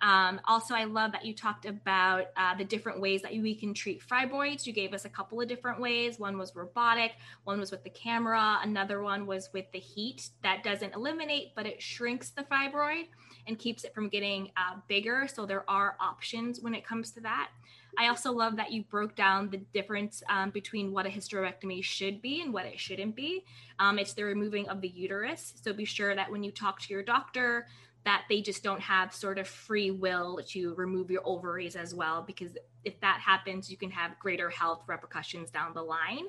Um, 0.01 0.41
also, 0.45 0.75
I 0.75 0.85
love 0.85 1.12
that 1.12 1.25
you 1.25 1.35
talked 1.35 1.64
about 1.64 2.27
uh, 2.37 2.55
the 2.55 2.64
different 2.64 3.01
ways 3.01 3.23
that 3.23 3.33
we 3.33 3.55
can 3.55 3.75
treat 3.75 4.07
fibroids. 4.07 4.67
You 4.67 4.75
gave 4.75 4.93
us 4.93 5.07
a 5.07 5.09
couple 5.09 5.41
of 5.41 5.49
different 5.49 5.81
ways. 5.81 6.19
One 6.19 6.39
was 6.39 6.55
robotic, 6.55 7.12
one 7.45 7.59
was 7.59 7.71
with 7.71 7.83
the 7.83 7.91
camera, 7.91 8.59
another 8.62 9.03
one 9.03 9.27
was 9.27 9.49
with 9.53 9.64
the 9.73 9.79
heat 9.79 10.29
that 10.43 10.62
doesn't 10.62 10.95
eliminate, 10.95 11.55
but 11.57 11.67
it 11.67 11.83
shrinks 11.83 12.31
the 12.31 12.43
fibroid 12.45 13.07
and 13.47 13.59
keeps 13.59 13.84
it 13.84 13.94
from 13.94 14.09
getting 14.09 14.51
uh, 14.57 14.76
bigger. 14.88 15.28
So 15.32 15.47
there 15.47 15.68
are 15.68 15.97
options 16.01 16.61
when 16.61 16.74
it 16.74 16.84
comes 16.84 17.11
to 17.12 17.20
that. 17.20 17.51
I 17.99 18.09
also 18.09 18.30
love 18.32 18.57
that 18.57 18.72
you 18.72 18.82
broke 18.84 19.16
down 19.16 19.49
the 19.49 19.59
difference 19.72 20.22
um, 20.28 20.51
between 20.51 20.92
what 20.92 21.07
a 21.07 21.09
hysterectomy 21.09 21.82
should 21.82 22.20
be 22.20 22.42
and 22.42 22.53
what 22.53 22.66
it 22.66 22.78
shouldn't 22.78 23.16
be. 23.16 23.44
Um, 23.78 23.99
it's 23.99 24.12
the 24.12 24.24
removing 24.24 24.68
of 24.68 24.80
the 24.80 24.88
uterus. 24.88 25.55
So 25.62 25.72
be 25.72 25.86
sure 25.86 26.14
that 26.14 26.30
when 26.30 26.44
you 26.44 26.51
talk 26.51 26.80
to 26.80 26.92
your 26.92 27.03
doctor, 27.03 27.66
that 28.05 28.24
they 28.28 28.40
just 28.40 28.62
don't 28.62 28.80
have 28.80 29.14
sort 29.14 29.38
of 29.38 29.49
free 29.49 29.90
will 29.90 30.40
to 30.49 30.74
remove 30.74 31.11
your 31.11 31.22
ovaries 31.24 31.74
as 31.74 31.94
well, 31.94 32.22
because 32.22 32.57
if 32.84 33.01
that 33.01 33.20
happens, 33.20 33.70
you 33.70 33.76
can 33.76 33.90
have 33.90 34.18
greater 34.20 34.49
health 34.49 34.82
repercussions 34.86 35.51
down 35.51 35.72
the 35.74 35.82
line. 35.82 36.26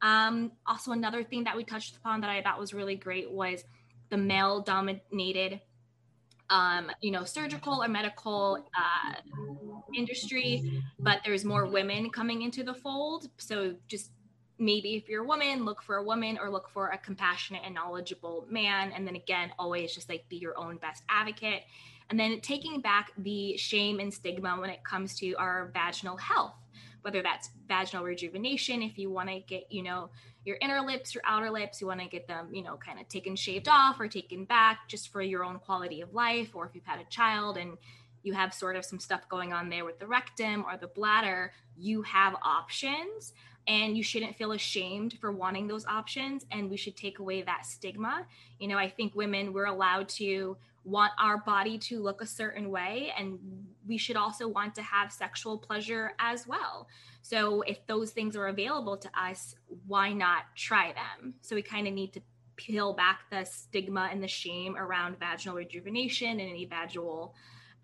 Um, 0.00 0.52
also, 0.66 0.92
another 0.92 1.22
thing 1.22 1.44
that 1.44 1.56
we 1.56 1.64
touched 1.64 1.96
upon 1.96 2.22
that 2.22 2.30
I 2.30 2.40
thought 2.40 2.58
was 2.58 2.72
really 2.72 2.96
great 2.96 3.30
was 3.30 3.64
the 4.08 4.16
male 4.16 4.62
dominated 4.62 5.60
um, 6.50 6.90
you 7.00 7.12
know, 7.12 7.24
surgical 7.24 7.82
or 7.82 7.88
medical 7.88 8.64
uh, 8.76 9.14
industry, 9.96 10.82
but 10.98 11.20
there's 11.24 11.44
more 11.44 11.66
women 11.66 12.10
coming 12.10 12.42
into 12.42 12.62
the 12.64 12.74
fold. 12.74 13.28
So 13.38 13.74
just 13.86 14.10
maybe 14.58 14.96
if 14.96 15.08
you're 15.08 15.24
a 15.24 15.26
woman, 15.26 15.64
look 15.64 15.82
for 15.82 15.96
a 15.96 16.04
woman 16.04 16.38
or 16.40 16.50
look 16.50 16.68
for 16.68 16.88
a 16.88 16.98
compassionate 16.98 17.62
and 17.64 17.74
knowledgeable 17.74 18.46
man. 18.50 18.92
And 18.92 19.06
then 19.06 19.16
again, 19.16 19.52
always 19.58 19.94
just 19.94 20.08
like 20.08 20.28
be 20.28 20.36
your 20.36 20.58
own 20.58 20.76
best 20.76 21.02
advocate. 21.08 21.62
And 22.10 22.18
then 22.18 22.40
taking 22.40 22.80
back 22.80 23.12
the 23.16 23.56
shame 23.56 24.00
and 24.00 24.12
stigma 24.12 24.56
when 24.60 24.70
it 24.70 24.84
comes 24.84 25.16
to 25.20 25.34
our 25.34 25.70
vaginal 25.72 26.16
health, 26.16 26.54
whether 27.02 27.22
that's 27.22 27.50
vaginal 27.68 28.04
rejuvenation, 28.04 28.82
if 28.82 28.98
you 28.98 29.10
want 29.10 29.28
to 29.28 29.40
get, 29.40 29.70
you 29.70 29.84
know, 29.84 30.10
your 30.44 30.56
inner 30.60 30.80
lips, 30.80 31.14
your 31.14 31.22
outer 31.26 31.50
lips, 31.50 31.80
you 31.80 31.86
want 31.86 32.00
to 32.00 32.06
get 32.06 32.26
them, 32.26 32.48
you 32.52 32.62
know, 32.62 32.76
kind 32.76 33.00
of 33.00 33.08
taken 33.08 33.36
shaved 33.36 33.68
off 33.68 34.00
or 34.00 34.08
taken 34.08 34.44
back 34.44 34.88
just 34.88 35.12
for 35.12 35.22
your 35.22 35.44
own 35.44 35.58
quality 35.58 36.00
of 36.00 36.14
life. 36.14 36.54
Or 36.54 36.66
if 36.66 36.74
you've 36.74 36.84
had 36.84 37.00
a 37.00 37.04
child 37.04 37.56
and 37.56 37.76
you 38.22 38.32
have 38.32 38.52
sort 38.54 38.76
of 38.76 38.84
some 38.84 38.98
stuff 38.98 39.28
going 39.28 39.52
on 39.52 39.68
there 39.68 39.84
with 39.84 39.98
the 39.98 40.06
rectum 40.06 40.64
or 40.66 40.76
the 40.76 40.86
bladder, 40.86 41.52
you 41.76 42.02
have 42.02 42.36
options 42.42 43.32
and 43.66 43.96
you 43.96 44.02
shouldn't 44.02 44.36
feel 44.36 44.52
ashamed 44.52 45.16
for 45.20 45.32
wanting 45.32 45.66
those 45.66 45.86
options 45.86 46.46
and 46.50 46.70
we 46.70 46.76
should 46.76 46.96
take 46.96 47.18
away 47.18 47.42
that 47.42 47.66
stigma 47.66 48.26
you 48.58 48.66
know 48.66 48.78
i 48.78 48.88
think 48.88 49.14
women 49.14 49.52
we're 49.52 49.66
allowed 49.66 50.08
to 50.08 50.56
want 50.84 51.12
our 51.18 51.38
body 51.38 51.76
to 51.76 52.00
look 52.00 52.22
a 52.22 52.26
certain 52.26 52.70
way 52.70 53.12
and 53.18 53.38
we 53.90 53.98
should 53.98 54.16
also 54.16 54.48
want 54.48 54.74
to 54.74 54.82
have 54.82 55.12
sexual 55.12 55.58
pleasure 55.58 56.12
as 56.18 56.46
well 56.46 56.88
so 57.20 57.60
if 57.62 57.84
those 57.86 58.12
things 58.12 58.36
are 58.36 58.46
available 58.46 58.96
to 58.96 59.10
us 59.20 59.54
why 59.86 60.12
not 60.12 60.44
try 60.56 60.92
them 60.92 61.34
so 61.42 61.54
we 61.54 61.62
kind 61.62 61.86
of 61.86 61.92
need 61.92 62.12
to 62.12 62.22
peel 62.56 62.92
back 62.92 63.22
the 63.30 63.44
stigma 63.44 64.08
and 64.12 64.22
the 64.22 64.28
shame 64.28 64.76
around 64.76 65.18
vaginal 65.18 65.56
rejuvenation 65.56 66.28
and 66.28 66.40
any 66.40 66.64
vaginal 66.64 67.34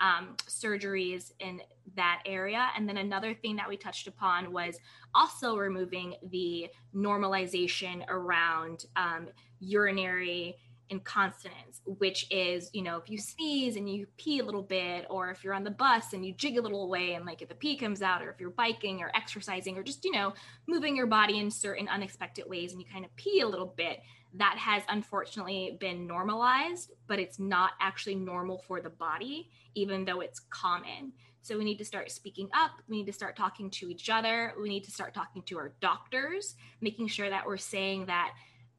um, 0.01 0.37
surgeries 0.47 1.33
in 1.41 1.61
that 1.95 2.23
area. 2.27 2.69
And 2.77 2.89
then 2.89 2.99
another 2.99 3.35
thing 3.35 3.57
that 3.57 3.69
we 3.69 3.77
touched 3.77 4.07
upon 4.07 4.53
was 4.53 4.79
also 5.15 5.57
removing 5.57 6.15
the 6.31 6.69
normalization 6.95 8.05
around 8.09 8.85
um, 8.97 9.29
urinary 9.61 10.57
incontinence, 10.91 11.81
which 11.85 12.27
is, 12.31 12.71
you 12.73 12.83
know, 12.83 12.97
if 12.97 13.11
you 13.11 13.19
sneeze 13.19 13.77
and 13.77 13.89
you 13.89 14.07
pee 14.17 14.41
a 14.41 14.45
little 14.45 14.63
bit, 14.63 15.07
or 15.11 15.31
if 15.31 15.43
you're 15.43 15.55
on 15.55 15.65
the 15.65 15.71
bus 15.71 16.13
and 16.13 16.25
you 16.25 16.33
jig 16.33 16.59
a 16.59 16.63
little 16.63 16.85
away 16.85 17.15
and 17.15 17.25
like 17.25 17.43
if 17.43 17.49
the 17.49 17.55
pee 17.55 17.77
comes 17.77 18.03
out, 18.03 18.23
or 18.23 18.31
if 18.31 18.41
you're 18.41 18.51
biking 18.51 19.01
or 19.01 19.11
exercising 19.15 19.77
or 19.77 19.83
just, 19.83 20.05
you 20.05 20.13
know, 20.13 20.33
moving 20.67 20.97
your 20.97 21.07
body 21.07 21.39
in 21.39 21.51
certain 21.51 21.89
unexpected 21.89 22.45
ways 22.49 22.73
and 22.73 22.81
you 22.81 22.87
kind 22.93 23.05
of 23.05 23.15
pee 23.17 23.41
a 23.41 23.49
little 23.49 23.75
bit, 23.77 24.01
that 24.35 24.59
has 24.59 24.83
unfortunately 24.89 25.77
been 25.81 26.07
normalized, 26.07 26.93
but 27.07 27.19
it's 27.19 27.39
not 27.39 27.73
actually 27.81 28.15
normal 28.15 28.59
for 28.59 28.81
the 28.81 28.91
body, 28.91 29.49
even 29.75 30.05
though 30.05 30.21
it's 30.21 30.41
common. 30.51 31.13
So 31.43 31.57
we 31.57 31.65
need 31.65 31.79
to 31.79 31.85
start 31.85 32.11
speaking 32.11 32.49
up. 32.55 32.73
We 32.89 32.97
need 32.97 33.07
to 33.07 33.13
start 33.13 33.37
talking 33.37 33.71
to 33.71 33.89
each 33.89 34.11
other. 34.11 34.53
We 34.61 34.69
need 34.69 34.85
to 34.85 34.91
start 34.91 35.15
talking 35.15 35.43
to 35.43 35.59
our 35.59 35.73
doctors, 35.81 36.57
making 36.81 37.07
sure 37.07 37.31
that 37.31 37.47
we're 37.47 37.57
saying 37.57 38.07
that, 38.07 38.33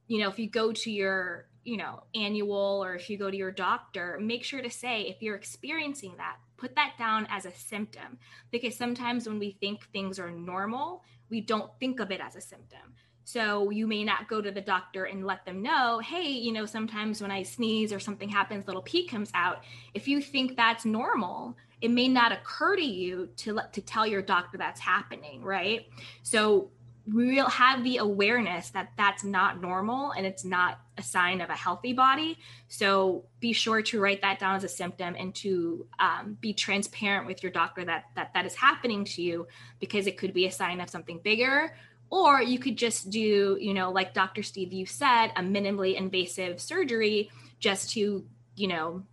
you 0.07 0.19
know, 0.19 0.29
if 0.29 0.37
you 0.37 0.49
go 0.49 0.73
to 0.73 0.91
your 0.91 1.47
you 1.67 1.75
know, 1.75 2.01
annual 2.15 2.81
or 2.81 2.95
if 2.95 3.09
you 3.09 3.17
go 3.17 3.29
to 3.29 3.35
your 3.35 3.51
doctor, 3.51 4.17
make 4.21 4.41
sure 4.45 4.61
to 4.61 4.69
say 4.69 5.01
if 5.01 5.21
you're 5.21 5.35
experiencing 5.35 6.13
that, 6.15 6.37
put 6.55 6.73
that 6.75 6.93
down 6.97 7.27
as 7.29 7.45
a 7.45 7.51
symptom. 7.51 8.17
Because 8.51 8.73
sometimes 8.73 9.27
when 9.27 9.37
we 9.37 9.57
think 9.59 9.83
things 9.91 10.17
are 10.17 10.31
normal, 10.31 11.03
we 11.29 11.41
don't 11.41 11.69
think 11.77 11.99
of 11.99 12.09
it 12.09 12.21
as 12.21 12.37
a 12.37 12.41
symptom. 12.41 12.93
So 13.25 13.69
you 13.69 13.85
may 13.85 14.05
not 14.05 14.29
go 14.29 14.41
to 14.41 14.49
the 14.49 14.61
doctor 14.61 15.03
and 15.03 15.25
let 15.25 15.45
them 15.45 15.61
know, 15.61 15.99
hey, 15.99 16.29
you 16.29 16.53
know, 16.53 16.65
sometimes 16.65 17.21
when 17.21 17.31
I 17.31 17.43
sneeze 17.43 17.91
or 17.91 17.99
something 17.99 18.29
happens, 18.29 18.65
little 18.65 18.81
pee 18.81 19.05
comes 19.05 19.29
out. 19.33 19.65
If 19.93 20.07
you 20.07 20.21
think 20.21 20.55
that's 20.55 20.85
normal, 20.85 21.57
it 21.81 21.91
may 21.91 22.07
not 22.07 22.31
occur 22.31 22.77
to 22.77 22.85
you 22.85 23.27
to 23.37 23.53
let 23.53 23.73
to 23.73 23.81
tell 23.81 24.07
your 24.07 24.21
doctor 24.21 24.57
that's 24.57 24.79
happening, 24.79 25.43
right? 25.43 25.87
So 26.23 26.71
we'll 27.07 27.49
have 27.49 27.83
the 27.83 27.97
awareness 27.97 28.69
that 28.71 28.91
that's 28.97 29.23
not 29.23 29.61
normal 29.61 30.11
and 30.11 30.25
it's 30.25 30.43
not 30.43 30.79
a 30.97 31.03
sign 31.03 31.39
of 31.39 31.49
a 31.49 31.55
healthy 31.55 31.93
body. 31.93 32.37
So 32.67 33.23
be 33.39 33.53
sure 33.53 33.81
to 33.83 34.01
write 34.01 34.21
that 34.21 34.39
down 34.39 34.55
as 34.55 34.63
a 34.63 34.69
symptom 34.69 35.15
and 35.17 35.33
to 35.35 35.85
um, 35.99 36.37
be 36.41 36.53
transparent 36.53 37.25
with 37.25 37.43
your 37.43 37.51
doctor 37.51 37.85
that, 37.85 38.05
that 38.15 38.33
that 38.33 38.45
is 38.45 38.55
happening 38.55 39.05
to 39.05 39.21
you 39.21 39.47
because 39.79 40.05
it 40.05 40.17
could 40.17 40.33
be 40.33 40.47
a 40.47 40.51
sign 40.51 40.81
of 40.81 40.89
something 40.89 41.19
bigger. 41.23 41.75
Or 42.09 42.41
you 42.41 42.59
could 42.59 42.77
just 42.77 43.09
do, 43.09 43.57
you 43.59 43.73
know, 43.73 43.91
like 43.91 44.13
Dr. 44.13 44.43
Steve, 44.43 44.73
you 44.73 44.85
said, 44.85 45.27
a 45.35 45.41
minimally 45.41 45.95
invasive 45.95 46.59
surgery 46.61 47.29
just 47.59 47.91
to, 47.91 48.25
you 48.55 48.67
know, 48.67 49.03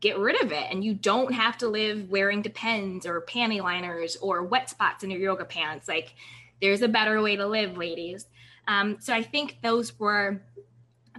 get 0.00 0.18
rid 0.18 0.42
of 0.42 0.52
it. 0.52 0.66
And 0.70 0.84
you 0.84 0.94
don't 0.94 1.32
have 1.32 1.58
to 1.58 1.68
live 1.68 2.10
wearing 2.10 2.42
Depends 2.42 3.06
or 3.06 3.20
panty 3.20 3.62
liners 3.62 4.16
or 4.16 4.42
wet 4.42 4.70
spots 4.70 5.04
in 5.04 5.10
your 5.10 5.20
yoga 5.20 5.44
pants. 5.44 5.86
Like, 5.88 6.14
there's 6.62 6.80
a 6.80 6.88
better 6.88 7.20
way 7.20 7.36
to 7.36 7.46
live, 7.46 7.76
ladies. 7.76 8.26
Um, 8.68 8.96
so 9.00 9.12
I 9.12 9.22
think 9.22 9.58
those 9.62 9.98
were 9.98 10.40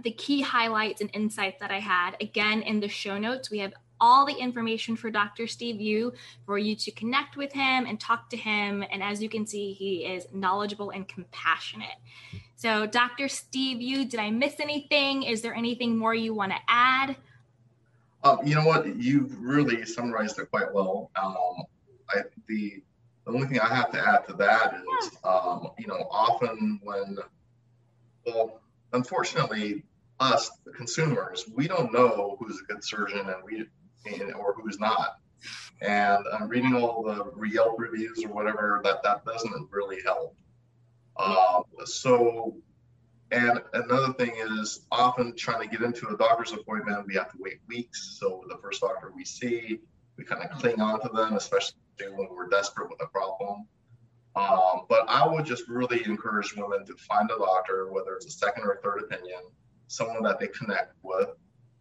the 0.02 0.10
key 0.10 0.40
highlights 0.40 1.00
and 1.00 1.10
insights 1.12 1.60
that 1.60 1.70
I 1.70 1.78
had. 1.78 2.16
Again, 2.20 2.62
in 2.62 2.80
the 2.80 2.88
show 2.88 3.18
notes, 3.18 3.50
we 3.50 3.58
have 3.58 3.74
all 4.00 4.26
the 4.26 4.34
information 4.34 4.96
for 4.96 5.10
Dr. 5.10 5.46
Steve 5.46 5.80
Yu 5.80 6.12
for 6.46 6.58
you 6.58 6.74
to 6.76 6.90
connect 6.90 7.36
with 7.36 7.52
him 7.52 7.86
and 7.86 8.00
talk 8.00 8.28
to 8.30 8.36
him. 8.36 8.84
And 8.90 9.02
as 9.02 9.22
you 9.22 9.28
can 9.28 9.46
see, 9.46 9.72
he 9.72 10.06
is 10.06 10.26
knowledgeable 10.32 10.90
and 10.90 11.06
compassionate. 11.06 11.96
So, 12.56 12.86
Dr. 12.86 13.28
Steve 13.28 13.80
Yu, 13.82 14.06
did 14.06 14.20
I 14.20 14.30
miss 14.30 14.58
anything? 14.58 15.24
Is 15.24 15.42
there 15.42 15.54
anything 15.54 15.96
more 15.96 16.14
you 16.14 16.34
want 16.34 16.52
to 16.52 16.58
add? 16.66 17.16
Um, 18.22 18.38
you 18.44 18.54
know 18.54 18.64
what? 18.64 18.96
You've 18.96 19.38
really 19.38 19.84
summarized 19.84 20.38
it 20.38 20.50
quite 20.50 20.72
well. 20.72 21.10
Um, 21.22 21.64
I, 22.08 22.22
the 22.48 22.82
the 23.24 23.32
only 23.32 23.46
thing 23.46 23.60
I 23.60 23.74
have 23.74 23.90
to 23.92 23.98
add 23.98 24.26
to 24.28 24.34
that 24.34 24.74
is, 25.00 25.10
um, 25.24 25.68
you 25.78 25.86
know, 25.86 26.06
often 26.10 26.80
when, 26.82 27.18
well, 28.26 28.60
unfortunately, 28.92 29.84
us 30.20 30.50
the 30.64 30.72
consumers, 30.72 31.44
we 31.54 31.66
don't 31.66 31.92
know 31.92 32.36
who's 32.38 32.60
a 32.60 32.72
good 32.72 32.84
surgeon 32.84 33.28
and 33.28 33.42
we 33.44 33.66
and, 34.06 34.34
or 34.34 34.54
who's 34.54 34.78
not. 34.78 35.18
And 35.80 36.24
I'm 36.32 36.48
reading 36.48 36.74
all 36.74 37.02
the 37.02 37.32
Yelp 37.48 37.78
reviews 37.78 38.24
or 38.24 38.28
whatever 38.28 38.80
that 38.84 39.02
that 39.02 39.24
doesn't 39.24 39.68
really 39.70 40.00
help. 40.02 40.36
Um, 41.16 41.64
so, 41.84 42.56
and 43.30 43.60
another 43.72 44.12
thing 44.14 44.32
is 44.36 44.86
often 44.90 45.34
trying 45.36 45.68
to 45.68 45.76
get 45.76 45.84
into 45.84 46.08
a 46.08 46.16
doctor's 46.16 46.52
appointment, 46.52 47.06
we 47.06 47.14
have 47.14 47.30
to 47.32 47.38
wait 47.40 47.60
weeks. 47.68 48.16
So 48.18 48.44
the 48.48 48.56
first 48.58 48.80
doctor 48.80 49.12
we 49.14 49.24
see, 49.24 49.80
we 50.16 50.24
kind 50.24 50.42
of 50.42 50.50
cling 50.58 50.80
on 50.80 51.00
to 51.00 51.08
them, 51.08 51.34
especially 51.34 51.78
when 52.00 52.28
we're 52.30 52.48
desperate 52.48 52.90
with 52.90 53.02
a 53.02 53.06
problem. 53.06 53.66
Um, 54.36 54.86
but 54.88 55.04
I 55.08 55.26
would 55.28 55.46
just 55.46 55.68
really 55.68 56.04
encourage 56.04 56.56
women 56.56 56.84
to 56.86 56.94
find 56.96 57.30
a 57.30 57.38
doctor, 57.38 57.92
whether 57.92 58.14
it's 58.14 58.26
a 58.26 58.30
second 58.30 58.64
or 58.64 58.80
third 58.82 59.02
opinion, 59.04 59.40
someone 59.86 60.24
that 60.24 60.40
they 60.40 60.48
connect 60.48 60.94
with, 61.02 61.28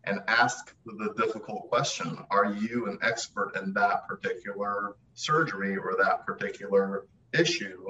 and 0.03 0.20
ask 0.28 0.76
the 0.86 1.14
difficult 1.18 1.70
question 1.70 2.18
Are 2.30 2.53
you 2.53 2.88
an 2.88 2.99
expert 3.01 3.53
in 3.55 3.74
that 3.74 4.07
particular 4.07 4.95
surgery 5.14 5.78
or 5.78 5.95
that 6.03 6.26
particular 6.26 7.07
issue? 7.34 7.88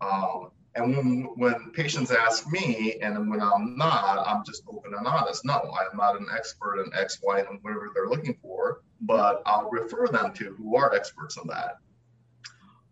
Um, 0.00 0.52
and 0.74 0.96
when, 0.96 1.22
when 1.34 1.70
patients 1.72 2.12
ask 2.12 2.46
me, 2.50 2.98
and 3.02 3.28
when 3.28 3.40
I'm 3.42 3.76
not, 3.76 4.26
I'm 4.26 4.44
just 4.44 4.62
open 4.68 4.94
and 4.94 5.06
honest. 5.06 5.44
No, 5.44 5.54
I'm 5.54 5.96
not 5.96 6.18
an 6.18 6.28
expert 6.34 6.80
in 6.80 6.92
X, 6.94 7.18
Y, 7.22 7.40
and 7.40 7.58
whatever 7.62 7.90
they're 7.94 8.08
looking 8.08 8.38
for, 8.40 8.82
but 9.00 9.42
I'll 9.46 9.70
refer 9.70 10.06
them 10.08 10.32
to 10.34 10.54
who 10.54 10.76
are 10.76 10.94
experts 10.94 11.36
in 11.36 11.48
that. 11.48 11.78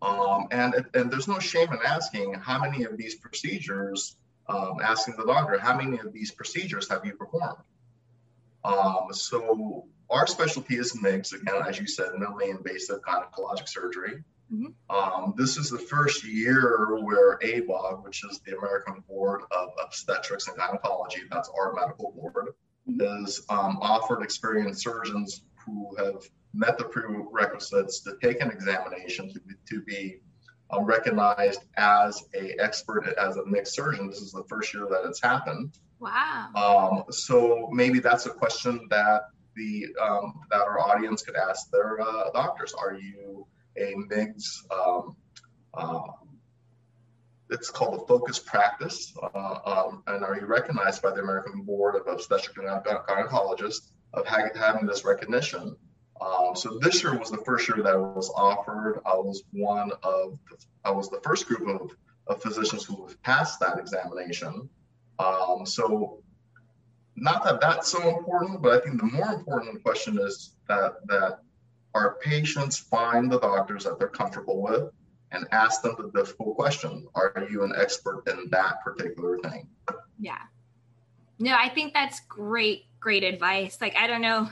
Um, 0.01 0.47
and, 0.51 0.85
and 0.93 1.11
there's 1.11 1.27
no 1.27 1.39
shame 1.39 1.71
in 1.71 1.79
asking 1.85 2.35
how 2.35 2.59
many 2.59 2.83
of 2.83 2.97
these 2.97 3.15
procedures, 3.15 4.15
um, 4.47 4.77
asking 4.81 5.15
the 5.17 5.25
doctor, 5.25 5.57
how 5.59 5.75
many 5.75 5.97
of 5.99 6.13
these 6.13 6.31
procedures 6.31 6.89
have 6.89 7.05
you 7.05 7.13
performed? 7.13 7.57
Um, 8.63 9.07
so 9.11 9.85
our 10.09 10.27
specialty 10.27 10.75
is 10.75 10.95
MIGS, 11.01 11.33
again, 11.33 11.63
as 11.67 11.79
you 11.79 11.87
said, 11.87 12.09
minimally 12.11 12.49
invasive 12.49 13.01
gynecologic 13.01 13.67
surgery. 13.67 14.23
Mm-hmm. 14.53 14.95
Um, 14.95 15.33
this 15.35 15.57
is 15.57 15.69
the 15.69 15.79
first 15.79 16.23
year 16.23 16.99
where 17.01 17.37
ABOG, 17.39 18.03
which 18.03 18.23
is 18.23 18.39
the 18.45 18.57
American 18.57 19.03
Board 19.07 19.41
of 19.51 19.69
Obstetrics 19.83 20.47
and 20.47 20.55
Gynecology, 20.55 21.21
that's 21.29 21.49
our 21.57 21.73
medical 21.73 22.11
board, 22.11 22.49
mm-hmm. 22.89 23.23
has 23.23 23.41
um, 23.49 23.79
offered 23.81 24.21
experienced 24.21 24.83
surgeons 24.83 25.41
who 25.67 25.95
have 25.97 26.23
met 26.53 26.79
the 26.79 26.85
prerequisites 26.85 27.99
to 28.01 28.17
take 28.23 28.41
an 28.41 28.49
examination 28.49 29.31
to 29.31 29.39
be, 29.41 29.53
to 29.69 29.81
be 29.81 30.17
uh, 30.73 30.81
recognized 30.81 31.61
as 31.77 32.23
a 32.33 32.59
expert 32.59 33.07
as 33.19 33.37
a 33.37 33.43
MIGS 33.45 33.73
surgeon. 33.73 34.07
This 34.07 34.21
is 34.21 34.31
the 34.31 34.43
first 34.49 34.73
year 34.73 34.87
that 34.89 35.03
it's 35.05 35.21
happened. 35.21 35.77
Wow. 35.99 36.49
Um, 36.55 37.11
so 37.11 37.69
maybe 37.71 37.99
that's 37.99 38.25
a 38.25 38.31
question 38.31 38.87
that 38.89 39.23
the 39.55 39.87
um, 40.01 40.39
that 40.49 40.61
our 40.61 40.79
audience 40.79 41.21
could 41.21 41.35
ask 41.35 41.69
their 41.69 42.01
uh, 42.01 42.31
doctors. 42.31 42.73
Are 42.73 42.93
you 42.93 43.47
a 43.77 43.95
MIGS. 43.95 44.65
Um, 44.71 45.15
uh, 45.73 46.01
it's 47.49 47.69
called 47.69 48.01
a 48.01 48.05
focus 48.07 48.39
practice, 48.39 49.13
uh, 49.21 49.59
um, 49.65 50.03
and 50.07 50.23
are 50.23 50.37
you 50.37 50.45
recognized 50.45 51.01
by 51.01 51.11
the 51.11 51.21
American 51.21 51.61
Board 51.61 51.95
of 51.95 52.05
Obstetric 52.07 52.57
and 52.57 52.67
Gynecologists 52.83 53.91
of 54.13 54.25
ha- 54.25 54.49
having 54.55 54.85
this 54.85 55.05
recognition? 55.05 55.75
Um, 56.19 56.55
so 56.55 56.79
this 56.81 57.03
year 57.03 57.17
was 57.17 57.29
the 57.29 57.37
first 57.37 57.67
year 57.67 57.83
that 57.83 57.93
it 57.93 57.99
was 57.99 58.31
offered. 58.35 59.01
I 59.05 59.15
was 59.15 59.43
one 59.51 59.91
of, 60.03 60.39
the, 60.49 60.57
I 60.83 60.91
was 60.91 61.09
the 61.09 61.21
first 61.23 61.47
group 61.47 61.67
of, 61.67 61.91
of 62.27 62.41
physicians 62.41 62.83
who 62.83 63.09
passed 63.23 63.59
that 63.59 63.77
examination. 63.77 64.69
Um, 65.19 65.65
so 65.65 66.23
not 67.15 67.43
that 67.43 67.59
that's 67.61 67.87
so 67.87 68.17
important, 68.17 68.61
but 68.61 68.73
I 68.73 68.83
think 68.83 68.99
the 68.99 69.07
more 69.07 69.31
important 69.33 69.83
question 69.83 70.19
is 70.19 70.55
that 70.67 70.95
that 71.07 71.39
our 71.93 72.17
patients 72.21 72.77
find 72.77 73.31
the 73.31 73.39
doctors 73.39 73.83
that 73.85 73.97
they're 73.97 74.07
comfortable 74.07 74.61
with 74.61 74.91
and 75.31 75.47
ask 75.51 75.81
them 75.81 75.95
the 75.97 76.11
difficult 76.17 76.55
question 76.55 77.07
Are 77.15 77.47
you 77.49 77.63
an 77.63 77.73
expert 77.75 78.23
in 78.27 78.49
that 78.51 78.81
particular 78.83 79.39
thing? 79.39 79.67
Yeah. 80.19 80.37
No, 81.39 81.53
I 81.53 81.69
think 81.69 81.93
that's 81.93 82.21
great, 82.21 82.85
great 82.99 83.23
advice. 83.23 83.77
Like, 83.81 83.95
I 83.95 84.07
don't 84.07 84.21
know, 84.21 84.49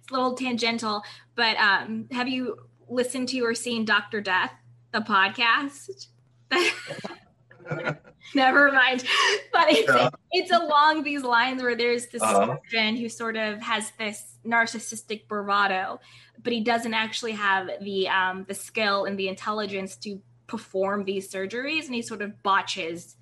it's 0.00 0.10
a 0.10 0.14
little 0.14 0.34
tangential, 0.34 1.02
but 1.34 1.56
um, 1.56 2.08
have 2.12 2.28
you 2.28 2.56
listened 2.88 3.28
to 3.30 3.40
or 3.40 3.54
seen 3.54 3.84
Dr. 3.84 4.20
Death, 4.20 4.52
the 4.92 5.00
podcast? 5.00 6.08
Never 8.34 8.72
mind. 8.72 9.04
But 9.52 9.70
it's 9.70 9.88
yeah. 9.88 10.10
it's 10.32 10.50
along 10.50 11.02
these 11.02 11.22
lines 11.22 11.62
where 11.62 11.76
there's 11.76 12.06
this 12.08 12.22
uh-huh. 12.22 12.56
surgeon 12.70 12.96
who 12.96 13.08
sort 13.08 13.36
of 13.36 13.60
has 13.60 13.92
this 13.98 14.36
narcissistic 14.44 15.28
bravado, 15.28 16.00
but 16.42 16.52
he 16.52 16.60
doesn't 16.60 16.94
actually 16.94 17.32
have 17.32 17.68
the 17.80 18.08
um, 18.08 18.44
the 18.48 18.54
skill 18.54 19.04
and 19.04 19.18
the 19.18 19.28
intelligence 19.28 19.96
to 19.96 20.20
perform 20.46 21.04
these 21.04 21.30
surgeries, 21.30 21.86
and 21.86 21.94
he 21.94 22.02
sort 22.02 22.22
of 22.22 22.42
botches 22.42 23.15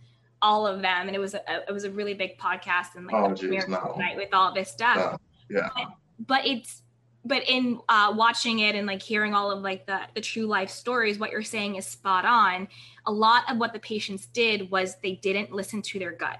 all 0.45 0.67
of 0.67 0.83
them. 0.83 1.07
And 1.09 1.17
it 1.17 1.19
was 1.19 1.35
a 1.35 1.43
it 1.69 1.73
was 1.73 1.85
a 1.85 1.91
really 1.91 2.15
big 2.15 2.39
podcast 2.39 2.95
and 2.95 3.07
like 3.07 3.15
oh, 3.17 3.35
geez, 3.35 3.67
no. 3.67 3.95
night 3.99 4.17
with 4.17 4.33
all 4.33 4.55
this 4.55 4.71
stuff. 4.71 5.15
Uh, 5.15 5.17
yeah. 5.51 5.69
But, 5.75 5.89
but 6.27 6.47
it's 6.47 6.83
but 7.25 7.43
in 7.49 7.81
uh, 7.89 8.13
watching 8.15 8.59
it 8.59 8.75
and 8.75 8.87
like 8.87 9.01
hearing 9.01 9.35
all 9.35 9.51
of 9.51 9.63
like 9.63 9.87
the, 9.87 10.01
the 10.15 10.21
true 10.21 10.47
life 10.47 10.71
stories 10.71 11.19
what 11.19 11.31
you're 11.31 11.43
saying 11.43 11.77
is 11.77 11.87
spot 11.87 12.25
on 12.25 12.69
a 13.07 13.13
lot 13.13 13.51
of 13.51 13.57
what 13.57 13.73
the 13.73 13.79
patients 13.79 14.27
did 14.27 14.71
was 14.71 14.97
they 15.03 15.15
didn't 15.15 15.51
listen 15.51 15.81
to 15.81 15.99
their 15.99 16.13
gut 16.13 16.39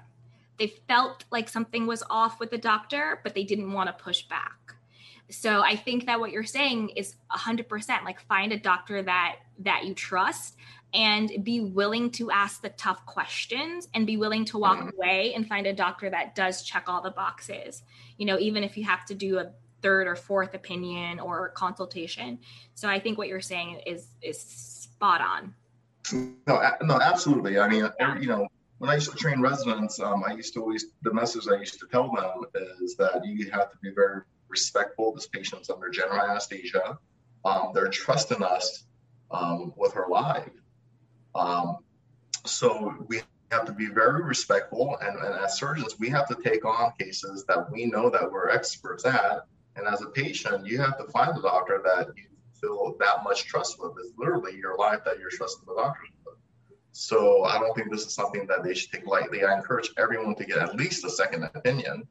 they 0.59 0.67
felt 0.67 1.25
like 1.31 1.49
something 1.49 1.87
was 1.87 2.03
off 2.09 2.39
with 2.39 2.51
the 2.51 2.57
doctor 2.57 3.19
but 3.23 3.33
they 3.33 3.43
didn't 3.43 3.71
want 3.71 3.87
to 3.87 4.03
push 4.03 4.23
back 4.23 4.64
so 5.29 5.61
i 5.61 5.75
think 5.75 6.05
that 6.05 6.19
what 6.19 6.31
you're 6.31 6.43
saying 6.43 6.89
is 6.89 7.15
100% 7.31 8.03
like 8.03 8.19
find 8.21 8.51
a 8.51 8.59
doctor 8.59 9.01
that 9.01 9.37
that 9.59 9.85
you 9.85 9.93
trust 9.93 10.55
and 10.93 11.43
be 11.43 11.59
willing 11.59 12.09
to 12.09 12.31
ask 12.31 12.61
the 12.61 12.69
tough 12.69 13.05
questions 13.05 13.89
and 13.93 14.07
be 14.07 14.17
willing 14.17 14.45
to 14.45 14.57
walk 14.57 14.77
mm-hmm. 14.77 14.95
away 14.95 15.33
and 15.33 15.47
find 15.47 15.67
a 15.67 15.73
doctor 15.73 16.09
that 16.09 16.35
does 16.35 16.61
check 16.61 16.85
all 16.87 17.01
the 17.01 17.11
boxes 17.11 17.83
you 18.17 18.25
know 18.25 18.37
even 18.39 18.63
if 18.63 18.77
you 18.77 18.83
have 18.83 19.05
to 19.05 19.13
do 19.13 19.39
a 19.39 19.51
third 19.85 20.07
or 20.07 20.15
fourth 20.15 20.55
opinion 20.55 21.19
or 21.19 21.49
consultation. 21.49 22.39
So 22.73 22.89
I 22.89 22.99
think 22.99 23.19
what 23.19 23.27
you're 23.27 23.39
saying 23.39 23.81
is 23.85 24.07
is 24.23 24.39
spot 24.39 25.21
on. 25.21 25.53
No, 26.47 26.59
no, 26.81 26.99
absolutely. 26.99 27.59
I 27.59 27.67
mean, 27.67 27.87
yeah. 27.99 28.19
you 28.19 28.27
know, 28.27 28.47
when 28.79 28.89
I 28.89 28.95
used 28.95 29.11
to 29.11 29.17
train 29.17 29.41
residents, 29.41 29.99
um, 29.99 30.23
I 30.27 30.33
used 30.33 30.55
to 30.55 30.61
always 30.61 30.87
the 31.03 31.13
message 31.13 31.47
I 31.47 31.57
used 31.59 31.79
to 31.79 31.87
tell 31.91 32.11
them 32.11 32.45
is 32.81 32.95
that 32.95 33.23
you 33.23 33.51
have 33.51 33.69
to 33.71 33.77
be 33.83 33.91
very 33.93 34.21
respectful. 34.55 35.13
This 35.13 35.27
patient's 35.27 35.69
under 35.69 35.89
general 35.89 36.21
anesthesia. 36.29 36.97
Um, 37.43 37.71
they're 37.73 37.89
trusting 37.89 38.41
us 38.41 38.85
um, 39.37 39.73
with 39.75 39.93
her 39.93 40.07
life. 40.09 40.55
Um, 41.43 41.67
so 42.45 42.65
we 43.09 43.21
have 43.51 43.65
to 43.65 43.73
be 43.73 43.87
very 43.87 44.21
respectful, 44.23 44.97
and, 45.01 45.13
and 45.25 45.33
as 45.43 45.57
surgeons, 45.57 45.99
we 45.99 46.09
have 46.09 46.27
to 46.29 46.37
take 46.49 46.63
on 46.63 46.93
cases 46.99 47.43
that 47.49 47.61
we 47.71 47.81
know 47.93 48.09
that 48.09 48.25
we're 48.31 48.49
experts 48.49 49.05
at, 49.05 49.37
and 49.75 49.83
as 49.93 50.01
a 50.01 50.09
patient, 50.23 50.65
you 50.65 50.77
have 50.85 50.97
to 51.01 51.05
find 51.11 51.37
a 51.37 51.41
doctor 51.41 51.81
that 51.83 52.07
you 52.15 52.27
feel 52.61 52.95
that 52.99 53.17
much 53.27 53.39
trust 53.45 53.73
with. 53.79 53.91
It's 53.99 54.13
literally 54.17 54.55
your 54.63 54.77
life 54.77 55.01
that 55.05 55.19
you're 55.19 55.35
trusting 55.39 55.65
the 55.67 55.75
doctors 55.75 56.09
with. 56.25 56.35
So 56.93 57.43
I 57.43 57.59
don't 57.59 57.73
think 57.75 57.91
this 57.91 58.05
is 58.05 58.13
something 58.13 58.47
that 58.47 58.63
they 58.63 58.73
should 58.73 58.91
take 58.91 59.05
lightly. 59.05 59.43
I 59.43 59.53
encourage 59.59 59.89
everyone 60.03 60.35
to 60.35 60.45
get 60.45 60.59
at 60.59 60.75
least 60.81 61.03
a 61.03 61.09
second 61.09 61.43
opinion, 61.43 62.07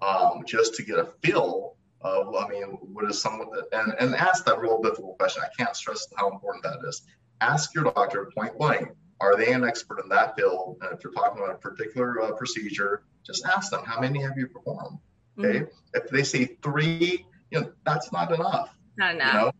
um, 0.00 0.44
just 0.46 0.76
to 0.76 0.84
get 0.84 0.98
a 1.04 1.06
feel 1.24 1.74
of, 2.00 2.34
I 2.34 2.48
mean, 2.48 2.78
what 2.92 3.10
is 3.10 3.20
someone, 3.20 3.48
and, 3.72 3.94
and 3.98 4.14
ask 4.14 4.44
that 4.44 4.60
real 4.60 4.80
difficult 4.80 5.18
question. 5.18 5.42
I 5.44 5.48
can't 5.56 5.74
stress 5.74 6.06
how 6.16 6.30
important 6.30 6.62
that 6.64 6.78
is. 6.86 7.02
Ask 7.40 7.74
your 7.74 7.84
doctor 7.84 8.30
point 8.36 8.56
blank, 8.58 8.88
are 9.20 9.36
they 9.36 9.52
an 9.52 9.64
expert 9.64 10.00
in 10.02 10.08
that 10.10 10.36
field? 10.36 10.78
And 10.80 10.92
if 10.96 11.02
you're 11.02 11.12
talking 11.12 11.42
about 11.42 11.54
a 11.54 11.58
particular 11.58 12.22
uh, 12.22 12.32
procedure, 12.32 13.02
just 13.24 13.44
ask 13.44 13.70
them, 13.70 13.84
how 13.84 14.00
many 14.00 14.22
have 14.22 14.36
you 14.36 14.46
performed? 14.46 14.98
Okay. 15.38 15.60
Mm-hmm. 15.60 15.64
If 15.94 16.10
they 16.10 16.22
say 16.22 16.56
three, 16.62 17.26
you 17.50 17.60
know, 17.60 17.72
that's 17.84 18.12
not 18.12 18.32
enough. 18.32 18.70
Not 18.96 19.14
enough. 19.14 19.34
You 19.34 19.40
know? 19.40 19.52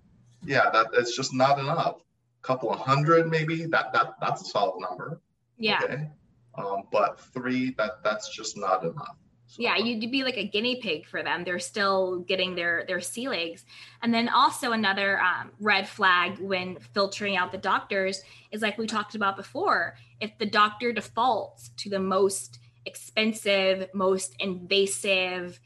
Yeah, 0.45 0.71
that 0.71 0.87
it's 0.93 1.17
just 1.17 1.35
not 1.35 1.59
enough. 1.59 1.97
A 2.43 2.47
couple 2.47 2.73
of 2.73 2.79
hundred, 2.79 3.29
maybe 3.29 3.67
that 3.67 3.93
that 3.93 4.15
that's 4.21 4.43
a 4.43 4.45
solid 4.45 4.81
number. 4.81 5.21
Yeah. 5.57 5.81
Okay. 5.83 6.09
Um, 6.57 6.85
but 6.93 7.21
three, 7.33 7.75
that 7.79 8.03
that's 8.05 8.29
just 8.35 8.57
not 8.57 8.85
enough. 8.85 9.17
So, 9.49 9.63
yeah, 9.63 9.77
you'd 9.79 10.11
be 10.11 10.25
like 10.25 10.37
a 10.37 10.47
guinea 10.47 10.77
pig 10.77 11.07
for 11.07 11.23
them. 11.23 11.43
They're 11.43 11.59
still 11.59 12.19
getting 12.21 12.55
their 12.55 12.85
their 12.87 13.01
sea 13.01 13.29
legs. 13.29 13.65
And 14.03 14.13
then 14.13 14.29
also 14.29 14.73
another 14.73 15.21
um, 15.21 15.53
red 15.59 15.89
flag 15.89 16.39
when 16.39 16.79
filtering 16.93 17.37
out 17.37 17.51
the 17.51 17.59
doctors 17.59 18.23
is 18.53 18.61
like 18.61 18.77
we 18.77 18.87
talked 18.87 19.15
about 19.15 19.37
before. 19.37 19.97
If 20.21 20.37
the 20.39 20.45
doctor 20.45 20.93
defaults 20.93 21.71
to 21.79 21.89
the 21.89 21.99
most 21.99 22.59
expensive, 22.85 23.89
most 23.95 24.35
invasive 24.39 25.59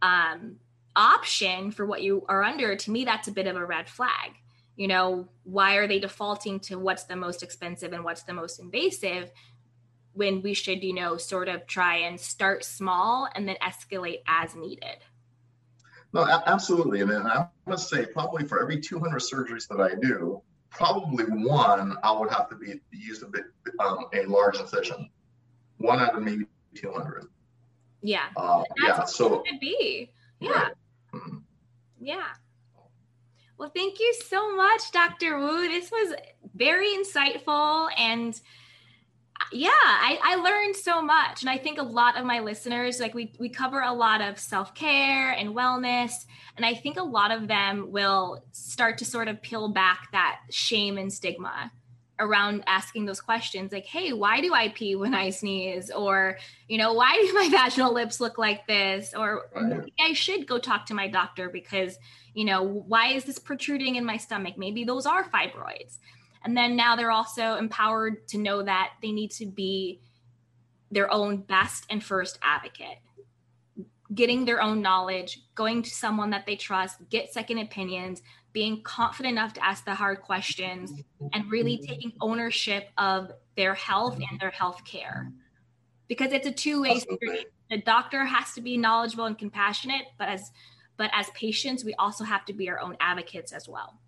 um, 0.00 0.56
option 0.94 1.70
for 1.70 1.84
what 1.84 2.02
you 2.02 2.24
are 2.28 2.42
under, 2.42 2.74
to 2.74 2.90
me, 2.90 3.04
that's 3.04 3.28
a 3.28 3.32
bit 3.32 3.46
of 3.46 3.56
a 3.56 3.64
red 3.64 3.86
flag. 3.86 4.32
You 4.76 4.88
know, 4.88 5.28
why 5.44 5.76
are 5.76 5.86
they 5.86 5.98
defaulting 5.98 6.60
to 6.60 6.78
what's 6.78 7.04
the 7.04 7.16
most 7.16 7.42
expensive 7.42 7.92
and 7.92 8.02
what's 8.02 8.22
the 8.22 8.34
most 8.34 8.60
invasive 8.60 9.30
when 10.16 10.42
we 10.42 10.54
should, 10.54 10.82
you 10.82 10.94
know, 10.94 11.16
sort 11.16 11.48
of 11.48 11.66
try 11.66 11.98
and 11.98 12.18
start 12.18 12.64
small 12.64 13.28
and 13.34 13.46
then 13.46 13.56
escalate 13.62 14.22
as 14.26 14.54
needed? 14.54 14.96
No, 16.12 16.26
absolutely. 16.46 17.02
And 17.02 17.12
I 17.12 17.46
must 17.66 17.90
say, 17.90 18.06
probably 18.06 18.46
for 18.46 18.62
every 18.62 18.80
200 18.80 19.20
surgeries 19.20 19.68
that 19.68 19.80
I 19.80 19.94
do, 19.94 20.40
probably 20.70 21.24
one 21.24 21.96
I 22.02 22.12
would 22.12 22.30
have 22.30 22.48
to 22.48 22.56
be 22.56 22.80
use 22.90 23.22
a 23.22 23.26
bit 23.26 23.44
um, 23.78 24.06
a 24.14 24.24
large 24.24 24.58
incision. 24.58 25.10
One 25.78 26.00
out 26.00 26.16
of 26.16 26.22
maybe 26.22 26.46
200. 26.74 27.26
Yeah. 28.02 28.24
Uh, 28.36 28.62
yeah. 28.82 29.04
So 29.04 29.42
it 29.42 29.50
could 29.50 29.60
be. 29.60 30.10
Yeah. 30.40 30.50
Right. 30.50 30.72
Mm-hmm. 31.14 31.36
Yeah. 32.00 32.24
Well, 33.58 33.70
thank 33.74 34.00
you 34.00 34.14
so 34.26 34.54
much, 34.54 34.92
Dr. 34.92 35.38
Wu. 35.38 35.68
This 35.68 35.90
was 35.90 36.14
very 36.54 36.88
insightful 36.88 37.88
and 37.98 38.38
yeah, 39.52 39.70
I, 39.72 40.18
I 40.22 40.36
learned 40.36 40.76
so 40.76 41.00
much. 41.02 41.42
And 41.42 41.50
I 41.50 41.58
think 41.58 41.78
a 41.78 41.82
lot 41.82 42.18
of 42.18 42.24
my 42.24 42.40
listeners, 42.40 43.00
like 43.00 43.14
we, 43.14 43.32
we 43.38 43.48
cover 43.48 43.80
a 43.80 43.92
lot 43.92 44.20
of 44.20 44.38
self 44.38 44.74
care 44.74 45.30
and 45.30 45.54
wellness. 45.54 46.26
And 46.56 46.64
I 46.64 46.74
think 46.74 46.98
a 46.98 47.02
lot 47.02 47.30
of 47.30 47.48
them 47.48 47.90
will 47.90 48.44
start 48.52 48.98
to 48.98 49.04
sort 49.04 49.28
of 49.28 49.42
peel 49.42 49.68
back 49.68 50.08
that 50.12 50.40
shame 50.50 50.98
and 50.98 51.12
stigma 51.12 51.70
around 52.18 52.64
asking 52.66 53.04
those 53.04 53.20
questions 53.20 53.72
like 53.72 53.84
hey 53.84 54.12
why 54.12 54.40
do 54.40 54.54
i 54.54 54.70
pee 54.70 54.96
when 54.96 55.14
i 55.14 55.28
sneeze 55.28 55.90
or 55.90 56.38
you 56.66 56.78
know 56.78 56.94
why 56.94 57.14
do 57.14 57.34
my 57.34 57.48
vaginal 57.52 57.92
lips 57.92 58.20
look 58.20 58.38
like 58.38 58.66
this 58.66 59.12
or 59.14 59.50
right. 59.54 59.92
i 60.00 60.14
should 60.14 60.46
go 60.46 60.58
talk 60.58 60.86
to 60.86 60.94
my 60.94 61.06
doctor 61.06 61.50
because 61.50 61.98
you 62.32 62.44
know 62.44 62.62
why 62.62 63.08
is 63.08 63.24
this 63.24 63.38
protruding 63.38 63.96
in 63.96 64.04
my 64.04 64.16
stomach 64.16 64.54
maybe 64.56 64.82
those 64.82 65.04
are 65.04 65.24
fibroids 65.24 65.98
and 66.46 66.56
then 66.56 66.76
now 66.76 66.94
they're 66.94 67.10
also 67.10 67.56
empowered 67.56 68.28
to 68.28 68.38
know 68.38 68.62
that 68.62 68.92
they 69.02 69.10
need 69.10 69.32
to 69.32 69.46
be 69.46 70.00
their 70.92 71.12
own 71.12 71.38
best 71.38 71.84
and 71.90 72.02
first 72.02 72.38
advocate. 72.40 72.98
Getting 74.14 74.44
their 74.44 74.62
own 74.62 74.80
knowledge 74.80 75.40
going 75.56 75.82
to 75.82 75.90
someone 75.90 76.30
that 76.30 76.46
they 76.46 76.54
trust 76.54 76.98
get 77.10 77.32
second 77.32 77.58
opinions 77.58 78.22
being 78.52 78.80
confident 78.84 79.32
enough 79.32 79.54
to 79.54 79.64
ask 79.64 79.84
the 79.84 79.94
hard 79.94 80.22
questions 80.22 80.92
and 81.32 81.50
really 81.50 81.78
taking 81.78 82.12
ownership 82.20 82.90
of 82.96 83.32
their 83.56 83.74
health 83.74 84.16
and 84.30 84.38
their 84.38 84.50
health 84.50 84.84
care. 84.84 85.32
Because 86.06 86.30
it's 86.30 86.46
a 86.46 86.52
two-way 86.52 87.00
street. 87.00 87.48
The 87.70 87.78
doctor 87.78 88.24
has 88.24 88.52
to 88.52 88.60
be 88.60 88.76
knowledgeable 88.76 89.24
and 89.24 89.36
compassionate 89.36 90.06
but 90.16 90.28
as 90.28 90.52
but 90.96 91.10
as 91.12 91.28
patients 91.30 91.84
we 91.84 91.92
also 91.94 92.22
have 92.22 92.44
to 92.44 92.52
be 92.52 92.70
our 92.70 92.78
own 92.78 92.96
advocates 93.00 93.52
as 93.52 93.68
well 93.68 93.98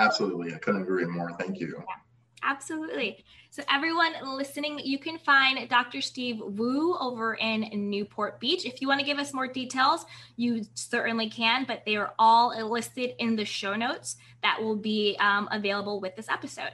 absolutely 0.00 0.54
i 0.54 0.58
couldn't 0.58 0.82
agree 0.82 1.04
more 1.04 1.32
thank 1.38 1.60
you 1.60 1.74
yeah. 1.88 1.94
Absolutely. 2.42 3.24
So, 3.50 3.62
everyone 3.70 4.14
listening, 4.24 4.80
you 4.82 4.98
can 4.98 5.18
find 5.18 5.68
Dr. 5.68 6.00
Steve 6.00 6.40
Wu 6.40 6.96
over 6.98 7.34
in 7.34 7.68
Newport 7.90 8.40
Beach. 8.40 8.64
If 8.64 8.80
you 8.80 8.88
want 8.88 9.00
to 9.00 9.06
give 9.06 9.18
us 9.18 9.34
more 9.34 9.46
details, 9.46 10.06
you 10.36 10.64
certainly 10.74 11.28
can, 11.28 11.64
but 11.66 11.82
they 11.84 11.96
are 11.96 12.14
all 12.18 12.70
listed 12.70 13.12
in 13.18 13.36
the 13.36 13.44
show 13.44 13.74
notes 13.74 14.16
that 14.42 14.60
will 14.60 14.76
be 14.76 15.16
um, 15.20 15.48
available 15.52 16.00
with 16.00 16.16
this 16.16 16.28
episode. 16.28 16.72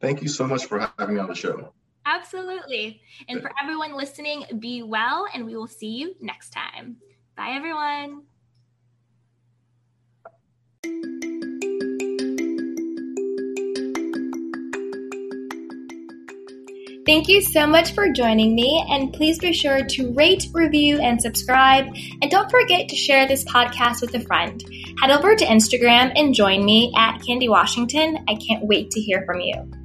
Thank 0.00 0.22
you 0.22 0.28
so 0.28 0.46
much 0.46 0.66
for 0.66 0.80
having 0.98 1.14
me 1.14 1.20
on 1.20 1.28
the 1.28 1.34
show. 1.34 1.72
Absolutely. 2.06 3.02
And 3.28 3.40
for 3.40 3.50
everyone 3.62 3.96
listening, 3.96 4.44
be 4.58 4.82
well, 4.82 5.26
and 5.32 5.46
we 5.46 5.56
will 5.56 5.66
see 5.66 5.88
you 5.88 6.14
next 6.20 6.50
time. 6.50 6.96
Bye, 7.36 7.52
everyone. 7.52 8.24
Thank 17.10 17.26
you 17.26 17.40
so 17.40 17.66
much 17.66 17.92
for 17.92 18.08
joining 18.08 18.54
me, 18.54 18.86
and 18.88 19.12
please 19.12 19.40
be 19.40 19.52
sure 19.52 19.84
to 19.84 20.12
rate, 20.12 20.46
review, 20.52 21.00
and 21.00 21.20
subscribe. 21.20 21.86
And 22.22 22.30
don't 22.30 22.48
forget 22.48 22.88
to 22.88 22.94
share 22.94 23.26
this 23.26 23.42
podcast 23.42 24.00
with 24.00 24.14
a 24.14 24.20
friend. 24.20 24.64
Head 25.00 25.10
over 25.10 25.34
to 25.34 25.44
Instagram 25.44 26.12
and 26.14 26.32
join 26.32 26.64
me 26.64 26.94
at 26.96 27.18
Candy 27.26 27.48
Washington. 27.48 28.24
I 28.28 28.36
can't 28.36 28.64
wait 28.64 28.92
to 28.92 29.00
hear 29.00 29.24
from 29.26 29.40
you. 29.40 29.79